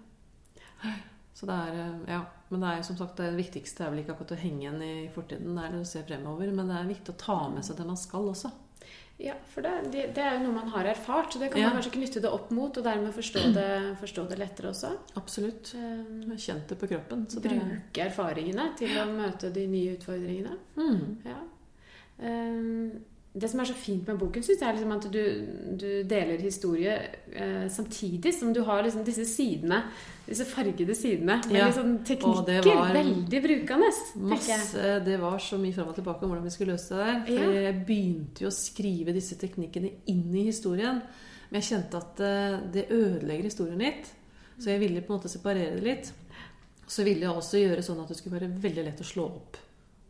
Så 1.39 1.47
det 1.47 1.55
er 1.55 1.79
eh, 1.79 2.03
Ja. 2.15 2.25
Men 2.49 2.63
det 2.63 2.69
er 2.69 2.81
som 2.81 2.97
sagt 2.97 3.19
det 3.21 3.27
viktigste 3.37 3.83
er 3.85 3.91
vel 3.93 4.01
ikke 4.01 4.15
akkurat 4.15 4.31
å 4.33 4.41
henge 4.41 4.63
igjen 4.63 4.79
i 4.81 4.93
fortiden, 5.13 5.53
det 5.53 5.67
er 5.67 5.75
det 5.75 5.83
å 5.83 5.89
se 5.91 6.01
fremover. 6.01 6.49
Men 6.49 6.71
det 6.71 6.79
er 6.79 6.87
viktig 6.89 7.13
å 7.13 7.19
ta 7.21 7.35
med 7.53 7.67
seg 7.67 7.77
det 7.77 7.85
man 7.85 7.99
skal 8.01 8.31
også. 8.31 8.49
Ja, 9.19 9.34
for 9.51 9.62
det, 9.65 9.71
det, 9.91 10.03
det 10.15 10.23
er 10.23 10.38
jo 10.38 10.45
noe 10.45 10.53
man 10.62 10.69
har 10.71 10.88
erfart, 10.88 11.34
så 11.34 11.39
det 11.41 11.49
kan 11.51 11.60
Ja. 11.60 11.67
man 11.73 11.82
kanskje 11.82 11.91
knytte 11.97 12.21
det 12.23 12.29
opp 12.32 12.51
mot, 12.55 12.77
og 12.79 12.84
dermed 12.86 13.12
forstå 13.13 13.41
det, 13.53 13.97
forstå 13.99 14.23
det 14.29 14.38
lettere 14.39 14.69
også. 14.71 14.93
Absolutt. 15.19 15.73
Du 15.73 16.29
har 16.32 16.39
kjent 16.39 16.67
det 16.71 16.77
på 16.79 16.88
kroppen. 16.88 17.25
Så 17.29 17.41
bruke 17.43 18.05
erfaringene 18.05 18.69
til 18.79 18.95
å 18.95 19.05
møte 19.12 19.51
de 19.51 19.65
nye 19.67 19.97
utfordringene. 19.97 20.55
mm. 20.77 21.17
Ja. 21.27 21.39
Um, 22.19 22.91
det 23.37 23.49
som 23.51 23.59
er 23.61 23.65
så 23.69 23.73
fint 23.77 24.07
med 24.07 24.17
boken, 24.17 24.41
synes 24.43 24.59
jeg 24.61 24.67
er 24.69 24.73
liksom 24.73 24.91
at 24.95 25.05
du, 25.13 25.19
du 25.77 26.03
deler 26.09 26.41
historie 26.41 26.95
eh, 27.31 27.67
samtidig 27.69 28.31
som 28.33 28.53
du 28.53 28.63
har 28.65 28.81
liksom 28.83 29.03
disse 29.05 29.25
sidene, 29.29 29.83
disse 30.25 30.45
fargede 30.49 30.95
sidene, 30.97 31.35
med 31.47 31.55
Ja. 31.59 31.67
det 31.69 32.05
teknikker. 32.09 32.73
var 32.75 32.93
Veldig 32.93 33.41
brukende. 33.43 33.91
Masse, 34.15 34.99
det 35.05 35.19
var 35.21 35.37
så 35.39 35.57
mye 35.61 35.73
fram 35.73 35.87
og 35.91 35.95
tilbake 35.95 36.23
om 36.25 36.29
hvordan 36.33 36.43
vi 36.43 36.49
skulle 36.55 36.73
løse 36.73 36.95
det 36.95 37.05
der. 37.05 37.25
For 37.27 37.53
Ja. 37.53 37.61
jeg 37.69 37.85
begynte 37.85 38.41
jo 38.41 38.47
å 38.49 38.55
skrive 38.57 39.13
disse 39.13 39.35
teknikkene 39.37 39.91
inn 40.07 40.33
i 40.35 40.43
historien. 40.49 41.01
Men 41.51 41.61
jeg 41.61 41.69
kjente 41.69 41.97
at 42.01 42.19
eh, 42.19 42.59
det 42.73 42.87
ødelegger 42.91 43.43
historien 43.43 43.77
litt. 43.77 44.09
Så 44.59 44.71
jeg 44.73 44.79
ville 44.81 45.01
på 45.01 45.13
en 45.13 45.19
måte 45.19 45.29
separere 45.29 45.75
det 45.77 45.83
litt. 45.83 46.11
Så 46.87 47.03
ville 47.05 47.21
jeg 47.21 47.29
også 47.29 47.61
gjøre 47.61 47.81
sånn 47.85 48.01
at 48.01 48.07
det 48.09 48.17
skulle 48.17 48.39
være 48.39 48.49
veldig 48.61 48.83
lett 48.89 48.99
å 49.01 49.05
slå 49.05 49.25
opp 49.29 49.57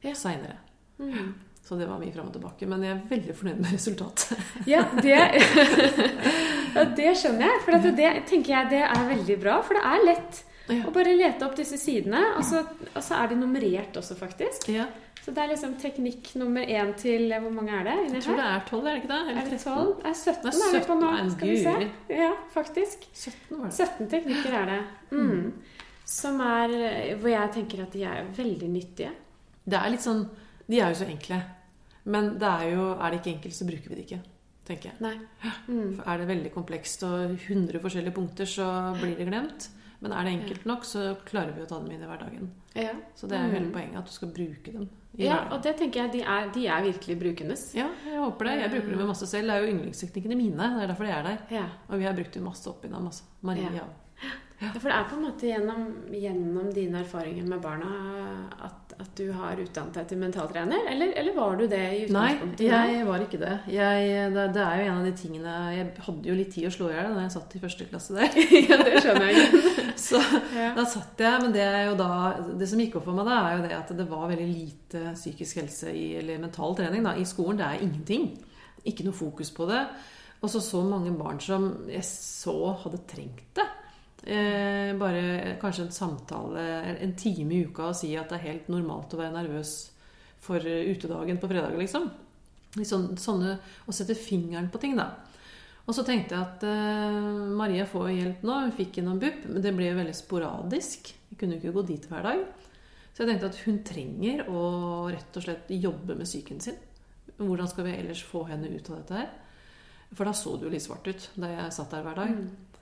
Ja. 0.04 0.14
seinere. 0.16 0.56
Mm. 1.00 1.34
Så 1.70 1.76
det 1.78 1.86
var 1.86 2.00
mye 2.02 2.10
fram 2.12 2.26
og 2.32 2.34
tilbake. 2.34 2.66
Men 2.66 2.82
jeg 2.82 2.96
er 2.96 3.02
veldig 3.12 3.34
fornøyd 3.38 3.60
med 3.62 3.74
resultatet. 3.76 4.40
Ja, 4.66 4.80
det, 4.98 5.18
ja, 6.76 6.86
det 6.98 7.12
skjønner 7.20 7.46
jeg. 7.46 7.60
For 7.66 7.90
det 7.94 8.08
tenker 8.30 8.56
jeg 8.56 8.72
det 8.72 8.80
er 8.88 9.04
veldig 9.12 9.36
bra. 9.44 9.60
For 9.66 9.78
det 9.78 9.84
er 9.86 10.06
lett 10.08 10.46
Ja. 10.70 10.84
å 10.86 10.92
bare 10.94 11.14
lete 11.18 11.46
opp 11.48 11.56
disse 11.58 11.78
sidene. 11.82 12.20
Og 12.38 12.44
så, 12.46 12.60
og 12.94 13.02
så 13.02 13.16
er 13.24 13.32
de 13.32 13.38
nummerert 13.40 13.96
også, 13.98 14.18
faktisk. 14.18 14.68
Ja, 14.70 14.86
Så 15.26 15.34
det 15.36 15.42
er 15.44 15.50
liksom 15.52 15.74
teknikk 15.82 16.30
nummer 16.40 16.62
én 16.64 16.94
til 16.98 17.26
Hvor 17.42 17.52
mange 17.52 17.74
er 17.76 17.84
det 17.84 17.96
jeg 18.14 18.22
tror 18.24 18.38
det 18.40 18.46
er 18.50 18.62
tolv, 18.70 18.86
er 18.88 18.94
det 18.96 19.02
ikke 19.04 19.10
det? 19.14 19.20
Eller 19.30 19.42
Er 19.42 19.50
det 19.50 19.60
13? 19.60 19.74
12? 19.76 20.06
Er 20.06 20.14
17 20.14 20.44
Det 20.46 20.54
er 20.54 20.70
er 20.70 20.80
vi 20.80 20.86
på 20.88 20.98
nå? 21.02 21.10
17, 21.18 21.32
Skal 21.36 21.50
vi 21.50 21.58
se. 21.64 21.90
Ja, 22.22 22.32
faktisk. 22.54 23.08
17 23.14 23.60
var 23.60 23.66
det. 23.66 23.74
17 23.78 24.10
teknikker 24.14 24.58
er 24.62 24.66
det. 24.74 24.80
Mm. 25.12 25.54
Som 26.06 26.40
er 26.42 27.16
Hvor 27.22 27.30
jeg 27.34 27.52
tenker 27.58 27.84
at 27.84 27.94
de 27.94 28.04
er 28.04 28.30
veldig 28.38 28.70
nyttige. 28.70 29.12
Det 29.70 29.78
er 29.82 29.90
litt 29.94 30.06
sånn 30.06 30.24
De 30.70 30.80
er 30.80 30.94
jo 30.94 31.00
så 31.04 31.10
enkle. 31.10 31.42
Men 32.10 32.34
det 32.42 32.50
er 32.50 32.70
jo 32.74 32.86
Er 32.98 33.12
det 33.14 33.20
ikke 33.22 33.36
enkelt, 33.38 33.56
så 33.56 33.68
bruker 33.70 33.90
vi 33.92 33.96
det 34.00 34.06
ikke. 34.08 34.22
Tenker 34.70 34.92
jeg. 34.92 35.20
Mm. 35.68 36.00
Er 36.06 36.18
det 36.22 36.28
veldig 36.30 36.52
komplekst 36.54 37.04
og 37.08 37.36
100 37.40 37.80
forskjellige 37.82 38.14
punkter, 38.14 38.46
så 38.50 38.66
blir 39.00 39.16
det 39.18 39.26
glemt. 39.30 39.70
Men 40.02 40.14
er 40.16 40.24
det 40.24 40.34
enkelt 40.38 40.66
nok, 40.70 40.86
så 40.88 41.16
klarer 41.28 41.52
vi 41.56 41.64
å 41.66 41.68
ta 41.68 41.80
dem 41.82 41.90
inn 41.92 42.04
i 42.06 42.08
hverdagen. 42.08 42.50
Ja. 42.78 42.94
Så 43.18 43.28
det 43.28 43.36
er 43.36 43.48
jo 43.50 43.56
hele 43.58 43.66
Mm. 43.68 43.74
poenget, 43.74 43.98
at 43.98 44.06
du 44.06 44.12
skal 44.14 44.30
bruke 44.32 44.72
dem. 44.72 44.86
ja, 45.18 45.34
hverdagen. 45.34 45.52
og 45.54 45.64
det 45.64 45.74
tenker 45.78 46.00
jeg 46.04 46.12
de 46.14 46.22
er, 46.22 46.50
de 46.54 46.68
er 46.68 46.82
virkelig 46.84 47.20
brukendes. 47.20 47.74
ja, 47.76 47.90
jeg 48.06 48.20
håper 48.22 48.46
det. 48.46 48.54
Jeg 48.62 48.72
bruker 48.72 48.90
dem 48.92 49.00
jo 49.00 49.08
masse 49.08 49.28
selv. 49.28 49.48
Det 49.48 49.56
er 49.56 49.66
jo 49.66 49.74
yndlingsteknikkene 49.74 50.38
mine. 50.38 50.58
Det 50.78 50.84
er 50.84 50.88
derfor 50.88 51.04
de 51.04 51.12
er 51.12 51.24
der. 51.24 51.38
Ja. 51.52 51.66
Og 51.90 52.00
vi 52.00 52.06
har 52.06 52.14
brukt 52.14 52.32
dem 52.34 52.44
masse 52.44 52.68
opp 52.70 52.86
innom. 52.86 53.06
Altså. 53.08 53.24
Maria. 53.42 53.72
Ja. 53.74 53.88
Ja, 54.62 54.72
for 54.74 54.90
det 54.90 54.96
er 54.96 55.04
på 55.10 55.16
en 55.16 55.24
måte 55.24 55.48
gjennom, 55.48 55.84
gjennom 56.12 56.74
dine 56.74 57.00
erfaringer 57.04 57.46
med 57.48 57.62
barna 57.62 58.50
at, 58.62 58.89
at 59.00 59.12
du 59.16 59.30
har 59.32 59.56
utdannet 59.64 59.96
deg 59.96 60.08
til 60.10 60.20
mentaltrener? 60.20 60.88
Eller, 60.92 61.14
eller 61.22 61.36
var 61.38 61.56
du 61.56 61.64
det 61.72 61.80
i 61.80 62.02
utgangspunktet? 62.06 62.66
Nei, 62.74 62.88
jeg 62.98 63.06
var 63.08 63.24
ikke 63.24 63.40
det. 63.40 63.54
Jeg, 63.72 64.10
det. 64.36 64.46
Det 64.58 64.64
er 64.66 64.82
jo 64.82 64.88
en 64.90 64.98
av 65.00 65.06
de 65.08 65.14
tingene 65.22 65.54
Jeg 65.76 65.86
hadde 66.08 66.30
jo 66.32 66.36
litt 66.36 66.52
tid 66.56 66.68
å 66.68 66.74
slå 66.76 66.90
i 66.92 66.98
hjel 66.98 67.16
da 67.16 67.24
jeg 67.24 67.34
satt 67.38 67.56
i 67.56 67.62
første 67.64 67.88
klasse 67.92 68.18
der. 68.18 68.38
ja, 68.70 68.80
det 68.84 69.02
skjønner 69.06 69.32
jeg. 69.32 69.64
Så 70.10 70.20
Ja. 70.56 70.70
da 70.76 70.86
satt 70.88 71.24
jeg, 71.24 71.42
men 71.46 71.56
det 71.56 71.64
er 71.64 71.82
jo 71.90 71.96
da 72.00 72.10
Det 72.60 72.68
som 72.72 72.80
gikk 72.84 73.00
opp 73.00 73.08
for 73.08 73.16
meg 73.20 73.28
da, 73.32 73.40
er 73.48 73.58
jo 73.58 73.66
det 73.70 73.76
at 73.80 73.96
det 74.00 74.08
var 74.12 74.28
veldig 74.32 74.48
lite 74.52 75.04
psykisk 75.16 75.62
helse 75.64 75.92
i, 75.96 76.06
eller 76.20 76.40
mental 76.44 76.76
trening 76.78 77.04
da, 77.08 77.16
i 77.20 77.28
skolen. 77.28 77.60
Det 77.60 77.68
er 77.72 77.84
ingenting. 77.88 78.30
Ikke 78.88 79.08
noe 79.08 79.16
fokus 79.16 79.52
på 79.56 79.68
det. 79.72 79.82
Og 80.40 80.52
så 80.52 80.62
så 80.64 80.80
mange 80.88 81.12
barn 81.20 81.40
som 81.44 81.70
jeg 81.92 82.04
så 82.08 82.54
hadde 82.84 83.02
trengt 83.12 83.48
det. 83.60 83.66
Eh, 84.24 84.92
bare 85.00 85.56
kanskje 85.62 85.86
en 85.86 85.94
samtale 85.96 86.64
en 87.00 87.14
time 87.16 87.56
i 87.56 87.62
uka 87.70 87.86
og 87.88 87.96
si 87.96 88.12
at 88.20 88.32
det 88.32 88.40
er 88.40 88.48
helt 88.50 88.68
normalt 88.68 89.14
å 89.16 89.20
være 89.22 89.32
nervøs 89.38 89.74
for 90.44 90.60
utedagen 90.60 91.40
på 91.40 91.48
fredag, 91.52 91.78
liksom. 91.80 92.10
Sånn, 92.86 93.14
sånne, 93.18 93.56
å 93.90 93.96
sette 93.96 94.18
fingeren 94.18 94.70
på 94.72 94.82
ting, 94.82 94.98
da. 95.00 95.10
Og 95.90 95.96
så 95.98 96.04
tenkte 96.06 96.36
jeg 96.36 96.46
at 96.46 96.64
eh, 96.70 97.30
Maria 97.58 97.88
får 97.90 98.12
hjelp 98.14 98.44
nå. 98.46 98.58
Hun 98.68 98.76
fikk 98.78 99.00
gjennom 99.00 99.18
BUP, 99.22 99.48
men 99.50 99.64
det 99.64 99.74
ble 99.74 99.90
veldig 99.98 100.14
sporadisk. 100.14 101.10
Vi 101.32 101.38
kunne 101.40 101.58
ikke 101.58 101.74
gå 101.74 101.84
dit 101.88 102.06
hver 102.12 102.28
dag. 102.28 102.44
Så 103.10 103.24
jeg 103.24 103.32
tenkte 103.32 103.50
at 103.50 103.62
hun 103.66 103.80
trenger 103.88 104.44
å 104.54 104.62
rett 105.10 105.40
og 105.40 105.44
slett 105.48 105.72
jobbe 105.74 106.16
med 106.20 106.30
psyken 106.30 106.62
sin. 106.64 106.78
Hvordan 107.40 107.72
skal 107.72 107.88
vi 107.88 107.96
ellers 107.98 108.22
få 108.24 108.44
henne 108.52 108.70
ut 108.70 108.92
av 108.92 109.00
dette 109.00 109.18
her? 109.18 109.32
For 110.14 110.30
da 110.30 110.34
så 110.38 110.54
det 110.58 110.68
jo 110.68 110.74
litt 110.74 110.86
svart 110.86 111.10
ut 111.10 111.26
da 111.40 111.50
jeg 111.52 111.74
satt 111.74 111.96
der 111.96 112.06
hver 112.06 112.22
dag. 112.22 112.38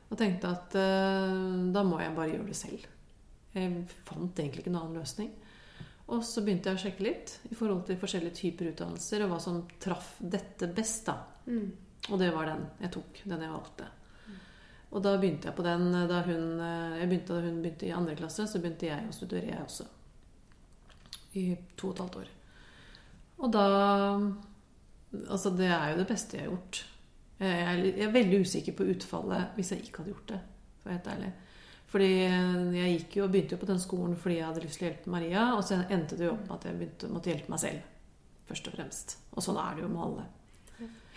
Og 0.08 0.16
tenkte 0.20 0.52
at 0.54 0.78
eh, 0.80 1.34
da 1.74 1.84
må 1.84 2.00
jeg 2.02 2.16
bare 2.16 2.32
gjøre 2.32 2.48
det 2.48 2.58
selv. 2.58 2.86
Jeg 3.58 3.84
fant 4.08 4.40
egentlig 4.40 4.64
ikke 4.64 4.74
noen 4.74 4.88
annen 4.88 5.02
løsning. 5.02 5.34
Og 6.08 6.24
så 6.24 6.44
begynte 6.44 6.72
jeg 6.72 6.80
å 6.80 6.84
sjekke 6.86 7.04
litt 7.04 7.34
i 7.52 7.58
forhold 7.58 7.84
til 7.88 8.00
forskjellige 8.00 8.38
typer 8.38 8.72
utdannelser 8.72 9.26
og 9.26 9.34
hva 9.34 9.42
som 9.44 9.60
traff 9.84 10.14
dette 10.20 10.70
best. 10.72 11.10
da. 11.10 11.18
Mm. 11.52 11.68
Og 12.08 12.22
det 12.22 12.32
var 12.32 12.48
den 12.48 12.64
jeg 12.86 12.94
tok. 12.96 13.22
Den 13.28 13.44
jeg 13.44 13.52
valgte. 13.52 13.90
Og 14.88 15.04
da 15.04 15.18
begynte 15.20 15.50
jeg 15.50 15.58
på 15.58 15.66
den 15.66 15.90
da 16.08 16.22
hun, 16.24 16.62
jeg 16.96 17.10
begynte, 17.10 17.36
da 17.36 17.44
hun 17.44 17.60
begynte 17.60 17.90
i 17.90 17.96
andre 17.96 18.16
klasse. 18.16 18.48
Så 18.48 18.62
begynte 18.64 18.88
jeg 18.88 19.10
å 19.10 19.16
studere, 19.16 19.52
jeg 19.52 19.66
også. 19.66 19.88
I 21.36 21.48
to 21.76 21.90
og 21.90 21.98
et 21.98 22.04
halvt 22.06 22.22
år. 22.24 22.36
Og 23.38 23.52
da 23.54 23.66
Altså, 25.32 25.54
det 25.56 25.70
er 25.72 25.92
jo 25.92 26.00
det 26.02 26.08
beste 26.10 26.36
jeg 26.36 26.44
har 26.44 26.52
gjort. 26.52 26.82
Jeg 27.38 27.92
er, 28.02 28.14
veldig 28.14 28.40
usikker 28.42 28.74
på 28.74 28.88
utfallet 28.94 29.58
hvis 29.58 29.74
jeg 29.74 29.84
ikke 29.86 30.02
hadde 30.02 30.14
gjort 30.16 30.32
det. 30.32 30.40
For 30.82 30.94
helt 30.94 31.12
ærlig. 31.14 31.34
Fordi 31.88 32.08
jeg 32.76 32.96
gikk 32.96 33.20
jo, 33.20 33.28
begynte 33.32 33.56
jo 33.56 33.62
på 33.62 33.70
den 33.70 33.80
skolen 33.80 34.18
fordi 34.20 34.40
jeg 34.40 34.48
hadde 34.48 34.64
lyst 34.64 34.82
til 34.82 34.88
å 34.88 34.90
hjelpe 34.90 35.14
Maria. 35.14 35.44
Og 35.56 35.62
så 35.68 35.78
endte 35.86 36.18
det 36.18 36.28
jo 36.28 36.34
opp 36.34 36.48
med 36.48 36.56
at 36.58 36.68
jeg 36.68 36.80
begynte, 36.80 37.12
måtte 37.14 37.32
hjelpe 37.32 37.54
meg 37.54 37.62
selv. 37.64 37.94
Først 38.48 38.72
og 38.72 38.76
fremst. 38.78 39.16
Og 39.36 39.46
sånn 39.46 39.62
er 39.62 39.78
det 39.78 39.86
jo 39.86 39.92
med 39.94 40.04
alle. 40.08 40.26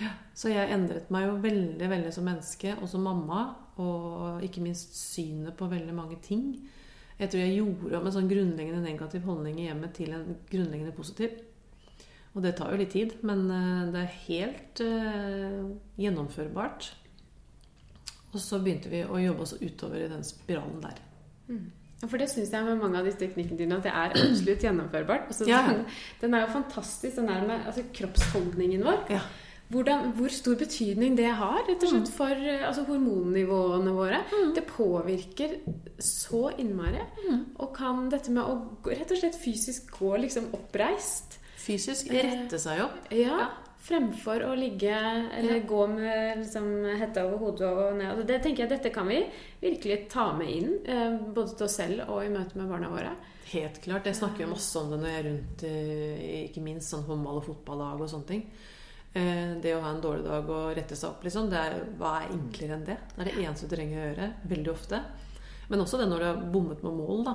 Ja. 0.01 0.13
Så 0.37 0.49
jeg 0.53 0.73
endret 0.73 1.11
meg 1.13 1.27
jo 1.27 1.41
veldig 1.43 1.89
veldig 1.93 2.13
som 2.15 2.25
menneske 2.29 2.77
og 2.79 2.87
som 2.91 3.05
mamma. 3.07 3.43
Og 3.81 4.45
ikke 4.45 4.63
minst 4.65 4.93
synet 4.99 5.57
på 5.57 5.71
veldig 5.71 5.97
mange 5.97 6.21
ting. 6.25 6.53
Jeg 7.21 7.29
tror 7.29 7.43
jeg 7.43 7.57
gjorde 7.59 7.99
om 7.99 8.07
en 8.09 8.15
sånn 8.15 8.29
grunnleggende 8.31 8.81
negativ 8.85 9.25
holdning 9.29 9.59
i 9.61 9.67
hjemmet 9.69 9.93
til 9.97 10.13
en 10.17 10.37
grunnleggende 10.49 10.95
positiv. 10.97 11.35
Og 12.31 12.45
det 12.45 12.55
tar 12.59 12.71
jo 12.71 12.79
litt 12.79 12.93
tid, 12.95 13.17
men 13.27 13.45
eh, 13.51 13.91
det 13.91 14.05
er 14.05 14.17
helt 14.29 14.83
uh, 14.87 15.71
gjennomførbart. 15.99 16.93
Og 18.31 18.39
så 18.39 18.61
begynte 18.63 18.91
vi 18.93 19.03
å 19.03 19.19
jobbe 19.19 19.43
oss 19.43 19.57
utover 19.59 20.05
i 20.05 20.11
den 20.11 20.23
spiralen 20.27 20.79
der. 20.85 21.01
Mm. 21.51 21.65
For 22.07 22.17
det 22.23 22.31
syns 22.33 22.53
jeg 22.55 22.65
med 22.65 22.79
mange 22.81 23.01
av 23.01 23.09
disse 23.09 23.21
teknikkene 23.21 23.59
dine 23.59 23.77
at 23.81 23.89
det 23.89 23.93
er 23.93 24.15
absolutt 24.23 24.67
gjennomførbart. 24.69 25.27
Altså, 25.33 25.49
Ja. 25.51 25.65
den, 25.67 25.83
den 26.23 26.37
er 26.37 26.47
jo 26.47 26.55
fantastisk, 26.55 27.19
den 27.19 27.33
der 27.33 27.47
med 27.49 27.67
altså, 27.67 27.85
kroppsholdningen 27.99 28.87
vår. 28.87 29.03
Ja. 29.17 29.25
Hvordan, 29.71 30.09
hvor 30.19 30.33
stor 30.35 30.57
betydning 30.59 31.15
det 31.19 31.29
har 31.39 31.61
rett 31.67 31.83
og 31.87 31.93
slett 31.93 32.09
for 32.11 32.31
eh, 32.35 32.63
altså, 32.67 32.83
hormonnivåene 32.89 33.93
våre. 33.95 34.23
Det 34.55 34.65
påvirker 34.67 35.59
så 36.03 36.49
innmari. 36.59 37.03
Og 37.59 37.69
kan 37.77 38.09
dette 38.11 38.35
med 38.35 38.47
å 38.47 38.57
rett 38.91 39.11
og 39.15 39.21
slett 39.21 39.39
fysisk 39.39 39.93
gå 39.99 40.17
liksom 40.25 40.51
oppreist 40.59 41.40
Fysisk 41.61 42.09
rette 42.15 42.59
seg 42.63 42.81
opp. 42.87 43.11
ja, 43.15 43.49
Fremfor 43.81 44.43
å 44.45 44.51
ligge 44.61 44.93
eller 44.93 45.63
gå 45.67 45.87
med 45.89 46.43
liksom, 46.43 46.67
hetta 47.01 47.23
over 47.25 47.39
hodet 47.41 47.69
og 47.71 47.95
ned. 47.97 48.11
Altså, 48.11 48.27
det 48.29 48.37
tenker 48.45 48.67
jeg 48.67 48.73
dette 48.75 48.91
kan 48.93 49.09
vi 49.09 49.23
virkelig 49.63 50.03
ta 50.13 50.27
med 50.37 50.51
inn, 50.53 50.75
eh, 50.85 51.15
både 51.33 51.55
til 51.57 51.65
oss 51.67 51.79
selv 51.81 52.03
og 52.13 52.21
i 52.27 52.29
møte 52.29 52.61
med 52.61 52.69
barna 52.69 52.91
våre. 52.93 53.15
Helt 53.55 53.81
klart. 53.83 54.05
Jeg 54.07 54.19
snakker 54.21 54.45
jo 54.45 54.51
masse 54.53 54.77
om 54.79 54.91
det 54.93 54.99
når 55.01 55.09
jeg 55.11 55.21
er 55.23 55.29
rundt 55.31 55.65
eh, 55.65 56.27
ikke 56.45 56.63
minst 56.63 56.93
sånn 56.93 57.07
håndball- 57.09 57.41
og 57.41 57.47
fotballag 57.49 58.05
og 58.05 58.13
sånne 58.13 58.29
ting. 58.29 58.45
Eh, 59.15 59.57
Det 59.65 59.73
å 59.75 59.81
ha 59.83 59.95
en 59.95 60.05
dårlig 60.05 60.25
dag 60.29 60.53
og 60.53 60.77
rette 60.77 60.95
seg 61.01 61.09
opp, 61.11 61.25
liksom, 61.25 61.49
det 61.51 61.59
er, 61.65 61.81
hva 61.99 62.13
er 62.21 62.35
enklere 62.37 62.77
enn 62.77 62.85
det? 62.87 62.99
Det 63.17 63.25
er 63.25 63.31
det 63.33 63.39
eneste 63.47 63.67
du 63.67 63.75
trenger 63.77 63.97
å 63.97 64.09
gjøre. 64.11 64.29
Veldig 64.53 64.71
ofte. 64.77 65.01
Men 65.73 65.81
også 65.81 65.99
det 65.99 66.11
når 66.13 66.19
du 66.21 66.29
har 66.29 66.45
bommet 66.53 66.85
med 66.85 67.01
mål, 67.01 67.25
da. 67.33 67.35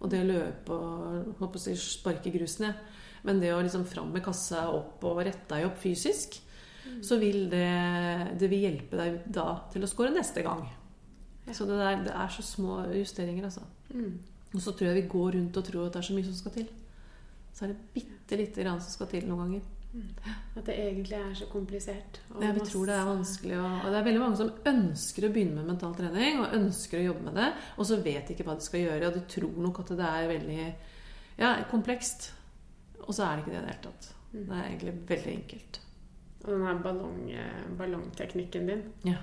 Og 0.00 0.10
det 0.12 0.22
å 0.22 0.28
løpe 0.28 0.76
og 0.76 1.34
håper 1.42 1.62
si, 1.62 1.76
sparke 1.76 2.32
grus 2.32 2.58
ned. 2.62 2.78
Men 3.26 3.40
det 3.42 3.52
å 3.52 3.60
liksom 3.60 3.84
fram 3.88 4.08
med 4.14 4.24
kassa 4.24 4.70
opp 4.72 5.02
og 5.04 5.20
rette 5.26 5.48
deg 5.52 5.66
opp 5.68 5.76
fysisk, 5.82 6.38
så 7.04 7.18
vil 7.20 7.44
det, 7.52 7.66
det 8.40 8.48
vil 8.50 8.64
hjelpe 8.64 8.98
deg 8.98 9.18
da 9.28 9.46
til 9.72 9.84
å 9.84 9.90
score 9.90 10.12
neste 10.14 10.44
gang. 10.44 10.64
Så 11.52 11.66
det, 11.66 11.76
der, 11.80 12.04
det 12.06 12.14
er 12.14 12.32
så 12.32 12.44
små 12.46 12.80
justeringer, 12.94 13.48
altså. 13.48 13.64
Mm. 13.92 14.16
Og 14.54 14.62
så 14.62 14.72
tror 14.74 14.90
jeg 14.90 15.02
vi 15.02 15.10
går 15.10 15.36
rundt 15.36 15.58
og 15.58 15.66
tror 15.66 15.86
at 15.86 15.94
det 15.96 16.00
er 16.00 16.08
så 16.08 16.16
mye 16.16 16.26
som 16.26 16.38
skal 16.38 16.54
til. 16.56 16.70
Så 17.54 17.66
er 17.66 17.72
det 17.72 17.92
bitte 17.94 18.38
lite 18.38 18.64
grann 18.64 18.80
som 18.82 18.94
skal 18.94 19.10
til 19.10 19.26
noen 19.28 19.44
ganger. 19.44 19.68
At 20.56 20.66
det 20.68 20.76
egentlig 20.78 21.16
er 21.18 21.32
så 21.34 21.46
komplisert. 21.50 22.20
Ja, 22.40 22.52
vi 22.54 22.62
tror 22.66 22.86
det 22.86 22.94
er 22.94 23.08
vanskelig. 23.08 23.56
Og, 23.58 23.72
og 23.84 23.90
det 23.90 23.98
er 23.98 24.06
veldig 24.06 24.22
mange 24.22 24.38
som 24.38 24.52
ønsker 24.70 25.26
å 25.26 25.32
begynne 25.34 25.56
med 25.58 25.72
mental 25.72 25.96
trening 25.98 26.38
og 26.44 26.54
ønsker 26.54 27.00
å 27.00 27.06
jobbe 27.08 27.26
med 27.26 27.38
det, 27.40 27.48
og 27.76 27.88
så 27.88 27.98
vet 28.04 28.28
de 28.28 28.36
ikke 28.36 28.46
hva 28.46 28.54
de 28.58 28.66
skal 28.66 28.84
gjøre, 28.84 29.08
og 29.08 29.16
de 29.18 29.24
tror 29.34 29.58
nok 29.66 29.82
at 29.82 29.92
det 29.98 30.10
er 30.12 30.30
veldig 30.30 30.60
ja, 31.40 31.52
komplekst. 31.72 32.30
Og 33.02 33.12
så 33.16 33.26
er 33.26 33.36
det 33.36 33.44
ikke 33.44 33.54
det 33.54 33.58
i 33.58 33.64
det 33.64 33.72
hele 33.72 33.84
tatt. 33.88 34.10
Mm. 34.30 34.40
Det 34.44 34.56
er 34.56 34.64
egentlig 34.68 34.96
veldig 35.10 35.34
enkelt. 35.34 35.80
Og 36.44 36.48
den 36.54 36.64
her 36.68 36.82
ballong, 36.86 37.20
eh, 37.34 37.62
ballongteknikken 37.78 38.70
din, 38.70 38.82
Ja. 39.04 39.16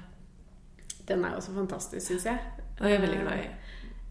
den 1.07 1.23
er 1.25 1.37
jo 1.37 1.41
så 1.41 1.53
fantastisk, 1.55 2.07
syns 2.07 2.25
jeg. 2.25 2.39
Det 2.77 2.85
er 2.85 2.89
jeg 2.89 3.01
veldig 3.01 3.21
glad 3.23 3.39
i. 3.39 3.47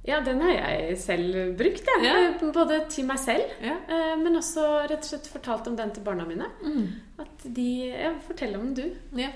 Ja, 0.07 0.21
den 0.23 0.38
har 0.40 0.53
jeg 0.55 0.99
selv 1.03 1.35
brukt, 1.59 1.88
jeg. 1.90 2.05
Ja. 2.07 2.51
Både 2.55 2.81
til 2.92 3.07
meg 3.09 3.19
selv, 3.19 3.42
Ja. 3.62 3.75
eh, 3.90 4.14
men 4.23 4.37
også 4.38 4.64
rett 4.87 5.03
og 5.03 5.09
slett 5.09 5.27
fortalt 5.33 5.66
om 5.66 5.77
den 5.77 5.90
til 5.90 6.05
barna 6.07 6.25
mine. 6.29 6.47
Mm. 6.62 6.87
At 7.19 7.47
de 7.57 7.69
ja, 7.90 8.12
Fortell 8.27 8.55
om 8.55 8.69
den, 8.75 8.75
du. 8.92 9.21
Ja. 9.21 9.33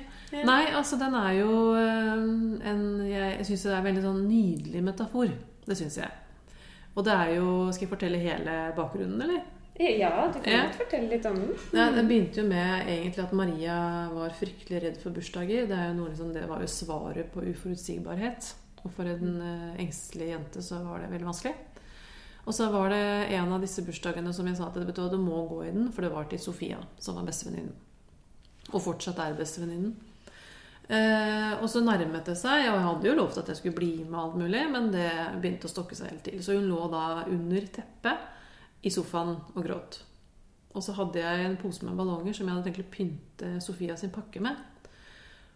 Nei, 0.47 0.63
altså 0.79 0.95
den 1.01 1.15
er 1.19 1.33
jo 1.41 1.75
eh, 1.75 2.71
en 2.71 2.83
Jeg, 3.03 3.39
jeg 3.41 3.47
syns 3.49 3.63
det 3.67 3.73
er 3.73 3.79
en 3.81 3.89
veldig 3.89 4.03
sånn 4.05 4.21
nydelig 4.29 4.83
metafor. 4.87 5.33
Det 5.67 5.77
syns 5.79 5.97
jeg. 5.99 6.11
Og 6.95 7.05
det 7.07 7.15
er 7.15 7.33
jo 7.41 7.49
Skal 7.73 7.87
jeg 7.89 7.91
fortelle 7.97 8.19
hele 8.23 8.61
bakgrunnen, 8.77 9.21
eller? 9.27 9.43
Ja, 9.81 10.27
du 10.29 10.39
kan 10.45 10.67
godt 10.67 10.77
fortelle 10.77 11.09
litt 11.09 11.25
om 11.27 11.39
den. 11.41 11.53
Ja, 11.73 11.87
det 11.95 12.03
begynte 12.05 12.43
jo 12.43 12.49
med 12.51 12.87
egentlig 12.87 13.23
at 13.25 13.31
Maria 13.33 13.77
var 14.13 14.35
fryktelig 14.37 14.83
redd 14.83 14.99
for 15.01 15.11
bursdager. 15.17 15.65
Det, 15.71 15.73
er 15.79 15.87
jo 15.89 15.95
noe, 15.97 16.11
liksom, 16.11 16.35
det 16.37 16.43
var 16.51 16.61
jo 16.61 16.69
svaret 16.69 17.31
på 17.33 17.41
uforutsigbarhet. 17.49 18.51
Og 18.85 18.95
for 18.95 19.09
en 19.09 19.43
eh, 19.45 19.83
engstelig 19.85 20.33
jente 20.33 20.63
så 20.65 20.81
var 20.85 21.03
det 21.03 21.11
veldig 21.13 21.29
vanskelig. 21.29 21.55
Og 22.49 22.57
så 22.57 22.71
var 22.73 22.91
det 22.93 23.05
en 23.37 23.53
av 23.53 23.63
disse 23.63 23.85
bursdagene 23.85 24.33
som 24.35 24.47
jeg 24.49 24.59
sa 24.59 24.71
til 24.73 24.87
du, 24.87 24.93
hva, 24.97 25.09
du 25.13 25.19
må 25.21 25.45
gå 25.51 25.63
i 25.67 25.73
den, 25.75 25.91
for 25.93 26.07
det 26.07 26.13
var 26.15 26.31
til 26.31 26.41
Sofia, 26.41 26.81
som 26.99 27.19
var 27.19 27.29
bestevenninnen. 27.29 27.75
Og 28.71 28.81
fortsatt 28.83 29.21
er 29.21 29.37
bestevenninnen. 29.39 29.93
Eh, 30.91 31.53
og 31.61 31.69
så 31.71 31.83
nærmet 31.85 32.27
det 32.27 32.35
seg, 32.41 32.65
og 32.65 32.75
jeg 32.75 32.87
hadde 32.89 33.07
jo 33.11 33.17
lovt 33.19 33.39
at 33.39 33.51
jeg 33.53 33.61
skulle 33.61 33.79
bli 33.79 33.93
med 34.03 34.19
alt 34.19 34.39
mulig, 34.41 34.63
men 34.73 34.89
det 34.91 35.11
begynte 35.37 35.69
å 35.69 35.75
stokke 35.75 35.99
seg 35.99 36.11
helt 36.11 36.25
til. 36.27 36.41
Så 36.43 36.57
hun 36.57 36.67
lå 36.71 36.81
da 36.91 37.27
under 37.29 37.69
teppet 37.77 38.87
i 38.87 38.91
sofaen 38.91 39.37
og 39.53 39.61
gråt. 39.63 40.01
Og 40.75 40.83
så 40.87 40.95
hadde 40.97 41.23
jeg 41.23 41.45
en 41.45 41.59
pose 41.61 41.87
med 41.87 41.99
ballonger 41.99 42.35
som 42.35 42.49
jeg 42.49 42.57
hadde 42.57 42.67
tenkt 42.71 42.83
å 42.83 42.93
pynte 42.95 43.53
Sofia 43.63 43.97
sin 43.99 44.13
pakke 44.15 44.43
med. 44.43 44.59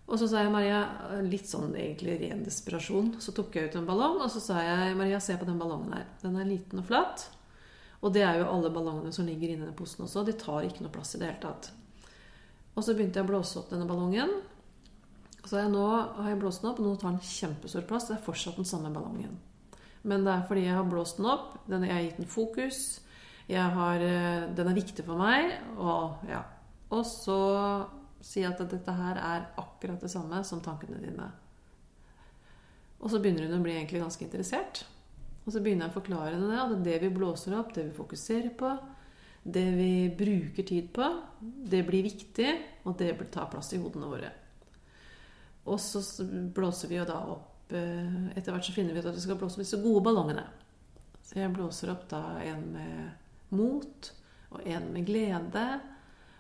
Og 0.05 0.19
så 0.21 0.29
sa 0.29 0.43
jeg 0.43 0.53
Maria, 0.53 0.83
litt 1.25 1.49
sånn 1.49 1.73
egentlig 1.73 2.19
ren 2.21 2.43
desperasjon, 2.45 3.15
så 3.25 3.33
tok 3.33 3.55
jeg 3.57 3.71
ut 3.71 3.79
en 3.81 3.87
ballong, 3.89 4.19
og 4.21 4.29
så 4.33 4.43
sa 4.43 4.59
jeg 4.61 4.99
Maria, 4.99 5.21
se 5.23 5.37
på 5.41 5.49
den 5.49 5.61
ballongen 5.61 5.95
her. 5.97 6.11
Den 6.21 6.37
er 6.37 6.49
liten 6.49 6.83
og 6.83 6.91
flat. 6.91 7.25
Og 8.05 8.13
det 8.13 8.21
er 8.27 8.43
jo 8.43 8.51
alle 8.53 8.73
ballongene 8.73 9.15
som 9.17 9.25
ligger 9.25 9.55
inni 9.55 9.65
den 9.65 9.77
posen 9.77 10.05
også. 10.05 10.27
De 10.29 10.35
tar 10.37 10.67
ikke 10.67 10.85
noe 10.85 10.93
plass 10.93 11.15
i 11.17 11.23
det 11.23 11.31
hele 11.31 11.41
tatt. 11.41 11.71
Og 12.75 12.85
så 12.85 12.93
begynte 12.93 13.21
jeg 13.21 13.25
å 13.25 13.31
blåse 13.31 13.57
opp 13.61 13.73
denne 13.73 13.89
ballongen. 13.89 14.35
Og 15.41 15.49
så 15.49 15.57
har 15.57 15.65
jeg 15.65 15.73
nå 15.73 15.87
har 15.89 16.29
jeg 16.29 16.41
blåst 16.43 16.61
den 16.61 16.71
opp, 16.71 16.83
og 16.83 16.89
nå 16.89 16.95
tar 17.01 17.15
den 17.15 17.25
kjempestor 17.25 17.89
plass. 17.89 18.11
Det 18.11 18.19
er 18.19 18.27
fortsatt 18.27 18.61
den 18.61 18.69
samme 18.69 18.93
ballongen. 18.93 19.39
Men 20.05 20.27
det 20.27 20.35
er 20.35 20.45
fordi 20.51 20.67
jeg 20.67 20.77
har 20.77 20.89
blåst 20.89 21.21
den 21.21 21.31
opp. 21.33 21.57
Den, 21.71 21.87
jeg 21.89 21.97
har 21.97 22.05
gitt 22.05 22.21
den 22.21 22.29
fokus. 22.29 22.83
Har, 23.49 24.05
eh, 24.05 24.47
den 24.57 24.69
er 24.69 24.77
viktig 24.77 25.05
for 25.07 25.21
meg. 25.21 25.55
Og, 25.79 26.29
ja. 26.29 26.43
og 26.93 27.05
så 27.09 27.39
si 28.25 28.45
at 28.47 28.61
dette 28.71 28.97
her 28.97 29.21
er 29.21 29.49
akkurat 29.61 30.01
det 30.01 30.11
samme 30.13 30.41
som 30.47 30.63
tankene 30.65 31.01
dine. 31.03 31.29
Og 33.05 33.13
så 33.13 33.21
begynner 33.21 33.47
hun 33.47 33.59
å 33.59 33.65
bli 33.65 33.75
egentlig 33.77 34.01
ganske 34.01 34.25
interessert. 34.25 34.85
Og 35.45 35.53
så 35.53 35.61
begynner 35.61 35.87
jeg 35.87 35.93
å 35.93 35.99
forklare 35.99 36.39
henne 36.39 36.61
at 36.63 36.79
det 36.87 36.97
vi 37.03 37.13
blåser 37.13 37.57
opp, 37.59 37.75
det 37.77 37.91
vi 37.91 37.97
fokuserer 37.99 38.55
på, 38.57 38.71
det 39.45 39.67
vi 39.77 39.91
bruker 40.17 40.65
tid 40.65 40.89
på, 40.97 41.11
det 41.41 41.83
blir 41.85 42.07
viktig, 42.07 42.49
og 42.89 42.97
det 43.01 43.13
tar 43.35 43.51
plass 43.53 43.75
i 43.77 43.81
hodene 43.83 44.09
våre. 44.09 44.31
Og 45.69 45.77
så 45.81 46.01
blåser 46.57 46.89
vi 46.89 46.97
jo 46.97 47.05
da 47.09 47.19
opp 47.33 47.73
eh, 47.73 48.17
Etter 48.37 48.53
hvert 48.53 48.67
så 48.67 48.75
finner 48.77 48.93
vi 48.93 49.01
ut 49.01 49.07
at 49.09 49.17
vi 49.17 49.23
skal 49.25 49.39
blåse 49.41 49.57
opp 49.57 49.65
disse 49.65 49.81
gode 49.81 50.03
ballongene. 50.05 50.45
Så 51.25 51.39
jeg 51.41 51.53
blåser 51.57 51.93
opp 51.93 52.05
da 52.11 52.21
en 52.45 52.67
med 52.73 53.55
mot 53.55 54.11
og 54.53 54.67
en 54.69 54.91
med 54.93 55.07
glede. 55.09 55.65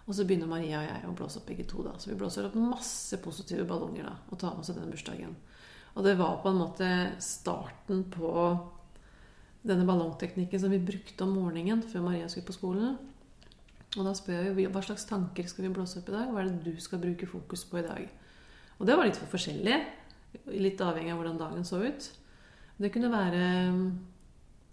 Og 0.05 0.13
så 0.13 0.27
begynner 0.29 0.51
Maria 0.51 0.83
og 0.83 0.89
jeg 0.89 1.09
å 1.09 1.17
blåse 1.17 1.41
opp 1.41 1.49
begge 1.49 1.65
to. 1.69 1.83
da. 1.87 1.95
Så 1.99 2.11
vi 2.11 2.19
blåser 2.21 2.47
opp 2.49 2.57
masse 2.61 3.17
positive 3.25 3.65
ballonger 3.69 4.05
da, 4.11 4.15
og 4.29 4.39
tar 4.41 4.57
med 4.57 4.65
oss 4.65 4.73
den 4.75 4.93
bursdagen. 4.93 5.37
Og 5.95 6.05
det 6.05 6.17
var 6.19 6.41
på 6.43 6.51
en 6.51 6.61
måte 6.61 6.89
starten 7.23 8.03
på 8.13 8.31
denne 9.65 9.87
ballongteknikken 9.89 10.61
som 10.61 10.73
vi 10.75 10.83
brukte 10.83 11.25
om 11.25 11.37
morgenen 11.39 11.81
før 11.89 12.05
Maria 12.05 12.29
skulle 12.29 12.51
på 12.51 12.57
skolen. 12.57 12.99
Og 13.95 14.03
da 14.05 14.13
spør 14.17 14.51
jeg 14.51 14.73
hva 14.75 14.83
slags 14.83 15.07
tanker 15.09 15.47
skal 15.49 15.69
vi 15.69 15.73
blåse 15.73 16.01
opp 16.01 16.11
i 16.11 16.17
dag? 16.17 16.33
Hva 16.35 16.43
er 16.43 16.51
det 16.51 16.75
du 16.75 16.83
skal 16.83 17.01
bruke 17.01 17.29
fokus 17.31 17.63
på 17.71 17.79
i 17.81 17.87
dag? 17.87 18.09
Og 18.81 18.89
det 18.89 18.97
var 18.99 19.07
litt 19.07 19.21
for 19.21 19.31
forskjellig. 19.31 19.79
Litt 20.51 20.83
avhengig 20.83 21.15
av 21.15 21.21
hvordan 21.21 21.39
dagen 21.41 21.65
så 21.65 21.79
ut. 21.85 22.09
Det 22.83 22.91
kunne 22.91 23.13
være 23.13 23.45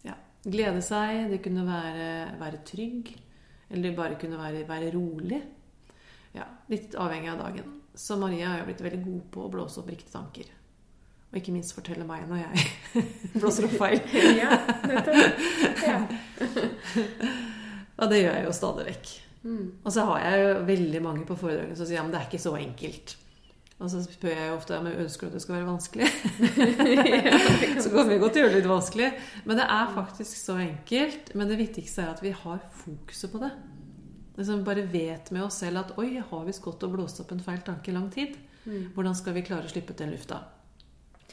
ja, 0.08 0.16
glede 0.42 0.82
seg, 0.84 1.28
det 1.30 1.44
kunne 1.46 1.68
være, 1.68 2.08
være 2.42 2.64
trygg. 2.66 3.14
Eller 3.72 3.96
bare 3.96 4.18
kunne 4.20 4.40
være, 4.40 4.66
være 4.68 4.92
rolig. 4.96 5.42
Ja, 6.36 6.48
litt 6.72 6.96
avhengig 7.00 7.32
av 7.32 7.40
dagen. 7.46 7.78
Så 7.96 8.18
Maria 8.20 8.54
har 8.54 8.62
jo 8.62 8.68
blitt 8.70 8.84
veldig 8.84 9.04
god 9.04 9.24
på 9.34 9.46
å 9.46 9.52
blåse 9.52 9.82
opp 9.82 9.90
riktige 9.92 10.14
tanker. 10.14 10.52
Og 11.32 11.40
ikke 11.40 11.54
minst 11.56 11.76
fortelle 11.76 12.04
meg 12.08 12.26
når 12.28 12.44
jeg 12.44 12.66
blåser 13.40 13.68
opp 13.68 13.76
feil. 13.80 14.02
ja, 14.42 14.60
nettopp. 14.88 15.44
Ja. 15.88 16.00
Og 18.02 18.12
det 18.12 18.22
gjør 18.24 18.36
jeg 18.36 18.48
jo 18.48 18.56
stadig 18.56 18.88
vekk. 18.90 19.12
Mm. 19.42 19.66
Og 19.82 19.94
så 19.94 20.06
har 20.10 20.26
jeg 20.26 20.44
jo 20.44 20.54
veldig 20.68 21.02
mange 21.04 21.26
på 21.28 21.38
foredragene 21.40 21.78
som 21.78 21.88
sier 21.88 22.00
ja, 22.00 22.06
men 22.06 22.14
det 22.14 22.22
er 22.22 22.30
ikke 22.30 22.44
så 22.44 22.56
enkelt. 22.60 23.16
Og 23.82 23.90
så 23.90 24.04
spør 24.06 24.38
jeg 24.38 24.54
ofte 24.54 24.78
om 24.78 24.88
jeg 24.92 25.02
ønsker 25.02 25.28
at 25.28 25.36
det 25.36 25.42
skal 25.42 25.56
være 25.58 25.70
vanskelig. 25.72 26.10
så 27.82 27.90
kan 27.90 28.10
vi 28.12 28.20
godt 28.22 28.38
gjøre 28.38 28.52
det 28.54 28.60
litt 28.60 28.70
vanskelig. 28.70 29.08
Men 29.48 29.58
det 29.58 29.66
er 29.74 29.94
faktisk 29.96 30.38
så 30.38 30.60
enkelt. 30.62 31.32
Men 31.34 31.50
det 31.50 31.58
viktigste 31.62 32.06
er 32.06 32.12
at 32.14 32.22
vi 32.22 32.34
har 32.44 32.62
fokuset 32.84 33.34
på 33.34 33.42
det. 33.42 33.50
Liksom 34.38 34.62
bare 34.68 34.86
vet 34.90 35.32
med 35.34 35.44
oss 35.48 35.60
selv 35.64 35.82
at 35.82 35.96
oi, 36.02 36.14
har 36.22 36.46
vi 36.46 36.54
skått 36.56 36.86
og 36.86 36.94
blåst 36.94 37.24
opp 37.24 37.34
en 37.34 37.42
feil 37.44 37.64
tanke 37.66 37.92
i 37.92 37.96
lang 37.96 38.08
tid? 38.14 38.38
Mm. 38.64 38.92
Hvordan 38.96 39.18
skal 39.18 39.36
vi 39.36 39.46
klare 39.46 39.66
å 39.66 39.74
slippe 39.74 39.96
ut 39.96 40.04
den 40.04 40.14
lufta? 40.14 40.40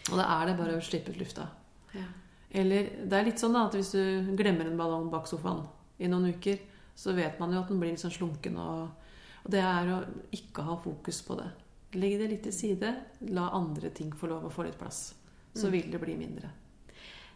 Og 0.09 0.17
da 0.17 0.25
er 0.39 0.49
det 0.49 0.57
bare 0.59 0.79
å 0.79 0.85
slippe 0.85 1.13
ut 1.13 1.21
lufta. 1.21 1.47
Ja. 1.93 2.09
Eller 2.49 2.91
det 3.05 3.17
er 3.17 3.29
litt 3.29 3.41
sånn 3.43 3.55
da, 3.57 3.67
at 3.69 3.77
hvis 3.77 3.93
du 3.93 4.33
glemmer 4.39 4.69
en 4.69 4.81
ballong 4.81 5.11
bak 5.13 5.29
sofaen 5.29 5.67
i 6.01 6.09
noen 6.09 6.33
uker, 6.33 6.59
så 6.99 7.13
vet 7.15 7.39
man 7.39 7.53
jo 7.53 7.61
at 7.61 7.71
den 7.71 7.81
blir 7.81 7.93
litt 7.93 8.03
sånn 8.03 8.15
slunken. 8.15 8.57
Og, 8.57 9.11
og 9.45 9.51
det 9.53 9.61
er 9.63 9.93
å 9.93 10.03
ikke 10.35 10.65
ha 10.67 10.79
fokus 10.81 11.21
på 11.27 11.37
det. 11.39 11.51
Legg 11.95 12.19
det 12.19 12.29
litt 12.31 12.43
til 12.43 12.53
side. 12.53 12.95
La 13.31 13.49
andre 13.53 13.91
ting 13.91 14.11
få 14.13 14.29
lov 14.29 14.45
å 14.45 14.51
få 14.53 14.65
litt 14.65 14.79
plass. 14.79 15.15
Så 15.55 15.67
Mm. 15.67 15.73
vil 15.73 15.91
det 15.91 16.01
bli 16.01 16.17
mindre. 16.17 16.51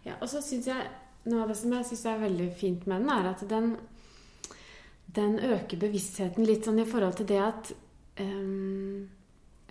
Ja, 0.04 0.14
og 0.20 0.28
så 0.28 0.42
syns 0.42 0.66
jeg 0.66 0.86
Noe 1.24 1.42
av 1.42 1.48
det 1.48 1.56
som 1.56 1.70
jeg 1.72 1.84
syns 1.84 2.04
er 2.06 2.18
veldig 2.18 2.52
fint 2.56 2.84
med 2.88 3.00
den, 3.02 3.10
er 3.10 3.28
at 3.30 3.48
den, 3.48 3.76
den 5.14 5.36
øker 5.38 5.78
bevisstheten 5.78 6.44
litt 6.48 6.64
sånn 6.66 6.80
i 6.82 6.86
forhold 6.88 7.14
til 7.20 7.26
det 7.26 7.38
at 7.40 7.72
um, 8.20 9.08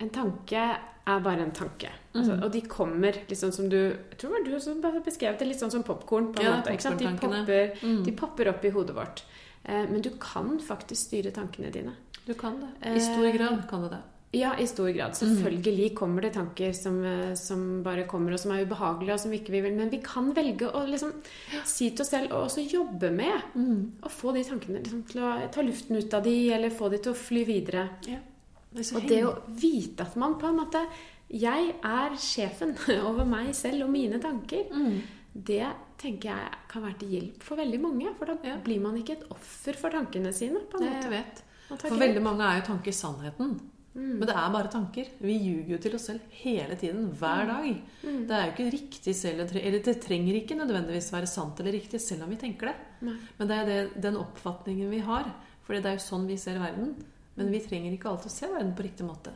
en 0.00 0.10
tanke 0.14 0.62
er 1.06 1.20
bare 1.20 1.42
en 1.42 1.50
tanke. 1.52 1.90
Altså, 2.14 2.36
Mhm. 2.36 2.42
og 2.44 2.52
de 2.52 2.60
kommer 2.62 3.12
litt 3.12 3.28
liksom 3.28 3.52
som 3.52 3.68
du 3.68 3.76
Jeg 3.76 4.18
tror 4.18 4.30
det 4.30 4.50
var 4.50 4.58
du 4.58 4.60
som 4.60 4.80
beskrev 5.04 5.38
det 5.38 5.46
litt 5.48 5.58
sånn 5.60 5.70
som 5.70 5.82
popkorn. 5.82 6.32
på 6.32 6.42
Ja? 6.42 6.62
De 6.62 7.16
popper, 7.18 7.76
Mm. 7.82 8.04
de 8.04 8.12
popper 8.12 8.48
opp 8.48 8.64
i 8.64 8.70
hodet 8.70 8.94
vårt. 8.94 9.22
Uh, 9.68 9.86
men 9.90 10.00
du 10.00 10.10
kan 10.18 10.58
faktisk 10.58 11.08
styre 11.10 11.30
tankene 11.32 11.70
dine. 11.70 11.92
Du 12.26 12.34
kan 12.34 12.60
det. 12.60 12.96
I 12.96 12.98
stor 12.98 13.24
Eh, 13.26 13.36
grad 13.36 13.68
kan 13.68 13.82
du 13.82 13.88
det. 13.90 14.02
Ja, 14.32 14.54
i 14.56 14.64
stor 14.66 14.88
grad. 14.96 15.12
Selvfølgelig 15.18 15.90
kommer 15.94 16.22
det 16.24 16.30
tanker 16.32 16.72
som, 16.72 17.02
eh, 17.04 17.34
som 17.36 17.82
bare 17.84 18.06
kommer, 18.08 18.32
og 18.32 18.40
som 18.40 18.52
er 18.54 18.62
ubehagelige, 18.64 19.12
og 19.12 19.20
som 19.20 19.30
vi 19.30 19.38
ikke 19.42 19.52
vil. 19.52 19.74
Men 19.76 19.90
vi 19.92 19.98
kan 20.00 20.30
velge 20.32 20.70
å 20.72 20.86
liksom 20.88 21.12
si 21.68 21.90
til 21.90 22.00
oss 22.00 22.08
selv, 22.14 22.32
og 22.32 22.46
også 22.46 22.64
jobbe 22.64 23.10
med, 23.12 23.42
å 24.02 24.08
få 24.08 24.32
de 24.32 24.42
tankene 24.48 24.80
liksom, 24.82 25.02
til 25.10 25.20
å 25.20 25.50
ta 25.52 25.60
luften 25.62 25.96
ut 26.00 26.14
av 26.14 26.22
de, 26.24 26.36
eller 26.56 26.70
få 26.70 26.88
de 26.90 26.98
til 27.04 27.12
å 27.12 27.18
fly 27.18 27.44
videre. 27.44 27.88
Ja. 28.08 28.18
Det 28.72 28.86
Og 28.96 29.02
det 29.06 29.18
å 29.28 29.34
vite 29.60 30.00
at 30.06 30.16
man 30.16 30.38
på 30.40 30.46
en 30.48 30.56
måte 30.56 30.80
Jeg 31.28 31.74
er 31.84 32.14
sjefen 32.16 32.72
over 33.08 33.24
meg 33.28 33.54
selv 33.54 33.84
og 33.84 33.90
mine 33.90 34.18
tanker. 34.20 34.64
mm. 34.72 35.02
Det 35.34 35.64
tenker 35.98 36.28
jeg 36.28 36.48
kan 36.68 36.82
være 36.82 36.98
til 37.00 37.08
hjelp 37.08 37.42
for 37.42 37.56
veldig 37.56 37.80
mange. 37.80 38.10
For 38.18 38.26
da 38.26 38.34
Ja. 38.44 38.56
blir 38.64 38.80
man 38.80 38.96
ikke 38.96 39.12
et 39.12 39.28
offer 39.30 39.72
for 39.74 39.90
tankene 39.90 40.32
sine. 40.32 40.60
på 40.70 40.80
en 40.80 40.88
måte. 40.88 41.08
jeg 41.08 41.10
vet. 41.10 41.42
For 41.80 41.96
veldig 41.96 42.22
mange 42.22 42.40
er 42.44 42.60
jo 42.60 42.66
tanker 42.66 42.92
sannheten. 42.92 43.60
Mm. 43.92 44.12
Men 44.16 44.24
det 44.24 44.34
er 44.40 44.52
bare 44.54 44.72
tanker. 44.72 45.08
Vi 45.20 45.34
ljuger 45.36 45.74
jo 45.74 45.78
til 45.84 45.96
oss 45.98 46.06
selv 46.08 46.36
hele 46.40 46.76
tiden. 46.80 47.10
Hver 47.20 47.46
dag. 47.50 47.68
Mm. 48.02 48.22
Det 48.28 48.36
er 48.36 48.46
jo 48.46 48.52
ikke 48.54 48.72
riktig 48.72 49.14
selv 49.18 49.44
Eller 49.44 49.78
det 49.84 49.96
trenger 50.00 50.38
ikke 50.38 50.56
nødvendigvis 50.56 51.12
være 51.12 51.28
sant 51.28 51.60
eller 51.60 51.76
riktig 51.76 52.00
selv 52.00 52.24
om 52.24 52.32
vi 52.32 52.40
tenker 52.40 52.72
det. 52.72 52.76
Nei. 53.08 53.16
Men 53.38 53.50
det 53.50 53.58
er 53.58 53.68
det, 53.68 53.78
den 54.08 54.20
oppfatningen 54.20 54.92
vi 54.92 55.02
har. 55.04 55.28
For 55.62 55.76
det 55.76 55.88
er 55.88 55.98
jo 55.98 56.06
sånn 56.06 56.28
vi 56.30 56.40
ser 56.40 56.60
verden. 56.62 56.94
Men 57.36 57.52
vi 57.52 57.62
trenger 57.64 57.92
ikke 57.94 58.10
alltid 58.10 58.32
å 58.32 58.34
se 58.34 58.52
verden 58.52 58.74
på 58.76 58.86
riktig 58.88 59.08
måte. 59.08 59.32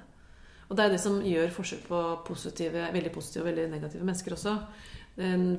Og 0.67 0.77
det 0.77 0.85
er 0.85 0.93
det 0.97 1.01
som 1.01 1.21
gjør 1.23 1.53
forskjell 1.55 1.83
på 1.87 2.03
positive, 2.27 2.89
veldig 2.95 3.13
positive 3.15 3.45
og 3.45 3.51
veldig 3.53 3.67
negative 3.71 4.07
mennesker 4.09 4.35
også. 4.35 4.55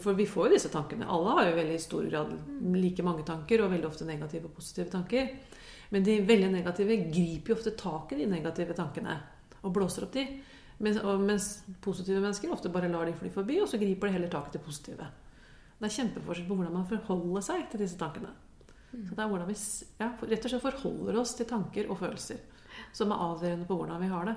For 0.03 0.17
vi 0.17 0.27
får 0.29 0.49
jo 0.49 0.53
disse 0.53 0.69
tankene. 0.73 1.07
Alle 1.09 1.33
har 1.33 1.47
jo 1.47 1.53
i 1.55 1.59
veldig 1.61 1.77
stor 1.81 2.09
grad 2.09 2.33
like 2.75 3.05
mange 3.05 3.23
tanker, 3.25 3.63
og 3.63 3.71
veldig 3.71 3.87
ofte 3.89 4.05
negative 4.05 4.49
og 4.49 4.57
positive 4.59 4.91
tanker. 4.93 5.31
Men 5.93 6.03
de 6.03 6.17
veldig 6.27 6.51
negative 6.51 6.97
griper 7.07 7.53
jo 7.53 7.57
ofte 7.57 7.75
tak 7.79 8.11
i 8.11 8.19
de 8.21 8.27
negative 8.29 8.75
tankene 8.77 9.15
og 9.61 9.73
blåser 9.75 10.07
opp 10.07 10.15
de. 10.15 10.25
Mens, 10.83 10.99
mens 11.23 11.47
positive 11.81 12.19
mennesker 12.21 12.51
ofte 12.53 12.69
bare 12.69 12.89
lar 12.91 13.07
de 13.09 13.15
fly 13.17 13.31
forbi, 13.33 13.61
og 13.63 13.69
så 13.71 13.79
griper 13.81 14.09
de 14.09 14.17
heller 14.17 14.31
tak 14.33 14.51
i 14.51 14.57
det 14.57 14.61
positive. 14.65 15.07
Det 15.77 15.87
er 15.87 15.95
kjempeforskjell 15.95 16.49
på 16.49 16.57
hvordan 16.57 16.75
man 16.75 16.89
forholder 16.89 17.45
seg 17.45 17.65
til 17.71 17.81
disse 17.81 17.97
tankene. 17.99 18.33
Så 18.91 19.15
det 19.15 19.23
er 19.23 19.29
hvordan 19.29 19.49
vi 19.49 19.55
ja, 19.99 20.11
rett 20.31 20.45
og 20.45 20.51
slett 20.51 20.63
forholder 20.63 21.17
oss 21.19 21.33
til 21.37 21.49
tanker 21.49 21.89
og 21.91 21.99
følelser 21.99 22.39
som 22.95 23.11
er 23.11 23.23
avgjørende 23.25 23.67
på 23.67 23.77
hvordan 23.77 24.01
vi 24.01 24.09
har 24.11 24.29
det. 24.29 24.35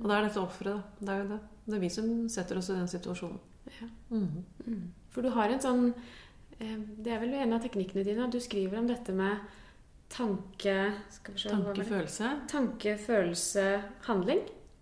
Og 0.00 0.08
da 0.08 0.16
er 0.16 0.26
dette 0.26 0.40
offeret, 0.40 0.80
da. 0.80 1.06
Det 1.06 1.12
er 1.12 1.22
jo 1.22 1.28
det. 1.34 1.40
Det 1.66 1.76
er 1.76 1.82
vi 1.82 1.92
som 1.92 2.10
setter 2.32 2.58
oss 2.58 2.70
i 2.72 2.76
den 2.78 2.90
situasjonen. 2.90 3.40
Ja. 3.76 3.88
Mm. 4.10 4.44
Mm. 4.66 4.84
For 5.12 5.22
du 5.22 5.30
har 5.34 5.52
en 5.52 5.60
sånn 5.62 5.82
eh, 5.92 6.78
Det 7.04 7.12
er 7.12 7.20
vel 7.20 7.34
en 7.36 7.52
av 7.54 7.60
teknikkene 7.62 8.06
dine. 8.06 8.24
at 8.24 8.32
Du 8.32 8.40
skriver 8.40 8.80
om 8.80 8.88
dette 8.88 9.12
med 9.14 9.44
tanke 10.10 10.74
se, 11.36 11.48
Tanke, 11.48 11.84
følelse 11.86 12.30
Tanke, 12.50 12.96
følelse, 12.98 13.64
handling. 14.08 14.40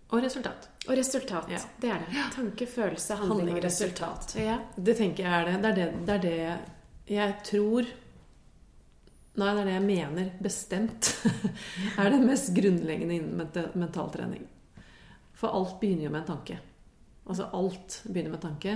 og 0.09 0.23
resultat. 0.23 0.69
Og 0.87 0.97
resultat. 0.97 1.49
Ja. 1.53 1.59
Det 1.81 1.89
er 1.93 1.99
det. 2.05 2.23
Tanke, 2.35 2.65
følelse, 2.67 3.15
handling, 3.15 3.39
Handling 3.39 3.57
og 3.57 3.63
resultat. 3.63 4.17
resultat. 4.17 4.43
Ja. 4.45 4.57
Det 4.83 4.97
tenker 4.97 5.23
jeg 5.23 5.41
er 5.41 5.45
det. 5.51 5.61
Det 5.63 5.69
er 5.69 5.75
det, 5.75 6.07
det 6.07 6.15
er 6.15 6.21
det 6.21 7.15
jeg 7.15 7.35
tror 7.45 7.85
Nei, 9.39 9.51
det 9.55 9.61
er 9.61 9.65
det 9.69 9.73
jeg 9.77 9.83
mener 9.85 10.31
bestemt 10.43 11.09
er 12.01 12.09
det 12.11 12.17
mest 12.25 12.49
grunnleggende 12.57 13.15
innen 13.15 13.37
ment- 13.39 13.75
mentaltrening. 13.79 14.41
For 15.39 15.53
alt 15.55 15.77
begynner 15.79 16.03
jo 16.09 16.11
med 16.11 16.21
en 16.25 16.27
tanke. 16.33 16.57
Altså 17.29 17.45
alt 17.55 18.01
begynner 18.09 18.33
med 18.33 18.41
en 18.41 18.47
tanke. 18.49 18.73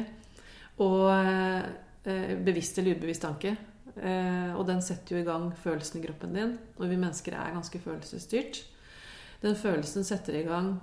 Og 0.80 1.10
eh, 1.12 2.38
bevisst 2.46 2.78
eller 2.80 2.96
ubevisst 2.96 3.26
tanke. 3.26 3.56
Eh, 3.98 4.54
og 4.58 4.66
den 4.68 4.82
setter 4.82 5.16
jo 5.16 5.22
i 5.22 5.28
gang 5.28 5.52
følelsen 5.64 6.00
i 6.00 6.06
kroppen 6.06 6.34
din. 6.38 6.56
Og 6.80 6.90
vi 6.90 6.98
mennesker 6.98 7.36
er 7.38 7.54
ganske 7.56 7.82
følelsesstyrt. 7.84 8.64
Den 9.44 9.60
følelsen 9.60 10.08
setter 10.08 10.40
i 10.40 10.48
gang 10.48 10.76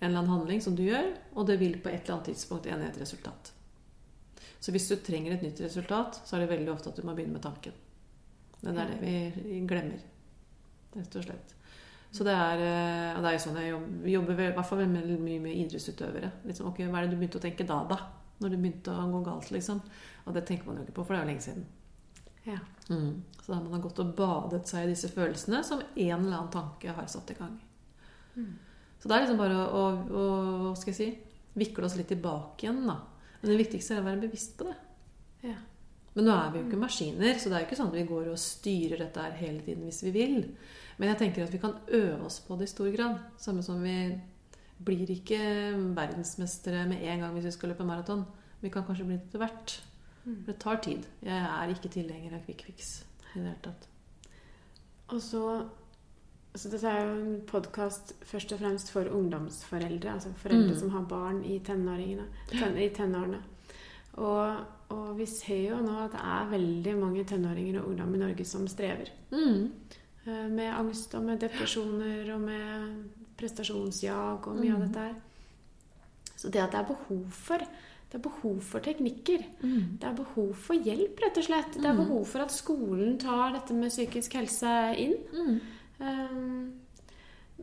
en 0.00 0.08
eller 0.08 0.22
annen 0.22 0.32
handling 0.32 0.62
som 0.64 0.76
du 0.76 0.86
gjør, 0.86 1.10
og 1.36 1.46
det 1.46 1.58
vil 1.60 1.76
på 1.82 1.90
et 1.90 2.00
eller 2.00 2.16
annet 2.16 2.30
tidspunkt 2.32 2.66
ende 2.66 2.86
i 2.86 2.88
et 2.88 3.00
resultat. 3.02 3.52
Så 4.60 4.72
hvis 4.72 4.88
du 4.88 4.96
trenger 4.96 5.34
et 5.34 5.44
nytt 5.44 5.60
resultat, 5.60 6.22
så 6.24 6.36
er 6.36 6.44
det 6.44 6.54
veldig 6.54 6.72
ofte 6.72 6.88
at 6.88 6.96
du 6.96 7.04
må 7.04 7.12
begynne 7.16 7.36
med 7.36 7.44
tanken. 7.44 7.76
Det 8.60 8.72
er 8.72 8.90
det 8.92 9.00
vi 9.00 9.60
glemmer, 9.68 10.00
rett 10.96 11.16
og 11.16 11.26
slett. 11.26 11.54
Så 12.10 12.24
det 12.26 12.32
er, 12.34 12.62
eh, 12.64 13.16
og 13.16 13.22
det 13.22 13.28
er 13.28 13.36
jo 13.36 13.42
sånn 13.44 13.58
jeg 13.60 13.70
jobber, 13.70 13.98
vi 14.04 14.14
jobber 14.16 14.40
i 14.40 14.48
hvert 14.56 14.68
fall 14.68 14.80
veldig 14.82 15.18
mye 15.20 15.42
med 15.44 15.60
idrettsutøvere. 15.60 16.32
Liksom, 16.48 16.72
ok, 16.72 16.80
Hva 16.88 16.98
er 16.98 17.06
det 17.06 17.14
du 17.14 17.20
begynte 17.20 17.38
å 17.38 17.44
tenke 17.44 17.68
da, 17.68 17.84
da? 17.88 18.00
Når 18.40 18.50
det 18.50 18.58
begynte 18.58 18.96
å 18.96 19.04
gå 19.12 19.20
galt, 19.28 19.52
liksom. 19.54 19.80
Og 20.24 20.34
det 20.34 20.46
tenker 20.48 20.66
man 20.66 20.80
jo 20.80 20.86
ikke 20.86 20.96
på, 20.96 21.04
for 21.04 21.14
det 21.14 21.20
er 21.20 21.26
jo 21.26 21.30
lenge 21.30 21.44
siden. 21.44 21.68
Ja. 22.46 22.58
Mm. 22.88 23.22
Så 23.42 23.52
da 23.52 23.60
man 23.60 23.76
har 23.76 23.84
gått 23.84 24.00
og 24.02 24.14
badet 24.18 24.66
seg 24.68 24.86
i 24.86 24.92
disse 24.92 25.10
følelsene 25.12 25.62
som 25.66 25.82
en 25.82 26.14
eller 26.16 26.36
annen 26.38 26.52
tanke 26.54 26.94
har 26.96 27.08
satt 27.10 27.30
i 27.34 27.38
gang. 27.38 27.58
Så 29.00 29.08
det 29.08 29.16
er 29.16 29.24
liksom 29.24 29.40
bare 29.40 29.56
å, 29.64 29.82
å, 30.20 30.24
å 30.70 30.72
skal 30.78 30.92
jeg 30.92 30.98
si, 30.98 31.08
vikle 31.60 31.88
oss 31.88 31.96
litt 31.98 32.10
tilbake 32.12 32.66
igjen, 32.66 32.82
da. 32.88 32.98
Men 33.40 33.52
det 33.52 33.60
viktigste 33.62 33.96
er 33.96 34.02
å 34.02 34.06
være 34.06 34.22
bevisst 34.26 34.58
på 34.58 34.68
det. 34.68 34.76
Ja. 35.48 35.56
Men 36.16 36.26
nå 36.26 36.34
er 36.34 36.50
vi 36.52 36.60
jo 36.60 36.66
ikke 36.66 36.80
maskiner, 36.82 37.38
så 37.38 37.48
det 37.48 37.56
er 37.56 37.62
jo 37.62 37.68
ikke 37.68 37.78
sånn 37.78 37.92
at 37.92 37.96
vi 37.96 38.08
går 38.08 38.32
og 38.32 38.42
styrer 38.42 39.00
dette 39.00 39.24
her 39.24 39.36
hele 39.38 39.62
tiden 39.64 39.86
hvis 39.86 40.02
vi 40.04 40.12
vil. 40.14 40.36
Men 40.98 41.12
jeg 41.12 41.20
tenker 41.22 41.46
at 41.46 41.54
vi 41.54 41.62
kan 41.62 41.78
øve 41.86 42.26
oss 42.26 42.40
på 42.44 42.58
det 42.60 42.66
i 42.68 42.72
stor 42.74 42.90
grad. 42.92 43.22
Samme 43.40 43.64
som 43.64 43.80
vi 43.80 43.96
blir 44.84 45.12
ikke 45.14 45.40
verdensmestere 45.96 46.82
med 46.90 47.04
en 47.04 47.24
gang 47.24 47.36
hvis 47.36 47.48
vi 47.48 47.54
skal 47.56 47.72
løpe 47.72 47.86
maraton. 47.88 48.26
Vi 48.60 48.72
kan 48.72 48.84
kanskje 48.84 49.06
bli 49.08 49.16
det 49.16 49.30
etter 49.30 49.44
hvert. 49.46 49.76
For 50.24 50.46
det 50.52 50.58
tar 50.58 50.76
tid. 50.84 51.06
Jeg 51.22 51.44
er 51.48 51.68
ikke 51.74 51.88
tilhenger 51.90 52.34
av 52.36 52.44
quick 52.46 52.64
fix 52.66 53.04
i 53.34 53.38
det 53.38 53.44
hele 53.44 53.54
tatt. 53.62 53.86
Og 55.10 55.20
så 55.22 55.44
altså 56.52 56.68
Dette 56.70 56.88
er 56.90 57.04
jo 57.06 57.14
en 57.14 57.40
podkast 57.46 58.12
først 58.26 58.52
og 58.52 58.58
fremst 58.58 58.90
for 58.90 59.04
ungdomsforeldre. 59.06 60.12
Altså 60.12 60.32
foreldre 60.36 60.72
Mm. 60.74 60.78
som 60.80 60.90
har 60.90 61.02
barn 61.08 61.44
i, 61.44 61.58
tenåringene, 61.60 62.26
ten, 62.50 62.76
i 62.76 62.88
tenårene. 62.88 63.38
Og, 64.14 64.56
og 64.90 65.16
vi 65.18 65.26
ser 65.26 65.68
jo 65.70 65.76
nå 65.80 65.96
at 66.04 66.10
det 66.12 66.20
er 66.20 66.50
veldig 66.50 66.96
mange 66.98 67.24
tenåringer 67.24 67.80
og 67.80 67.88
ungdom 67.88 68.14
i 68.14 68.18
Norge 68.18 68.44
som 68.44 68.66
strever. 68.68 69.08
Mm. 69.30 69.70
Eh, 70.26 70.48
Med 70.50 70.72
angst 70.74 71.14
og 71.14 71.22
med 71.22 71.38
depresjoner 71.40 72.34
og 72.34 72.40
med 72.40 73.04
prestasjonsjag 73.38 74.46
og 74.48 74.56
mye 74.58 74.72
av 74.74 74.80
Mm. 74.80 74.86
dette 74.88 74.98
her. 75.00 75.14
Så 76.36 76.50
det 76.50 76.60
at 76.62 76.72
det 76.72 76.80
er 76.80 76.94
behov 76.94 77.30
for 77.30 77.58
det 78.10 78.18
er 78.18 78.22
behov 78.28 78.60
for 78.66 78.80
teknikker. 78.80 79.44
Mm. 79.62 79.98
Det 80.00 80.04
er 80.08 80.14
behov 80.18 80.52
for 80.54 80.74
hjelp, 80.74 81.20
rett 81.22 81.36
og 81.38 81.44
slett. 81.46 81.72
Det 81.76 81.84
er 81.84 81.92
Mm. 81.94 82.04
behov 82.08 82.24
for 82.26 82.40
at 82.42 82.50
skolen 82.50 83.18
tar 83.18 83.52
dette 83.52 83.72
med 83.72 83.90
psykisk 83.90 84.32
helse 84.34 84.96
inn. 84.98 85.14
Mm. 85.32 85.60
Um, 86.00 86.72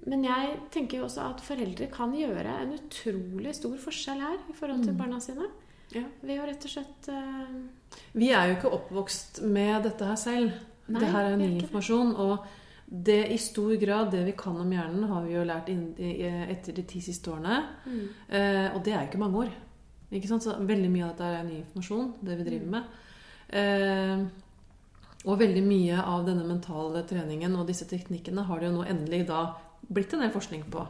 Men 0.06 0.24
jeg 0.24 0.60
tenker 0.72 1.00
jo 1.00 1.06
også 1.08 1.24
at 1.34 1.42
foreldre 1.42 1.88
kan 1.92 2.12
gjøre 2.14 2.62
en 2.62 2.74
utrolig 2.78 3.56
stor 3.56 3.76
forskjell 3.82 4.20
her 4.22 4.38
i 4.48 4.54
forhold 4.54 4.84
til 4.84 4.94
Mm. 4.94 4.98
barna 4.98 5.20
sine. 5.20 5.48
Ja. 5.92 6.04
Ved 6.22 6.40
å 6.40 6.46
rett 6.46 6.64
og 6.64 6.70
slett 6.72 7.10
uh... 7.10 7.48
Vi 8.14 8.30
er 8.30 8.48
jo 8.48 8.56
ikke 8.60 8.72
oppvokst 8.78 9.42
med 9.44 9.84
dette 9.84 10.06
her 10.06 10.16
selv. 10.16 10.52
Nei, 10.88 11.00
det 11.02 11.10
her 11.10 11.32
er 11.32 11.36
ny 11.38 11.60
informasjon. 11.60 12.16
Og 12.16 12.46
det 13.06 13.32
i 13.32 13.38
stor 13.38 13.76
grad, 13.82 14.12
det 14.12 14.24
vi 14.26 14.32
kan 14.38 14.56
om 14.56 14.70
hjernen, 14.72 15.08
har 15.10 15.24
vi 15.26 15.34
jo 15.34 15.44
lært 15.44 15.68
inn, 15.70 15.94
etter 15.98 16.74
de 16.74 16.84
ti 16.84 17.00
siste 17.02 17.32
årene. 17.32 17.66
mm, 17.88 18.08
Eh, 18.30 18.76
og 18.76 18.84
det 18.84 18.94
er 18.94 19.02
jo 19.02 19.08
ikke 19.12 19.20
mange 19.20 19.48
år. 19.48 19.52
Ikke 20.12 20.30
sant? 20.30 20.46
Så 20.46 20.56
veldig 20.60 20.90
mye 20.92 21.06
av 21.06 21.14
dette 21.14 21.32
er 21.36 21.48
ny 21.48 21.62
informasjon, 21.62 22.12
det 22.24 22.38
vi 22.40 22.48
driver 22.48 22.76
med. 22.78 23.00
Eh, 23.48 24.28
og 25.28 25.42
veldig 25.42 25.64
mye 25.66 25.98
av 26.04 26.28
denne 26.28 26.46
mentale 26.48 27.02
treningen 27.08 27.56
og 27.58 27.68
disse 27.68 27.88
teknikkene 27.90 28.46
har 28.48 28.62
det 28.62 28.70
jo 28.70 28.78
nå 28.78 28.86
endelig 28.88 29.26
da 29.28 29.42
blitt 29.88 30.14
en 30.16 30.24
del 30.24 30.34
forskning 30.34 30.68
på. 30.72 30.86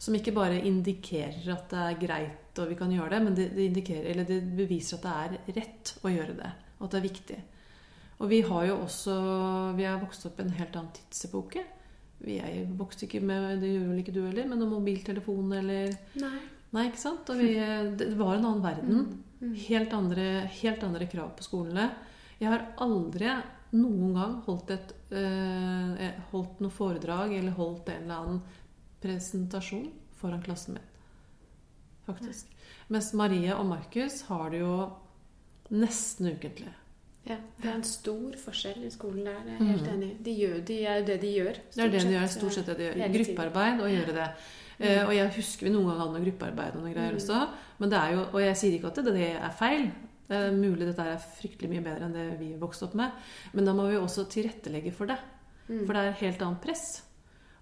Som 0.00 0.16
ikke 0.16 0.34
bare 0.34 0.62
indikerer 0.64 1.44
at 1.52 1.70
det 1.70 1.80
er 1.84 1.98
greit 2.00 2.60
og 2.60 2.70
vi 2.72 2.76
kan 2.78 2.92
gjøre 2.92 3.12
det, 3.14 3.20
men 3.22 3.36
det, 3.36 3.48
det, 3.54 4.26
det 4.26 4.38
beviser 4.56 4.98
at 4.98 5.04
det 5.04 5.16
er 5.54 5.58
rett 5.60 5.92
å 6.02 6.12
gjøre 6.12 6.36
det. 6.40 6.52
Og 6.78 6.86
at 6.86 6.94
det 6.94 7.00
er 7.00 7.06
viktig. 7.06 7.40
Og 8.20 8.28
vi 8.28 8.40
har 8.44 8.64
jo 8.68 8.74
også 8.84 9.14
Vi 9.78 9.86
har 9.88 10.00
vokst 10.00 10.26
opp 10.28 10.40
i 10.40 10.44
en 10.44 10.56
helt 10.58 10.74
annen 10.76 10.92
tidsepoke. 10.96 11.62
Vi 12.20 12.36
er 12.36 12.66
vokste 12.76 13.06
ikke 13.06 13.22
med 13.24 13.62
Det 13.62 13.70
gjør 13.70 13.86
vel 13.92 14.02
ikke 14.02 14.12
du 14.16 14.22
heller, 14.26 14.48
med 14.48 14.60
noen 14.60 14.74
mobiltelefon 14.74 15.54
eller 15.56 15.94
Nei. 16.20 16.40
Nei, 16.72 16.84
ikke 16.88 17.00
sant? 17.02 17.28
Og 17.32 17.38
vi, 17.40 17.54
det 17.98 18.12
var 18.18 18.36
en 18.36 18.44
annen 18.46 18.62
verden. 18.62 19.00
Mm. 19.40 19.54
Helt 19.66 19.92
andre, 19.96 20.26
helt 20.60 20.82
andre 20.86 21.06
krav 21.10 21.32
på 21.38 21.42
skolene. 21.46 21.88
Jeg 22.40 22.48
har 22.52 22.66
aldri 22.78 23.32
noen 23.72 24.14
gang 24.14 24.36
holdt, 24.46 24.70
et, 24.74 24.92
eh, 25.14 26.12
holdt 26.32 26.60
noe 26.60 26.70
foredrag 26.74 27.32
eller 27.38 27.52
holdt 27.58 27.88
en 27.88 28.02
eller 28.02 28.14
annen 28.20 28.40
presentasjon 29.02 29.88
foran 30.20 30.42
klassen 30.44 30.74
min. 30.76 30.86
Faktisk. 32.06 32.46
Mens 32.90 33.12
Marie 33.14 33.52
og 33.54 33.66
Markus 33.70 34.22
har 34.28 34.50
det 34.50 34.60
jo 34.64 34.74
nesten 35.70 36.32
ukentlig. 36.34 36.72
Ja, 37.28 37.36
det 37.60 37.68
er 37.68 37.74
en 37.76 37.84
stor 37.86 38.32
forskjell 38.40 38.82
i 38.86 38.90
skolen 38.90 39.24
der. 39.28 39.42
Jeg 39.46 39.60
er 39.60 39.64
helt 39.70 39.82
Mhm. 39.86 39.92
enig. 39.94 40.22
De, 40.24 40.30
gjør, 40.34 40.64
de 40.66 40.78
er 40.86 40.98
jo 41.00 41.04
det 41.06 41.20
de 41.20 41.32
gjør. 41.36 41.54
Det 41.74 41.84
er 41.84 41.88
det 41.90 42.00
de 42.02 42.14
gjør. 42.16 42.28
Stort 42.28 42.52
sett 42.54 42.66
det 42.66 42.76
de 42.78 42.84
gjør. 42.90 43.12
Gruppearbeid 43.18 43.80
og 43.80 43.90
gjøre 43.90 44.14
det. 44.16 44.28
Eh, 44.80 45.02
og 45.06 45.12
jeg 45.12 45.32
husker 45.36 45.66
vi 45.66 45.72
noen 45.74 45.90
ganger 45.92 46.12
noe 46.14 46.24
gruppearbeid 46.24 46.76
og 46.76 46.82
noe 46.82 46.94
greier 46.94 47.12
Mm. 47.12 47.18
også. 47.20 47.48
Men 47.78 47.90
det 47.90 47.98
er 47.98 48.12
jo, 48.14 48.20
og 48.32 48.40
jeg 48.40 48.56
sier 48.56 48.72
ikke 48.78 48.86
at 48.88 48.94
det, 49.04 49.04
det 49.14 49.36
er 49.36 49.50
feil. 49.50 49.90
Det 50.30 50.36
er 50.38 50.52
mulig 50.56 50.86
dette 50.86 51.00
er 51.04 51.18
fryktelig 51.18 51.68
mye 51.70 51.82
bedre 51.84 52.04
enn 52.06 52.12
det 52.14 52.38
vi 52.38 52.54
vokste 52.56 52.84
opp 52.86 52.94
med. 52.94 53.10
Men 53.52 53.64
da 53.66 53.72
må 53.74 53.88
vi 53.90 53.96
også 53.96 54.24
tilrettelegge 54.30 54.92
for 54.92 55.06
det. 55.06 55.18
Mm. 55.68 55.84
For 55.86 55.92
det 55.92 56.02
er 56.06 56.12
helt 56.22 56.40
annet 56.42 56.60
press. 56.62 57.02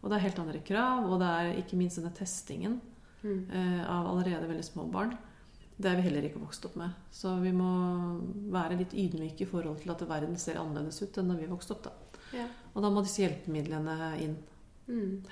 Og 0.02 0.10
det 0.10 0.16
er 0.18 0.26
helt 0.28 0.38
andre 0.38 0.60
krav. 0.60 1.04
Og 1.10 1.18
det 1.18 1.26
er 1.28 1.62
ikke 1.62 1.76
minst 1.76 1.96
denne 1.96 2.14
testingen 2.14 2.80
Mm. 3.24 3.50
eh, 3.50 3.90
av 3.90 4.06
allerede 4.06 4.46
veldig 4.46 4.64
små 4.64 4.84
barn. 4.92 5.16
Det 5.80 5.86
er 5.90 5.96
vi 5.96 6.02
heller 6.02 6.22
ikke 6.22 6.38
vokst 6.40 6.64
opp 6.66 6.76
med. 6.76 6.90
Så 7.10 7.40
vi 7.42 7.50
må 7.50 8.20
være 8.52 8.76
litt 8.78 8.92
ydmyke 8.94 9.40
i 9.42 9.44
forhold 9.46 9.80
til 9.80 9.90
at 9.90 10.08
verden 10.08 10.36
ser 10.36 10.54
annerledes 10.60 11.02
ut 11.02 11.18
enn 11.18 11.28
da 11.28 11.34
vi 11.34 11.46
vokste 11.46 11.72
opp. 11.72 11.82
da. 11.82 11.90
Ja. 12.32 12.46
Og 12.76 12.82
da 12.82 12.90
må 12.90 13.02
disse 13.02 13.22
hjelpemidlene 13.22 14.20
inn. 14.20 14.36
Mm. 14.88 15.22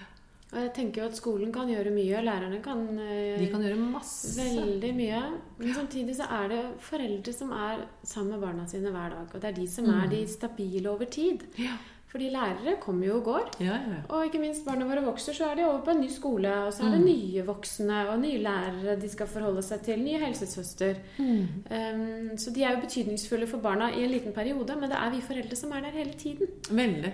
Og 0.53 0.59
jeg 0.63 0.71
tenker 0.75 1.03
jo 1.03 1.09
at 1.09 1.17
skolen 1.19 1.51
kan 1.53 1.67
gjøre 1.69 1.91
mye, 1.91 2.19
og 2.19 2.25
lærerne 2.25 2.63
kan, 2.63 2.79
eh, 3.03 3.39
De 3.39 3.49
kan 3.51 3.61
gjøre 3.63 3.77
masse. 3.91 4.37
veldig 4.39 4.93
mye. 4.95 5.23
Men 5.59 5.75
samtidig 5.75 6.15
så 6.17 6.29
er 6.31 6.49
det 6.49 6.63
foreldre 6.81 7.33
som 7.35 7.51
er 7.53 7.83
sammen 8.05 8.31
med 8.39 8.41
barna 8.41 8.67
sine 8.67 8.93
hver 8.95 9.11
dag. 9.11 9.35
Og 9.35 9.41
det 9.43 9.45
er 9.45 9.53
de 9.61 9.67
som 9.67 9.85
er 9.91 10.07
Mm. 10.07 10.11
de 10.11 10.27
stabile 10.27 10.87
over 10.91 11.05
tid. 11.11 11.43
Ja. 11.59 11.73
Fordi 12.09 12.31
lærere 12.31 12.77
kommer 12.81 13.07
jo 13.07 13.17
og 13.17 13.25
går. 13.25 13.51
Ja, 13.61 13.75
ja. 13.75 13.97
Og 14.09 14.25
ikke 14.25 14.39
minst 14.41 14.65
barna 14.65 14.85
våre 14.87 15.03
vokser, 15.05 15.33
så 15.35 15.51
er 15.51 15.57
de 15.57 15.65
over 15.67 15.83
på 15.85 15.91
en 15.91 16.01
ny 16.01 16.09
skole. 16.09 16.49
Og 16.67 16.73
så 16.73 16.85
er 16.87 16.91
det 16.93 17.01
Mm. 17.01 17.05
nye 17.07 17.43
voksne 17.45 18.09
og 18.09 18.21
nye 18.21 18.39
lærere 18.39 19.01
de 19.01 19.09
skal 19.09 19.27
forholde 19.27 19.63
seg 19.63 19.83
til. 19.83 19.99
Nye 19.99 20.19
helsesøster. 20.19 20.97
Um, 21.19 22.37
så 22.37 22.51
de 22.55 22.63
er 22.63 22.75
jo 22.77 22.81
betydningsfulle 22.87 23.47
for 23.49 23.59
barna 23.59 23.89
i 23.91 24.05
en 24.05 24.11
liten 24.11 24.33
periode, 24.33 24.77
men 24.81 24.89
det 24.91 24.97
er 24.97 25.11
vi 25.11 25.21
foreldre 25.21 25.57
som 25.57 25.73
er 25.73 25.81
der 25.81 25.91
hele 25.91 26.13
tiden. 26.13 26.47
Veldig. 26.71 27.13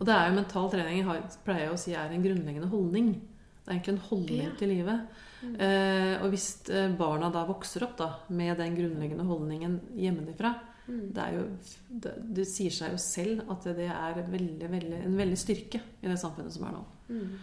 Og 0.00 0.06
det 0.08 0.14
er 0.14 0.28
jo 0.30 0.34
mental 0.40 0.70
trening 0.70 0.96
jeg 0.98 1.04
har- 1.06 1.36
pleier 1.44 1.66
jeg 1.66 1.72
å 1.72 1.78
si 1.78 1.92
er 1.94 2.10
en 2.10 2.22
grunnleggende 2.24 2.68
holdning. 2.70 3.12
Det 3.64 3.68
er 3.68 3.74
egentlig 3.78 3.94
en 3.94 4.08
holdning 4.08 4.42
Ja. 4.42 4.50
til 4.58 4.68
livet. 4.68 5.00
Eh, 5.58 6.22
og 6.22 6.30
hvis 6.30 6.68
eh, 6.70 6.88
barna 6.96 7.30
da 7.30 7.44
vokser 7.46 7.82
opp 7.82 7.96
da, 7.96 8.08
med 8.30 8.56
den 8.58 8.76
grunnleggende 8.76 9.24
holdningen 9.26 9.80
hjemmefra 9.96 10.54
Mm. 10.88 11.12
det, 11.14 11.22
er 11.22 11.32
jo, 11.36 11.42
det, 12.02 12.34
det 12.34 12.44
sier 12.50 12.70
seg 12.70 12.90
jo 12.90 12.96
selv 12.98 13.50
at 13.50 13.62
det 13.62 13.86
er 13.88 14.14
veldig, 14.28 14.68
veldig, 14.68 15.04
en 15.06 15.16
veldig 15.16 15.36
styrke 15.38 15.80
i 16.02 16.08
det 16.08 16.18
samfunnet 16.18 16.50
som 16.52 16.64
er 16.66 16.72
nå. 16.72 16.84
Mm. 17.08 17.38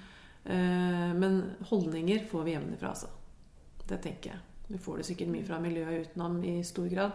Eh, 0.45 1.13
men 1.15 1.37
holdninger 1.69 2.25
får 2.27 2.43
vi 2.43 2.51
hjemmefra, 2.57 2.89
altså. 2.89 3.07
Det 3.87 4.01
tenker 4.03 4.31
jeg. 4.33 4.39
Vi 4.69 4.77
får 4.77 4.97
det 4.97 5.05
sikkert 5.05 5.31
mye 5.31 5.45
fra 5.47 5.57
miljøet 5.63 6.09
utenom 6.09 6.43
i 6.43 6.61
stor 6.67 6.89
grad. 6.91 7.13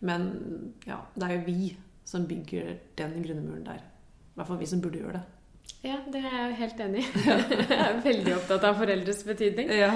Men 0.00 0.74
ja, 0.86 0.98
det 1.14 1.22
er 1.28 1.36
jo 1.38 1.44
vi 1.46 1.76
som 2.04 2.26
bygger 2.26 2.78
den 2.96 3.22
grunnmuren 3.22 3.64
der. 3.68 3.80
I 4.36 4.38
hvert 4.38 4.50
fall 4.50 4.58
vi 4.60 4.66
som 4.68 4.80
burde 4.84 5.00
gjøre 5.00 5.16
det. 5.16 5.24
Ja, 5.86 5.96
det 6.12 6.20
er 6.20 6.34
jeg 6.36 6.56
helt 6.58 6.80
enig 6.84 7.02
i. 7.02 7.06
Jeg 7.72 7.78
er 7.80 8.00
veldig 8.04 8.32
opptatt 8.36 8.64
av 8.68 8.80
foreldres 8.80 9.22
betydning. 9.24 9.70
Ja. 9.72 9.94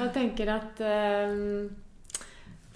Og 0.00 0.12
tenker 0.14 0.48
at 0.54 0.80
um, 0.80 1.66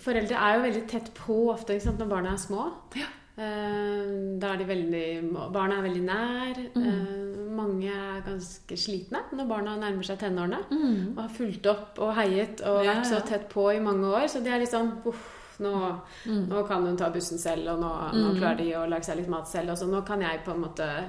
foreldre 0.02 0.36
er 0.36 0.58
jo 0.58 0.66
veldig 0.66 0.82
tett 0.90 1.08
på 1.16 1.38
ofte 1.54 1.78
når 1.86 2.10
barna 2.10 2.34
er 2.34 2.42
små. 2.42 2.66
Ja. 3.00 3.08
Uh, 3.36 4.36
da 4.40 4.54
er 4.54 4.60
de 4.62 4.64
veldig 4.64 5.06
Barna 5.52 5.78
er 5.78 5.86
veldig 5.88 6.04
nær. 6.04 6.60
Mm. 6.76 6.84
Uh, 6.84 7.46
mange 7.56 7.88
er 7.92 8.20
ganske 8.26 8.76
slitne 8.76 9.22
når 9.32 9.48
barna 9.48 9.78
nærmer 9.80 10.04
seg 10.04 10.20
tenårene. 10.20 10.60
Mm. 10.68 11.14
Og 11.14 11.22
har 11.22 11.32
fulgt 11.38 11.70
opp 11.72 12.02
og 12.04 12.12
heiet 12.18 12.60
og 12.60 12.82
Ja, 12.84 12.98
vært 12.98 13.08
så 13.08 13.22
tett 13.24 13.48
på 13.52 13.70
i 13.72 13.80
mange 13.80 14.12
år. 14.12 14.28
Så 14.32 14.44
det 14.44 14.52
er 14.52 14.60
litt 14.60 14.74
sånn 14.74 14.92
uff, 15.08 15.35
nå, 15.60 16.00
Mm. 16.26 16.48
nå 16.48 16.66
kan 16.68 16.84
hun 16.86 16.96
ta 16.96 17.10
bussen 17.10 17.38
selv, 17.38 17.68
og 17.74 17.80
nå, 17.80 17.90
nå 18.14 18.32
Mm. 18.32 18.38
klarer 18.40 18.56
de 18.58 18.70
å 18.74 18.88
lage 18.88 19.04
seg 19.04 19.16
litt 19.16 19.28
mat 19.28 19.48
selv. 19.48 19.70
Og 19.70 19.76
så 19.78 19.86
nå 19.88 20.04
kan 20.06 20.20
jeg 20.20 20.44
på 20.44 20.52
en 20.54 20.60
måte 20.60 21.08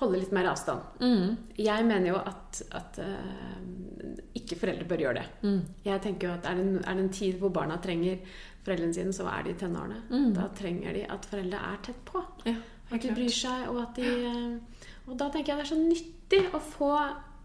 holde 0.00 0.18
litt 0.20 0.32
mer 0.32 0.46
avstand. 0.46 0.80
Mm. 1.00 1.36
Jeg 1.58 1.84
mener 1.84 2.06
jo 2.08 2.16
at, 2.16 2.62
at 2.72 2.98
uh, 2.98 4.14
ikke 4.34 4.56
foreldre 4.56 4.86
bør 4.88 4.98
gjøre 5.04 5.14
det. 5.14 5.26
Mm. 5.42 5.60
Jeg 5.84 6.00
tenker 6.02 6.28
jo 6.28 6.34
at 6.34 6.46
er 6.46 6.54
det, 6.54 6.86
er 6.86 6.94
det 6.94 7.04
en 7.04 7.08
tid 7.10 7.38
hvor 7.38 7.50
barna 7.52 7.76
trenger 7.76 8.18
foreldrene 8.64 8.94
sine, 8.94 9.12
så 9.12 9.26
er 9.28 9.42
de 9.44 9.50
i 9.50 9.54
tenårene. 9.60 10.00
Mm. 10.10 10.32
Da 10.34 10.48
trenger 10.56 10.92
de 10.94 11.04
at 11.04 11.26
foreldre 11.26 11.60
er 11.72 11.76
tett 11.82 12.04
på. 12.04 12.24
Ja, 12.46 12.54
At 12.92 13.00
de 13.02 13.10
bryr 13.14 13.28
seg, 13.30 13.68
og 13.68 13.82
at 13.82 13.94
de 13.94 14.02
eh, 14.02 14.58
Og 15.06 15.16
da 15.18 15.28
tenker 15.30 15.52
jeg 15.52 15.58
det 15.58 15.70
er 15.70 15.74
så 15.76 15.78
nyttig 15.78 16.54
å 16.54 16.60
få 16.60 16.90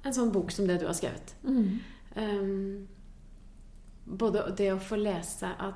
en 0.06 0.14
sånn 0.14 0.32
bok 0.32 0.52
som 0.52 0.66
det 0.68 0.80
du 0.80 0.86
har 0.86 0.94
skrevet. 0.94 1.34
Mm. 1.44 1.80
Um, 2.16 2.88
både 4.06 4.44
det 4.58 4.72
å 4.74 4.80
få 4.80 4.98
lese 5.02 5.50
at, 5.60 5.74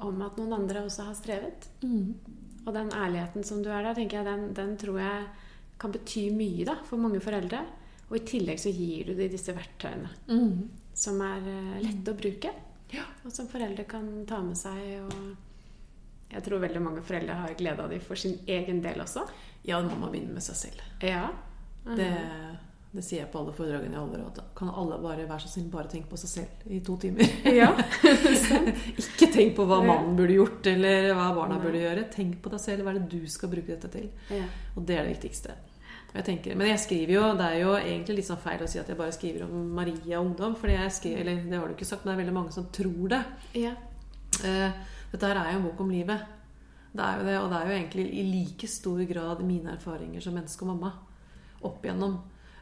om 0.00 0.22
at 0.22 0.36
noen 0.38 0.52
andre 0.52 0.84
også 0.86 1.04
har 1.06 1.14
strevet, 1.14 1.68
Mm. 1.82 2.14
og 2.66 2.74
den 2.74 2.90
ærligheten 2.90 3.44
som 3.44 3.62
du 3.62 3.68
er 3.70 3.82
der, 3.82 3.94
tenker 3.94 4.22
jeg, 4.22 4.24
den, 4.24 4.52
den 4.54 4.76
tror 4.78 4.98
jeg 5.00 5.26
kan 5.78 5.92
bety 5.92 6.30
mye 6.30 6.64
da, 6.64 6.76
for 6.84 6.96
mange 6.96 7.20
foreldre. 7.20 7.64
Og 8.10 8.16
i 8.16 8.24
tillegg 8.28 8.58
så 8.60 8.70
gir 8.72 9.06
du 9.06 9.14
dem 9.14 9.30
disse 9.30 9.52
verktøyene 9.56 10.08
Mm. 10.28 10.68
som 10.94 11.20
er 11.20 11.38
eh, 11.48 11.80
lette 11.82 12.12
å 12.12 12.16
bruke, 12.18 12.50
Ja. 12.92 13.04
og 13.24 13.32
som 13.32 13.48
foreldre 13.48 13.84
kan 13.88 14.24
ta 14.26 14.40
med 14.42 14.56
seg. 14.56 15.00
Og 15.02 15.36
jeg 16.30 16.42
tror 16.44 16.60
veldig 16.60 16.82
mange 16.82 17.02
foreldre 17.02 17.34
har 17.34 17.54
glede 17.54 17.80
av 17.82 17.90
dem 17.90 18.00
for 18.00 18.14
sin 18.16 18.38
egen 18.46 18.80
del 18.82 19.00
også. 19.00 19.26
Ja, 19.64 19.80
man 19.82 19.98
må 20.00 20.10
begynne 20.12 20.34
med 20.34 20.42
seg 20.42 20.56
selv. 20.56 20.80
Ja. 21.02 21.30
Det, 21.84 22.10
det 22.92 23.02
sier 23.06 23.22
jeg 23.22 23.30
på 23.32 23.40
alle 23.40 23.52
foredragene 23.56 23.94
jeg 23.96 24.02
holder. 24.02 24.24
at 24.28 24.40
Kan 24.58 24.68
alle 24.68 24.98
bare 25.00 25.24
være 25.28 25.40
så 25.40 25.48
snill 25.54 25.70
bare 25.72 25.88
tenke 25.88 26.10
på 26.10 26.18
seg 26.20 26.30
selv 26.32 26.66
i 26.76 26.80
to 26.84 26.96
timer? 27.00 27.24
ja. 27.62 27.70
Ikke 29.00 29.28
tenk 29.32 29.54
på 29.56 29.64
hva 29.68 29.78
mannen 29.84 30.16
burde 30.18 30.36
gjort, 30.36 30.66
eller 30.74 31.08
hva 31.16 31.30
barna 31.36 31.56
Nei. 31.56 31.62
burde 31.64 31.80
gjøre. 31.82 32.04
Tenk 32.12 32.38
på 32.44 32.52
deg 32.52 32.60
selv. 32.60 32.84
Hva 32.84 32.92
er 32.92 33.00
det 33.00 33.08
du 33.14 33.28
skal 33.32 33.52
bruke 33.52 33.72
dette 33.74 33.88
til? 33.94 34.10
ja. 34.32 34.44
Og 34.76 34.84
det 34.88 34.98
er 34.98 35.06
det 35.08 35.14
viktigste. 35.16 35.56
Jeg 36.12 36.26
tenker, 36.26 36.56
men 36.60 36.68
jeg 36.68 36.80
skriver 36.82 37.14
jo, 37.14 37.22
det 37.38 37.46
er 37.48 37.58
jo 37.62 37.70
egentlig 37.78 38.18
litt 38.18 38.26
sånn 38.28 38.40
feil 38.42 38.60
å 38.60 38.66
si 38.68 38.76
at 38.82 38.88
jeg 38.92 38.98
bare 38.98 39.14
skriver 39.16 39.46
om 39.46 39.70
Maria 39.78 40.18
og 40.20 40.26
ungdom. 40.26 40.56
Fordi 40.60 40.74
jeg 40.76 40.92
skriver, 40.98 41.22
eller 41.24 41.46
det 41.48 41.56
har 41.62 41.70
du 41.70 41.72
ikke 41.78 41.88
sagt, 41.88 42.04
men 42.04 42.12
det 42.12 42.16
er 42.18 42.22
veldig 42.26 42.34
mange 42.36 42.52
som 42.52 42.68
tror 42.76 43.14
det. 43.14 43.22
ja. 43.62 43.72
Eh, 44.44 44.76
dette 45.12 45.28
her 45.28 45.36
er 45.42 45.50
jo 45.52 45.58
en 45.60 45.64
bok 45.70 45.80
om 45.84 45.90
livet. 45.92 46.22
Det 46.92 47.04
er 47.04 47.18
jo 47.20 47.24
det, 47.28 47.38
og 47.40 47.48
det 47.52 47.56
er 47.58 47.66
jo 47.68 47.74
egentlig 47.78 48.04
i 48.20 48.22
like 48.28 48.68
stor 48.68 49.00
grad 49.08 49.40
mine 49.44 49.72
erfaringer 49.78 50.24
som 50.24 50.36
menneske 50.36 50.64
og 50.64 50.70
mamma 50.74 50.92
opp 51.68 51.84
igjennom. 51.84 52.14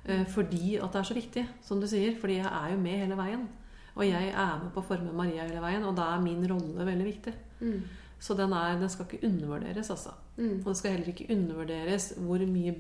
Eh, 0.05 0.27
fordi 0.29 0.77
at 0.81 0.93
det 0.93 1.01
er 1.01 1.09
så 1.11 1.17
viktig, 1.17 1.47
som 1.65 1.81
du 1.81 1.89
sier. 1.91 2.15
Fordi 2.21 2.41
jeg 2.41 2.51
er 2.51 2.75
jo 2.75 2.83
med 2.83 3.03
hele 3.05 3.19
veien. 3.19 3.49
Og 3.97 4.07
jeg 4.07 4.31
er 4.31 4.61
med 4.63 4.71
på 4.75 4.83
å 4.83 4.87
forme 4.87 5.13
Maria 5.13 5.49
hele 5.49 5.63
veien, 5.63 5.85
og 5.85 5.97
da 5.99 6.13
er 6.15 6.23
min 6.25 6.45
rolle 6.49 6.87
veldig 6.87 7.09
viktig. 7.09 7.35
Mm. 7.61 7.81
Så 8.21 8.37
den, 8.37 8.53
er, 8.53 8.79
den 8.79 8.93
skal 8.93 9.09
ikke 9.09 9.27
undervurderes, 9.27 9.91
altså. 9.91 10.15
Mm. 10.37 10.61
Og 10.61 10.69
det 10.69 10.77
skal 10.79 10.95
heller 10.95 11.13
ikke 11.13 11.31
undervurderes 11.35 12.13
hvor 12.21 12.45
mye 12.49 12.77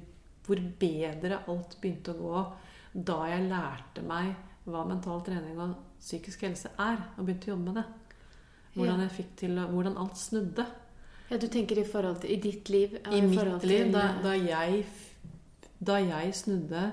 hvor 0.46 0.60
bedre 0.80 1.42
alt 1.50 1.76
begynte 1.80 2.14
å 2.14 2.20
gå 2.20 2.40
da 3.06 3.18
jeg 3.30 3.46
lærte 3.46 4.02
meg 4.02 4.32
hva 4.66 4.82
mental 4.88 5.20
trening 5.26 5.58
og 5.62 5.76
psykisk 6.00 6.42
helse 6.46 6.72
er, 6.80 6.98
og 7.16 7.26
begynte 7.26 7.50
å 7.50 7.52
jobbe 7.52 7.66
med 7.68 7.78
det. 7.78 7.84
Hvordan, 8.74 9.02
jeg 9.04 9.14
fikk 9.18 9.30
til, 9.42 9.60
hvordan 9.70 9.98
alt 10.00 10.18
snudde. 10.18 10.64
Ja, 11.30 11.38
du 11.38 11.46
tenker 11.50 11.78
i 11.78 11.86
forhold 11.86 12.20
til 12.22 12.34
i 12.34 12.40
ditt 12.42 12.70
liv? 12.72 12.96
I 13.10 13.20
mitt 13.22 13.66
liv, 13.66 13.92
da, 13.94 14.06
eh, 14.08 14.20
da, 14.24 14.34
jeg, 14.34 14.84
da 15.78 15.98
jeg 16.02 16.34
snudde 16.38 16.84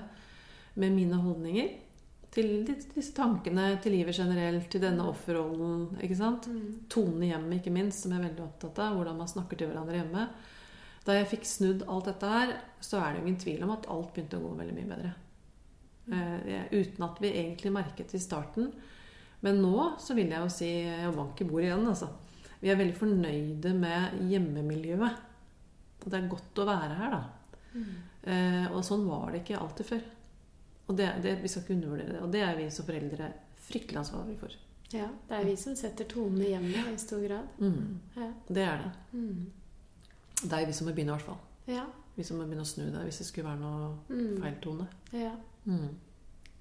med 0.78 0.94
mine 0.94 1.18
holdninger 1.20 1.70
til 2.34 2.66
disse 2.68 3.14
tankene, 3.16 3.70
til 3.82 3.94
livet 3.96 4.14
generelt, 4.14 4.68
til 4.70 4.82
denne 4.84 5.06
offerrollen. 5.10 5.96
ikke 6.04 6.16
sant? 6.18 6.46
Tonen 6.92 7.22
i 7.24 7.30
hjemmet, 7.32 7.58
ikke 7.60 7.72
minst, 7.74 8.02
som 8.04 8.12
jeg 8.12 8.20
er 8.20 8.28
veldig 8.28 8.44
opptatt 8.44 8.78
av. 8.84 8.96
Hvordan 8.98 9.16
man 9.18 9.30
snakker 9.30 9.58
til 9.58 9.70
hverandre 9.70 9.96
hjemme. 10.02 10.26
Da 11.06 11.16
jeg 11.16 11.30
fikk 11.30 11.46
snudd 11.48 11.86
alt 11.88 12.04
dette 12.10 12.28
her, 12.28 12.52
så 12.84 13.00
er 13.00 13.14
det 13.14 13.22
jo 13.22 13.26
ingen 13.26 13.40
tvil 13.40 13.64
om 13.64 13.72
at 13.74 13.88
alt 13.88 14.12
begynte 14.14 14.38
å 14.38 14.44
gå 14.44 14.52
veldig 14.58 14.76
mye 14.76 14.90
bedre. 14.92 15.14
Eh, 16.12 16.38
jeg- 16.52 16.70
uten 16.72 17.04
at 17.04 17.18
vi 17.20 17.32
egentlig 17.32 17.72
merket 17.72 18.12
det 18.12 18.20
i 18.20 18.26
starten. 18.26 18.72
Men 19.40 19.62
nå 19.62 19.98
så 19.98 20.14
vil 20.14 20.28
jeg 20.28 20.40
jo 20.40 20.48
si 20.48 20.66
Jeg 20.66 21.14
banker 21.14 21.44
i 21.44 21.48
bordet 21.48 21.68
igjen, 21.70 21.86
altså. 21.86 22.08
Vi 22.60 22.68
er 22.68 22.76
veldig 22.76 22.96
fornøyde 22.96 23.74
med 23.74 24.12
hjemmemiljøet. 24.30 25.16
Og 26.04 26.10
det 26.10 26.14
er 26.22 26.28
godt 26.28 26.54
å 26.54 26.66
være 26.66 26.94
her, 26.96 27.10
da. 27.10 27.24
Eh, 28.24 28.66
og 28.72 28.82
sånn 28.84 29.06
var 29.06 29.32
det 29.32 29.44
ikke 29.44 29.60
alltid 29.60 29.86
før. 29.86 30.02
Og 30.88 30.96
det, 30.96 31.08
det, 31.22 31.36
vi 31.42 31.48
skal 31.48 31.62
ikke 31.62 31.74
undervurdere 31.76 32.12
det. 32.14 32.20
Og 32.24 32.32
det 32.32 32.40
er 32.42 32.56
vi 32.56 32.70
som 32.70 32.84
foreldre 32.88 33.32
fryktelig 33.68 33.98
ansvarlige 34.00 34.38
for. 34.40 34.56
Ja, 34.92 35.08
det 35.28 35.36
er 35.36 35.44
vi 35.44 35.56
som 35.60 35.74
setter 35.76 36.04
tonen 36.08 36.40
i 36.40 36.48
hjemmet 36.54 36.88
i 36.94 36.96
stor 36.98 37.20
grad. 37.26 37.48
Mm. 37.60 37.98
Ja. 38.16 38.28
Det 38.48 38.62
er 38.64 38.78
det. 38.78 38.92
Mm. 39.12 39.46
Det 40.48 40.52
er 40.52 40.66
vi 40.66 40.72
som 40.72 40.86
må 40.88 40.94
begynne, 40.96 41.12
i 41.12 41.18
hvert 41.18 41.26
fall. 41.28 41.40
Ja. 41.68 41.84
Vi 42.16 42.24
som 42.24 42.38
må 42.40 42.46
begynne 42.48 42.64
å 42.64 42.70
snu 42.70 42.86
det 42.90 43.02
hvis 43.04 43.18
det 43.20 43.26
skulle 43.28 43.50
være 43.50 43.60
noe 43.60 43.90
Mm. 44.08 44.40
feil 44.42 44.54
tone. 44.64 44.86
ja. 45.12 45.34
Mm. 45.66 45.88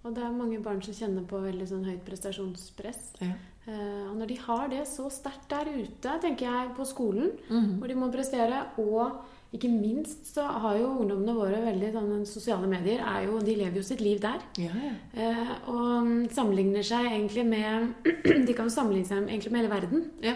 Og 0.04 0.14
det 0.16 0.24
er 0.24 0.32
mange 0.32 0.60
barn 0.64 0.82
som 0.82 0.94
kjenner 0.94 1.24
på 1.28 1.40
veldig 1.42 1.66
sånn 1.68 1.86
høyt 1.86 2.04
prestasjonspress. 2.06 3.14
Ja. 3.22 3.34
Uh, 3.68 4.12
og 4.12 4.18
når 4.20 4.28
de 4.28 4.36
har 4.40 4.68
det 4.72 4.84
så 4.88 5.10
sterkt 5.12 5.50
der 5.50 5.66
ute, 5.66 6.14
tenker 6.24 6.46
jeg, 6.48 6.76
på 6.78 6.86
skolen, 6.86 7.32
Mhm. 7.50 7.80
hvor 7.80 7.88
de 7.88 7.96
må 7.96 8.12
prestere, 8.12 8.66
og 8.78 9.18
ikke 9.56 9.70
minst 9.72 10.26
så 10.34 10.44
har 10.44 10.76
jo 10.78 10.90
ungdommene 11.02 11.34
våre 11.38 11.62
veldig 11.64 11.92
sånn 11.94 12.26
Sosiale 12.28 12.68
medier 12.68 13.00
er 13.00 13.24
jo, 13.30 13.38
de 13.40 13.56
lever 13.56 13.80
jo 13.80 13.84
sitt 13.88 14.02
liv 14.04 14.20
der. 14.22 14.42
Ja, 14.60 14.74
ja. 14.84 14.92
Eh, 15.16 15.54
og 15.72 16.04
mm, 16.04 16.28
sammenligner 16.36 16.84
seg 16.84 17.08
egentlig 17.14 17.46
med 17.48 17.94
De 18.48 18.54
kan 18.58 18.68
jo 18.68 18.74
sammenligne 18.76 19.08
seg 19.08 19.24
egentlig 19.30 19.52
med 19.54 19.62
hele 19.64 19.74
verden. 19.74 20.06
ja. 20.26 20.36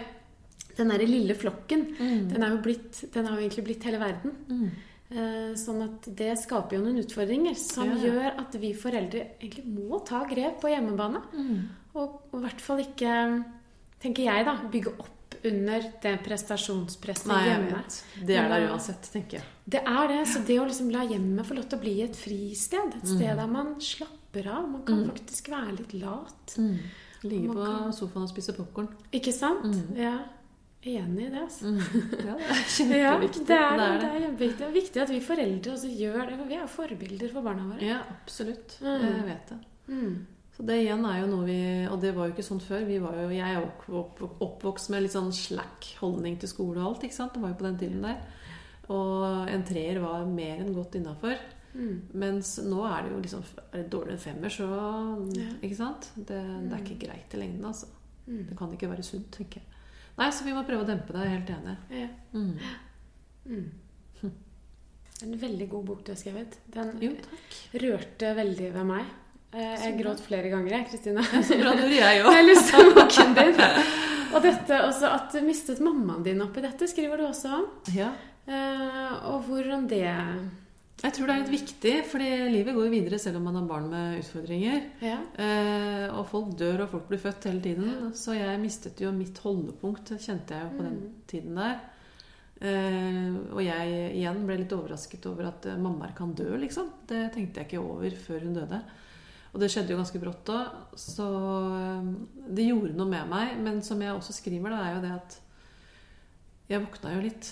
Den 0.72 0.88
derre 0.88 1.04
lille 1.04 1.34
flokken, 1.36 1.82
Mm. 2.00 2.28
den, 2.32 2.42
er 2.42 2.48
jo 2.54 2.62
blitt, 2.64 3.02
den 3.12 3.26
har 3.28 3.36
jo 3.36 3.42
egentlig 3.44 3.64
blitt 3.66 3.84
hele 3.84 3.98
verden. 4.00 4.32
Mm. 4.48 4.70
Eh, 5.12 5.50
Sånn 5.60 5.82
at 5.84 6.06
det 6.16 6.30
skaper 6.40 6.78
jo 6.78 6.84
noen 6.86 7.02
utfordringer 7.02 7.54
som 7.60 7.90
gjør 8.00 8.38
at 8.40 8.56
vi 8.56 8.70
foreldre 8.72 9.26
egentlig 9.42 9.66
må 9.68 10.00
ta 10.08 10.22
grep 10.24 10.62
på 10.62 10.70
hjemmebane. 10.72 11.20
Mm. 11.36 11.58
Og 11.92 12.22
og 12.32 12.38
i 12.38 12.42
hvert 12.46 12.64
fall 12.64 12.80
ikke, 12.80 13.12
tenker 14.00 14.24
jeg, 14.30 14.46
da, 14.48 14.56
bygge 14.72 14.94
opp 14.96 15.10
under 15.44 15.82
det 16.02 16.12
prestasjonspresset 16.24 17.26
Nei, 17.26 17.44
hjemme. 17.48 17.82
Det 18.26 18.36
er 18.36 18.48
der 18.48 18.66
uansett, 18.70 19.02
tenker 19.12 19.38
jeg. 19.40 19.44
Det 19.68 19.82
er 19.86 20.08
det. 20.08 20.20
Så 20.28 20.44
det 20.46 20.58
å 20.60 20.66
liksom 20.68 20.90
la 20.92 21.04
hjemmet 21.06 21.46
få 21.46 21.54
lov 21.58 21.68
til 21.68 21.78
å 21.78 21.82
bli 21.82 21.96
et 22.02 22.16
fristed, 22.16 22.94
et 22.96 23.06
sted 23.08 23.30
Mm. 23.32 23.36
der 23.36 23.46
man 23.46 23.74
slapper 23.80 24.46
av, 24.46 24.68
man 24.68 24.84
kan 24.84 25.02
Mm. 25.04 25.10
faktisk 25.10 25.48
være 25.50 25.76
litt 25.78 25.92
lat. 25.94 26.56
Ligge 27.24 27.48
på 27.54 27.64
kan- 27.64 27.92
sofaen 27.92 28.22
og 28.22 28.28
spise 28.30 28.52
popkorn. 28.56 28.88
Ikke 29.12 29.32
sant? 29.32 29.62
Mm. 29.64 29.96
Ja. 29.96 30.18
Enig 30.84 31.26
i 31.26 31.30
det, 31.30 31.38
altså. 31.38 31.70
Ja, 32.26 32.34
det 32.34 32.90
er 32.90 32.98
Ja, 32.98 33.20
kjempeviktig. 33.20 33.46
det 33.46 33.56
er 33.56 33.76
det. 33.78 34.00
Det 34.00 34.08
er 34.10 34.20
kjempeviktig. 34.26 34.58
Det 34.58 34.66
er 34.66 34.72
viktig 34.72 35.02
at 35.02 35.08
vi 35.10 35.20
foreldre 35.20 35.72
også 35.76 35.90
gjør 35.96 36.26
det. 36.28 36.38
for 36.38 36.44
Vi 36.48 36.54
er 36.56 36.66
forbilder 36.66 37.32
for 37.32 37.42
barna 37.42 37.62
våre. 37.62 37.80
Ja, 37.82 38.00
absolutt. 38.10 38.78
Mm. 38.80 39.00
Jeg 39.00 39.24
vet 39.26 39.46
det. 39.48 39.58
Mm. 39.88 40.26
Så 40.52 40.66
det 40.68 40.82
igjen 40.82 41.04
er 41.08 41.22
jo 41.22 41.28
noe 41.30 41.46
vi 41.48 41.58
Og 41.88 41.96
det 42.02 42.10
var 42.12 42.28
jo 42.28 42.34
ikke 42.34 42.44
sånn 42.44 42.60
før. 42.60 42.84
Vi 42.84 42.98
var 43.00 43.16
jo, 43.16 43.30
jeg 43.32 43.56
er 43.56 43.64
opp, 43.64 43.86
opp, 43.88 44.20
oppvokst 44.44 44.90
med 44.92 45.04
litt 45.06 45.14
sånn 45.14 45.32
slack 45.32 45.88
holdning 46.02 46.36
til 46.40 46.50
skole 46.50 46.80
og 46.82 46.90
alt. 46.90 47.06
ikke 47.08 47.16
sant? 47.16 47.32
Det 47.34 47.40
var 47.40 47.54
jo 47.54 47.60
på 47.62 47.68
den 47.70 47.80
tiden 47.80 48.04
der. 48.04 48.20
Og 48.92 49.48
en 49.48 49.64
treer 49.64 50.00
var 50.02 50.26
mer 50.28 50.60
enn 50.60 50.74
godt 50.76 50.98
innafor. 51.00 51.40
Mm. 51.72 52.10
Mens 52.20 52.58
nå 52.60 52.82
er 52.84 53.06
det 53.06 53.12
jo 53.14 53.20
liksom 53.24 53.44
Er 53.72 53.78
det 53.78 53.90
dårligere 53.94 54.18
enn 54.18 54.24
femmer, 54.26 54.52
så 54.52 54.66
Ja. 55.38 55.48
Ikke 55.62 55.78
sant? 55.78 56.10
Det, 56.16 56.40
det 56.68 56.76
er 56.76 56.82
ikke 56.84 57.06
greit 57.06 57.32
i 57.32 57.40
lengden, 57.40 57.64
altså. 57.64 57.88
Mm. 58.26 58.42
Det 58.50 58.58
kan 58.58 58.72
ikke 58.76 58.90
være 58.90 59.06
sunt, 59.06 59.30
tenker 59.32 59.62
jeg. 59.62 59.68
Nei, 60.18 60.28
så 60.30 60.44
vi 60.44 60.52
må 60.52 60.66
prøve 60.68 60.84
å 60.84 60.88
dempe 60.90 61.14
det. 61.16 61.30
Helt 61.32 61.54
enig. 61.54 61.76
Ja. 61.96 62.08
Mm. 62.36 62.58
Mm. 63.46 63.70
En 65.22 65.34
veldig 65.38 65.68
god 65.70 65.84
bok 65.86 66.04
du 66.04 66.12
har 66.12 66.18
skrevet. 66.18 66.58
Den 66.74 66.96
Jo, 67.00 67.12
rørte 67.80 68.32
veldig 68.36 68.72
ved 68.74 68.86
meg. 68.88 69.10
Eh, 69.52 69.74
Jeg 69.84 69.98
gråt 70.00 70.20
flere 70.24 70.48
ganger, 70.52 70.72
jeg, 70.78 70.86
Kristine. 70.90 71.22
Så 71.44 71.58
bra, 71.60 71.74
det 71.76 71.90
gjorde 71.90 72.00
jeg 72.00 72.24
òg. 72.24 72.32
Jeg 72.38 72.48
lyst 72.48 72.72
boken 72.96 73.34
din. 73.38 73.60
Og 74.32 74.40
dette 74.46 74.78
også 74.88 75.10
at 75.12 75.34
du 75.36 75.42
mistet 75.44 75.80
mammaen 75.84 76.22
din 76.24 76.40
oppi 76.40 76.62
dette, 76.64 76.88
skriver 76.88 77.20
du 77.20 77.26
også 77.28 77.50
om. 77.58 77.66
Ja. 77.92 78.10
Eh, 78.48 79.12
og 79.28 79.44
hvordan 79.46 79.84
det 79.90 80.00
Jeg 81.02 81.12
tror 81.16 81.26
det 81.28 81.34
er 81.34 81.42
litt 81.42 81.52
viktig, 81.52 81.92
fordi 82.08 82.30
livet 82.54 82.74
går 82.74 82.86
jo 82.88 82.94
videre 82.94 83.18
selv 83.20 83.36
om 83.40 83.44
man 83.50 83.58
har 83.60 83.68
barn 83.68 83.90
med 83.92 84.20
utfordringer. 84.22 84.86
Ja. 85.04 85.18
Eh, 85.36 86.06
og 86.16 86.24
folk 86.30 86.56
dør, 86.58 86.84
og 86.86 86.92
folk 86.94 87.08
blir 87.10 87.20
født 87.20 87.44
hele 87.50 87.60
tiden. 87.64 87.92
Så 88.16 88.32
jeg 88.38 88.60
mistet 88.62 89.02
jo 89.04 89.12
mitt 89.12 89.36
holdepunkt, 89.44 90.14
kjente 90.22 90.56
jeg 90.56 90.64
jo 90.70 90.76
på 90.78 90.86
den 90.88 90.96
Mm. 91.02 91.10
tiden 91.28 91.58
der. 91.60 91.80
Uh, 92.62 93.56
og 93.56 93.58
jeg 93.64 94.12
igjen 94.14 94.44
ble 94.46 94.54
litt 94.60 94.70
overrasket 94.76 95.24
over 95.26 95.48
at 95.48 95.64
mammaer 95.82 96.12
kan 96.14 96.30
dø, 96.38 96.46
liksom. 96.62 96.92
Det 97.10 97.32
tenkte 97.34 97.58
jeg 97.58 97.66
ikke 97.72 97.80
over 97.82 98.14
før 98.22 98.44
hun 98.46 98.54
døde. 98.54 98.78
Og 99.52 99.60
det 99.60 99.68
skjedde 99.68 99.92
jo 99.92 99.98
ganske 100.00 100.20
brått 100.22 100.46
da. 100.48 100.60
Så 100.96 101.26
eh, 101.76 102.06
det 102.56 102.64
gjorde 102.70 102.94
noe 102.96 103.08
med 103.10 103.28
meg. 103.28 103.58
Men 103.60 103.82
som 103.84 104.00
jeg 104.00 104.14
også 104.16 104.32
skriver, 104.36 104.70
da, 104.72 104.78
er 104.88 104.94
jo 104.96 105.02
det 105.04 105.10
at 105.18 105.38
jeg 106.72 106.80
våkna 106.86 107.12
jo 107.16 107.20
litt 107.26 107.50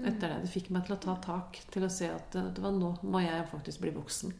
etter 0.00 0.28
det. 0.32 0.38
Det 0.46 0.52
fikk 0.52 0.70
meg 0.72 0.86
til 0.86 0.96
å 0.96 1.00
ta 1.02 1.16
tak, 1.24 1.58
til 1.72 1.84
å 1.84 1.90
se 1.92 2.08
at 2.12 2.32
det 2.36 2.62
var 2.64 2.72
nå 2.72 2.94
må 3.04 3.20
jeg 3.24 3.46
faktisk 3.52 3.80
bli 3.84 3.92
voksen. 3.96 4.32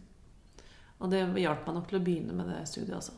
Og 1.04 1.10
det 1.12 1.20
hjalp 1.42 1.66
meg 1.68 1.74
nok 1.76 1.88
til 1.90 1.98
å 1.98 2.04
begynne 2.04 2.32
med 2.36 2.48
det 2.48 2.62
studiet, 2.70 2.94
altså. 2.96 3.12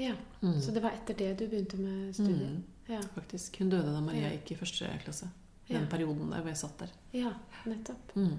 ja. 0.00 0.14
Mm. 0.40 0.54
Så 0.64 0.72
det 0.72 0.80
var 0.84 0.94
etter 0.96 1.16
det 1.18 1.34
du 1.40 1.46
begynte 1.52 1.76
med 1.80 2.14
studiet? 2.16 2.54
Mm, 2.56 2.62
Ja. 2.88 3.00
faktisk. 3.14 3.58
Hun 3.60 3.68
døde 3.72 3.92
da 3.92 4.00
Maria 4.00 4.28
Ja. 4.28 4.36
gikk 4.36 4.52
i 4.52 4.56
første 4.60 4.88
klasse. 5.04 5.28
Ja. 5.68 5.78
Den 5.80 5.88
perioden 5.90 6.30
der 6.30 6.40
hvor 6.40 6.48
jeg 6.52 6.56
satt 6.56 6.78
der. 6.78 6.90
ja, 7.12 7.32
nettopp. 7.66 8.14
Mm. 8.16 8.36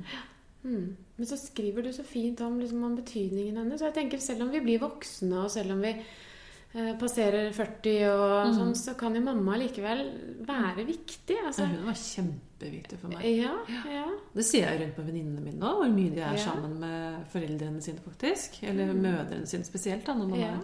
Mm. 0.67 0.87
Men 1.17 1.25
så 1.29 1.37
skriver 1.39 1.83
du 1.87 1.91
så 1.95 2.03
fint 2.05 2.41
om, 2.45 2.59
liksom, 2.59 2.83
om 2.83 2.95
betydningen 2.99 3.55
hennes. 3.61 3.81
Og 3.81 3.87
jeg 3.87 3.95
tenker 4.01 4.19
selv 4.21 4.43
om 4.43 4.51
vi 4.51 4.59
blir 4.65 4.81
voksne, 4.83 5.45
og 5.45 5.51
selv 5.53 5.71
om 5.77 5.81
vi 5.81 5.93
eh, 6.75 6.91
passerer 6.99 7.53
40 7.55 7.93
og 8.11 8.47
Mm. 8.49 8.55
sånn, 8.57 8.73
så 8.75 8.93
kan 8.99 9.15
jo 9.15 9.21
mamma 9.23 9.55
likevel 9.57 10.01
være 10.45 10.83
viktig. 10.85 11.37
Altså, 11.47 11.65
hun 11.65 11.85
var 11.87 11.93
kjempeviktig 11.93 12.99
for 12.99 13.07
meg. 13.15 13.23
ja, 13.37 13.53
ja. 13.93 14.05
Det 14.35 14.45
sier 14.45 14.67
jeg 14.69 14.81
rundt 14.81 14.97
med 14.97 15.07
venninnene 15.07 15.41
mine 15.45 15.59
nå, 15.59 15.71
hvor 15.79 15.89
mye 15.95 16.11
de 16.13 16.19
er 16.21 16.35
Ja. 16.35 16.43
sammen 16.51 16.79
med 16.79 17.25
foreldrene 17.31 17.81
sine, 17.81 17.99
faktisk. 18.05 18.61
Eller 18.63 18.91
Mm. 18.93 19.01
mødrene 19.01 19.47
sine 19.47 19.63
spesielt. 19.63 20.05
Da, 20.05 20.13
når 20.13 20.27
man 20.29 20.39
er. 20.39 20.59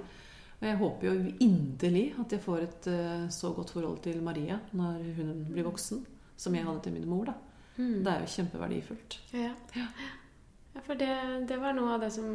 Og 0.61 0.67
jeg 0.69 0.77
håper 0.77 1.03
jo 1.03 1.31
inderlig 1.39 2.13
at 2.19 2.29
jeg 2.31 2.39
får 2.41 2.59
et 2.61 2.87
uh, 2.87 3.27
så 3.29 3.53
godt 3.55 3.71
forhold 3.71 4.01
til 4.03 4.21
Maria 4.21 4.59
når 4.73 5.15
hun 5.17 5.45
blir 5.51 5.63
voksen, 5.63 6.05
som 6.37 6.53
jeg 6.55 6.63
hadde 6.63 6.83
til 6.83 6.93
min 6.93 7.07
mor. 7.09 7.25
da. 7.25 7.33
Mm. 7.77 8.03
Det 8.03 8.11
er 8.13 8.19
jo 8.19 8.31
kjempeverdifullt. 8.35 9.19
Ja. 9.33 9.51
ja, 9.75 10.81
for 10.85 10.93
det, 10.99 11.47
det 11.49 11.59
var 11.61 11.73
noe 11.73 11.93
av 11.95 12.01
det 12.01 12.11
som 12.13 12.25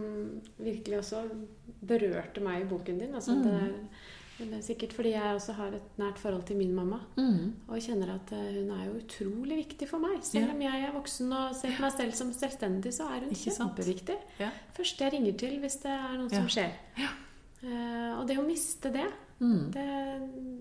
virkelig 0.58 0.98
også 0.98 1.24
berørte 1.86 2.40
meg 2.42 2.62
i 2.64 2.68
boken 2.70 2.98
din. 2.98 3.14
Altså, 3.14 3.34
Mm. 3.34 3.42
det, 3.44 4.48
det 4.48 4.54
er 4.58 4.62
sikkert 4.62 4.92
fordi 4.94 5.10
jeg 5.16 5.34
også 5.34 5.52
har 5.58 5.72
et 5.74 5.96
nært 5.98 6.18
forhold 6.18 6.44
til 6.46 6.56
min 6.56 6.74
mamma. 6.74 7.00
Mm. 7.16 7.54
Og 7.68 7.80
kjenner 7.82 8.12
at 8.14 8.32
eh, 8.32 8.52
hun 8.60 8.70
er 8.70 8.84
jo 8.86 8.98
utrolig 9.00 9.56
viktig 9.64 9.88
for 9.88 9.98
meg. 9.98 10.20
Selv 10.22 10.46
Ja. 10.48 10.54
om 10.54 10.60
jeg 10.62 10.84
er 10.88 10.92
voksen 10.94 11.32
og 11.32 11.54
ser 11.58 11.74
på 11.76 11.82
meg 11.82 11.92
selv 11.96 12.12
som 12.14 12.32
selvstendig, 12.32 12.92
så 12.94 13.08
er 13.10 13.20
hun 13.24 13.30
Ikke 13.34 13.54
kjempeviktig. 13.56 14.16
Ja. 14.38 14.50
Først 14.76 15.00
jeg 15.00 15.12
ringer 15.12 15.32
til 15.38 15.58
hvis 15.58 15.76
det 15.82 15.90
er 15.90 16.16
noe 16.18 16.28
Ja. 16.30 16.36
som 16.38 16.46
skjer. 16.48 16.72
Eh, 17.62 18.12
og 18.20 18.26
det 18.28 18.38
å 18.38 18.46
miste 18.46 18.92
det, 18.94 19.06
Mm. 19.40 19.70
det 19.74 19.86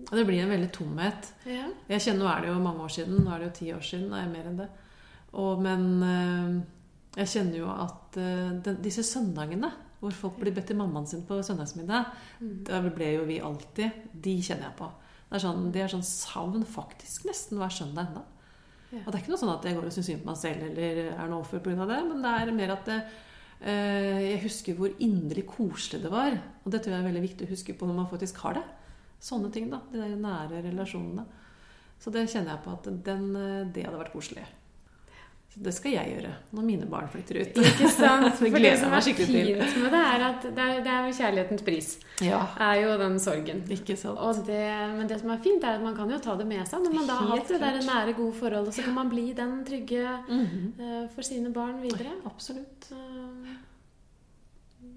det 0.08 0.24
blir 0.24 0.40
en 0.42 0.48
veldig 0.52 0.70
tomhet. 0.72 1.32
Ja. 1.44 1.66
Jeg 1.90 2.00
kjenner, 2.00 2.22
Nå 2.24 2.28
er 2.30 2.40
det 2.44 2.48
jo 2.52 2.60
mange 2.64 2.84
år 2.86 2.92
siden. 2.94 3.18
Nå 3.24 3.32
er 3.34 3.38
det 3.42 3.48
jo 3.50 3.56
ti 3.58 3.66
år 3.74 3.82
siden. 3.84 4.06
Nei, 4.10 4.22
mer 4.30 4.46
enn 4.48 4.56
det. 4.62 4.68
Og, 5.34 5.60
men 5.60 5.82
eh, 6.06 6.54
jeg 7.20 7.28
kjenner 7.34 7.58
jo 7.58 7.68
at 7.74 8.16
eh, 8.16 8.54
den, 8.64 8.78
disse 8.84 9.04
søndagene 9.04 9.68
hvor 9.98 10.14
folk 10.14 10.38
blir 10.38 10.54
bedt 10.54 10.68
til 10.70 10.78
mammaen 10.78 11.06
sin 11.10 11.24
på 11.26 11.40
søndagsmiddag, 11.42 12.06
Mm. 12.40 12.52
da 12.64 12.78
ble 12.86 13.06
jo 13.16 13.24
vi 13.26 13.40
alltid 13.42 13.90
De 14.14 14.36
kjenner 14.40 14.68
jeg 14.70 14.76
på. 14.78 14.86
Det 15.28 15.36
er 15.36 15.42
sånn, 15.42 15.72
det 15.74 15.80
er 15.82 15.90
sånn 15.92 16.04
savn 16.06 16.62
faktisk 16.64 17.24
nesten 17.26 17.58
hver 17.58 17.72
søndag 17.74 18.06
ennå. 18.08 18.22
Ja. 18.92 19.00
Og 19.04 19.08
det 19.10 19.18
er 19.18 19.22
ikke 19.24 19.32
noe 19.34 19.40
sånn 19.42 19.52
at 19.58 19.64
jeg 19.66 19.74
går 19.76 19.88
og 19.88 19.92
syns 19.92 20.06
synd 20.08 20.22
på 20.22 20.30
meg 20.30 20.38
selv 20.40 20.62
eller 20.70 21.00
er 21.10 21.28
noe 21.28 21.42
offer 21.42 21.58
pga. 21.60 21.84
det, 21.90 21.98
men 22.08 22.22
det 22.24 22.30
er 22.30 22.52
mer 22.56 22.70
at 22.78 22.86
det, 22.88 23.00
jeg 23.58 24.38
husker 24.44 24.76
hvor 24.78 24.92
inderlig 25.02 25.42
koselig 25.50 26.02
det 26.04 26.12
var. 26.12 26.36
Og 26.64 26.72
det 26.72 26.82
tror 26.84 26.94
jeg 26.94 27.02
er 27.02 27.08
veldig 27.08 27.24
viktig 27.24 27.46
å 27.48 27.50
huske 27.50 27.74
på 27.74 27.88
når 27.88 27.96
man 27.96 28.10
faktisk 28.10 28.38
har 28.44 28.58
det. 28.60 28.64
Sånne 29.18 29.50
ting, 29.50 29.66
da. 29.72 29.80
De 29.90 29.98
der 29.98 30.14
nære 30.14 30.62
relasjonene. 30.68 31.24
Så 31.98 32.12
det 32.14 32.28
kjenner 32.30 32.54
jeg 32.54 32.64
på 32.64 32.74
at 32.76 32.88
den, 33.04 33.24
eh, 33.36 33.66
det 33.74 33.84
hadde 33.86 33.98
vært 33.98 34.14
koselig. 34.14 34.46
Det 35.58 35.72
skal 35.74 35.94
jeg 35.96 36.10
gjøre 36.12 36.32
når 36.54 36.64
mine 36.66 36.86
barn 36.86 37.08
flytter 37.10 37.40
ut. 37.40 37.56
Ikke 37.58 37.88
sant? 37.90 38.36
For 38.38 38.62
Det 38.62 38.74
som 38.78 38.92
er 38.94 39.06
fint 39.06 39.78
med 39.82 39.94
det, 39.94 40.02
er 40.02 40.24
at 40.28 40.44
det 40.44 40.64
er, 40.64 40.82
det 40.84 40.92
er 40.92 41.06
jo 41.08 41.14
kjærlighetens 41.18 41.64
pris. 41.66 41.88
Ja, 42.22 42.40
Er 42.62 42.74
jo 42.82 42.92
den 43.00 43.18
sorgen. 43.22 43.64
ikke 43.74 43.96
sant. 43.98 44.44
Det, 44.46 44.60
men 44.94 45.10
det 45.10 45.20
som 45.22 45.32
er 45.34 45.40
fint, 45.42 45.64
er 45.64 45.80
at 45.80 45.82
man 45.82 45.96
kan 45.98 46.10
jo 46.14 46.18
ta 46.22 46.36
det 46.38 46.46
med 46.46 46.62
seg 46.70 46.84
når 46.84 46.94
man 46.94 47.08
da 47.10 47.16
har 47.20 47.32
hatt 47.34 47.50
det 47.50 47.60
der 47.64 47.80
nære, 47.86 48.14
gode 48.18 48.36
forholdet. 48.38 48.74
Så 48.74 48.86
kan 48.86 48.94
man 48.94 49.10
bli 49.10 49.32
den 49.32 49.64
trygge 49.66 50.04
mm 50.28 50.44
-hmm. 50.44 50.68
uh, 50.82 51.10
for 51.14 51.22
sine 51.22 51.52
barn 51.52 51.82
videre. 51.82 52.14
Absolutt. 52.24 52.92
Uh, 52.92 53.56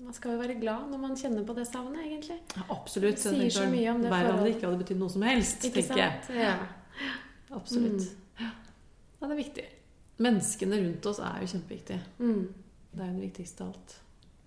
man 0.06 0.14
skal 0.14 0.32
jo 0.32 0.38
være 0.38 0.60
glad 0.60 0.90
når 0.92 0.98
man 0.98 1.16
kjenner 1.16 1.44
på 1.46 1.54
det 1.54 1.68
savnet, 1.68 2.06
egentlig. 2.06 2.38
Ja, 2.56 2.62
absolutt. 2.70 3.16
Det 3.16 3.20
sier 3.20 3.50
så 3.50 3.70
mye 3.70 3.92
om 3.92 4.02
det 4.02 4.10
Verre 4.12 4.20
om 4.20 4.26
det 4.26 4.32
forholdet. 4.32 4.56
ikke 4.56 4.66
hadde 4.68 4.78
betydd 4.78 5.00
noe 5.00 5.10
som 5.10 5.22
helst, 5.22 5.66
Ikke 5.66 5.82
tenker 5.82 5.98
jeg. 5.98 6.14
sant? 6.28 6.38
Ja. 6.38 6.56
Absolutt. 7.52 7.92
Mm. 7.92 8.46
ja, 9.22 9.28
det 9.28 9.32
er 9.32 9.36
viktig. 9.36 9.81
Menneskene 10.22 10.78
rundt 10.84 11.06
oss 11.12 11.20
er 11.20 11.42
jo 11.42 11.48
kjempeviktige. 11.56 12.00
Mm. 12.20 12.48
Det 12.94 13.02
er 13.02 13.08
jo 13.12 13.20
det 13.20 13.26
viktigste 13.32 13.62
av 13.66 13.74
alt. 13.74 13.98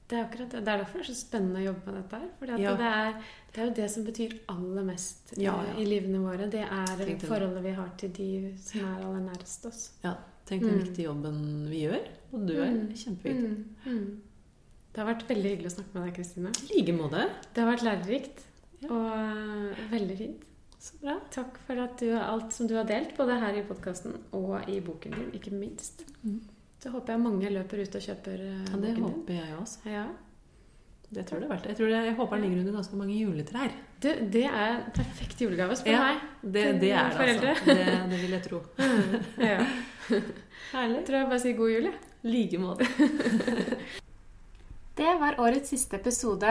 Det 0.07 0.19
er 0.19 0.25
akkurat 0.27 0.51
det. 0.53 0.61
Det 0.65 0.69
er 0.69 0.79
derfor 0.83 1.01
det 1.01 1.05
er 1.09 1.13
så 1.15 1.17
spennende 1.17 1.61
å 1.63 1.65
jobbe 1.65 1.87
med 1.87 1.95
dette 2.03 2.19
her. 2.21 2.29
For 2.39 2.47
Ja. 2.61 2.75
det, 2.77 3.23
det 3.55 3.63
er 3.63 3.67
jo 3.71 3.75
det 3.79 3.91
som 3.91 4.05
betyr 4.05 4.35
aller 4.53 4.85
mest 4.85 5.33
i- 5.39 5.43
Ja, 5.43 5.55
ja. 5.65 5.75
i 5.81 5.85
livene 5.89 6.21
våre. 6.21 6.51
Det 6.51 6.61
er 6.61 6.97
Tenk 6.99 7.21
det. 7.21 7.29
forholdet 7.29 7.63
vi 7.65 7.73
har 7.73 7.89
til 7.97 8.11
de 8.11 8.55
som 8.59 8.81
er 8.85 9.03
aller 9.07 9.21
nærest 9.33 9.67
oss. 9.67 9.91
Ja, 10.05 10.15
Tenk 10.47 10.61
den 10.61 10.75
Mm. 10.79 10.85
viktige 10.85 11.07
jobben 11.07 11.69
vi 11.71 11.81
gjør, 11.87 12.07
og 12.35 12.47
du 12.47 12.53
er 12.61 12.71
Mm. 12.71 12.89
kjempeviktig. 12.93 13.49
Mm. 13.49 13.65
Mm. 13.87 14.21
Det 14.93 15.03
har 15.03 15.15
vært 15.15 15.27
veldig 15.27 15.57
hyggelig 15.57 15.67
å 15.73 15.77
snakke 15.81 15.95
med 15.95 16.05
deg, 16.05 16.15
Kristine. 16.15 16.49
I 16.71 16.81
like 16.83 16.93
måte. 16.93 17.31
Det 17.55 17.65
har 17.65 17.73
vært 17.73 17.83
lærerikt 17.83 18.43
og 18.91 19.11
øh, 19.11 19.91
veldig 19.91 20.19
fint. 20.19 20.43
Så 20.85 20.99
bra. 21.01 21.15
Takk 21.33 21.55
for 21.67 21.81
at 21.81 21.97
du, 22.03 22.11
alt 22.19 22.53
som 22.53 22.69
du 22.69 22.75
har 22.77 22.85
delt, 22.89 23.15
både 23.17 23.39
her 23.41 23.57
i 23.57 23.63
podkasten 23.65 24.19
og 24.37 24.69
i 24.69 24.81
boken 24.85 25.15
din, 25.17 25.31
ikke 25.39 25.55
minst. 25.57 26.03
Mm. 26.23 26.43
Så 26.83 26.91
håper 26.93 27.15
jeg 27.15 27.23
mange 27.25 27.49
løper 27.55 27.81
ut 27.87 27.95
og 27.97 28.03
kjøper 28.05 28.43
Ja, 28.45 28.59
det 28.61 28.73
boken 28.75 28.95
din. 28.99 29.05
håper 29.07 29.39
jeg 29.39 29.55
også. 29.63 29.79
Ja. 29.89 30.05
Det 31.15 31.23
tror 31.29 31.39
jeg 31.39 31.45
det 31.45 31.47
er 31.49 31.55
verdt. 31.55 31.67
Jeg, 31.71 31.77
tror 31.79 31.87
det, 31.93 31.99
jeg 32.09 32.15
håper 32.19 32.37
den 32.37 32.45
ligger 32.45 32.61
under 32.65 32.77
ganske 32.81 32.97
mange 33.01 33.17
juletrær. 33.21 33.75
Du, 34.03 34.09
det 34.35 34.45
er 34.45 34.71
en 34.75 34.93
perfekt 34.97 35.41
julegave, 35.45 35.77
spør 35.79 35.93
Ja. 35.95 36.01
meg. 36.11 36.23
Det, 36.43 36.65
det 36.83 36.91
er 36.93 37.09
det, 37.09 37.17
foreldre. 37.17 37.49
altså. 37.55 37.65
Det, 37.65 38.11
det 38.11 38.21
vil 38.23 38.37
jeg 38.37 38.43
tro. 38.49 38.61
Ja. 39.51 39.61
Herlig. 40.75 41.05
Tror 41.07 41.17
jeg 41.23 41.29
bare 41.31 41.41
sier 41.41 41.57
god 41.57 41.71
jul, 41.73 41.87
jeg. 41.89 41.95
like 42.29 42.59
måte. 42.61 42.89
Det 44.95 45.11
var 45.19 45.35
årets 45.43 45.73
siste 45.73 45.97
episode 45.99 46.47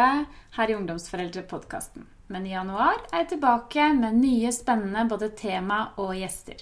her 0.58 0.70
i 0.72 0.76
Ungdomsforeldrepodkasten. 0.76 2.04
Men 2.32 2.46
i 2.48 2.54
januar 2.54 3.02
er 3.12 3.24
jeg 3.24 3.34
tilbake 3.34 3.90
med 3.98 4.22
nye 4.22 4.52
spennende 4.56 5.04
både 5.10 5.34
tema 5.38 5.90
og 6.00 6.14
gjester. 6.18 6.62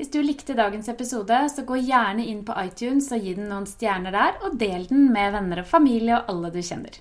Hvis 0.00 0.10
du 0.14 0.22
likte 0.24 0.56
dagens 0.56 0.88
episode, 0.88 1.36
så 1.52 1.62
gå 1.68 1.76
gjerne 1.84 2.24
inn 2.24 2.40
på 2.46 2.56
iTunes 2.62 3.10
og 3.12 3.20
gi 3.20 3.34
den 3.36 3.50
noen 3.52 3.68
stjerner 3.68 4.14
der, 4.16 4.38
og 4.46 4.56
del 4.60 4.86
den 4.88 5.10
med 5.12 5.34
venner 5.36 5.60
og 5.60 5.68
familie 5.68 6.16
og 6.16 6.32
alle 6.32 6.50
du 6.54 6.62
kjenner. 6.64 6.96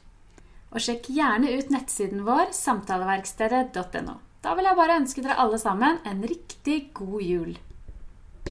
Og 0.69 0.83
sjekk 0.83 1.07
gjerne 1.15 1.53
ut 1.55 1.71
nettsiden 1.73 2.25
vår, 2.27 2.51
samtaleverkstedet.no. 2.57 4.19
Da 4.43 4.53
vil 4.55 4.67
jeg 4.67 4.79
bare 4.81 4.99
ønske 4.99 5.23
dere 5.23 5.39
alle 5.39 5.57
sammen 5.59 6.03
en 6.07 6.21
riktig 6.27 6.89
god 6.99 7.23
jul. 7.23 7.55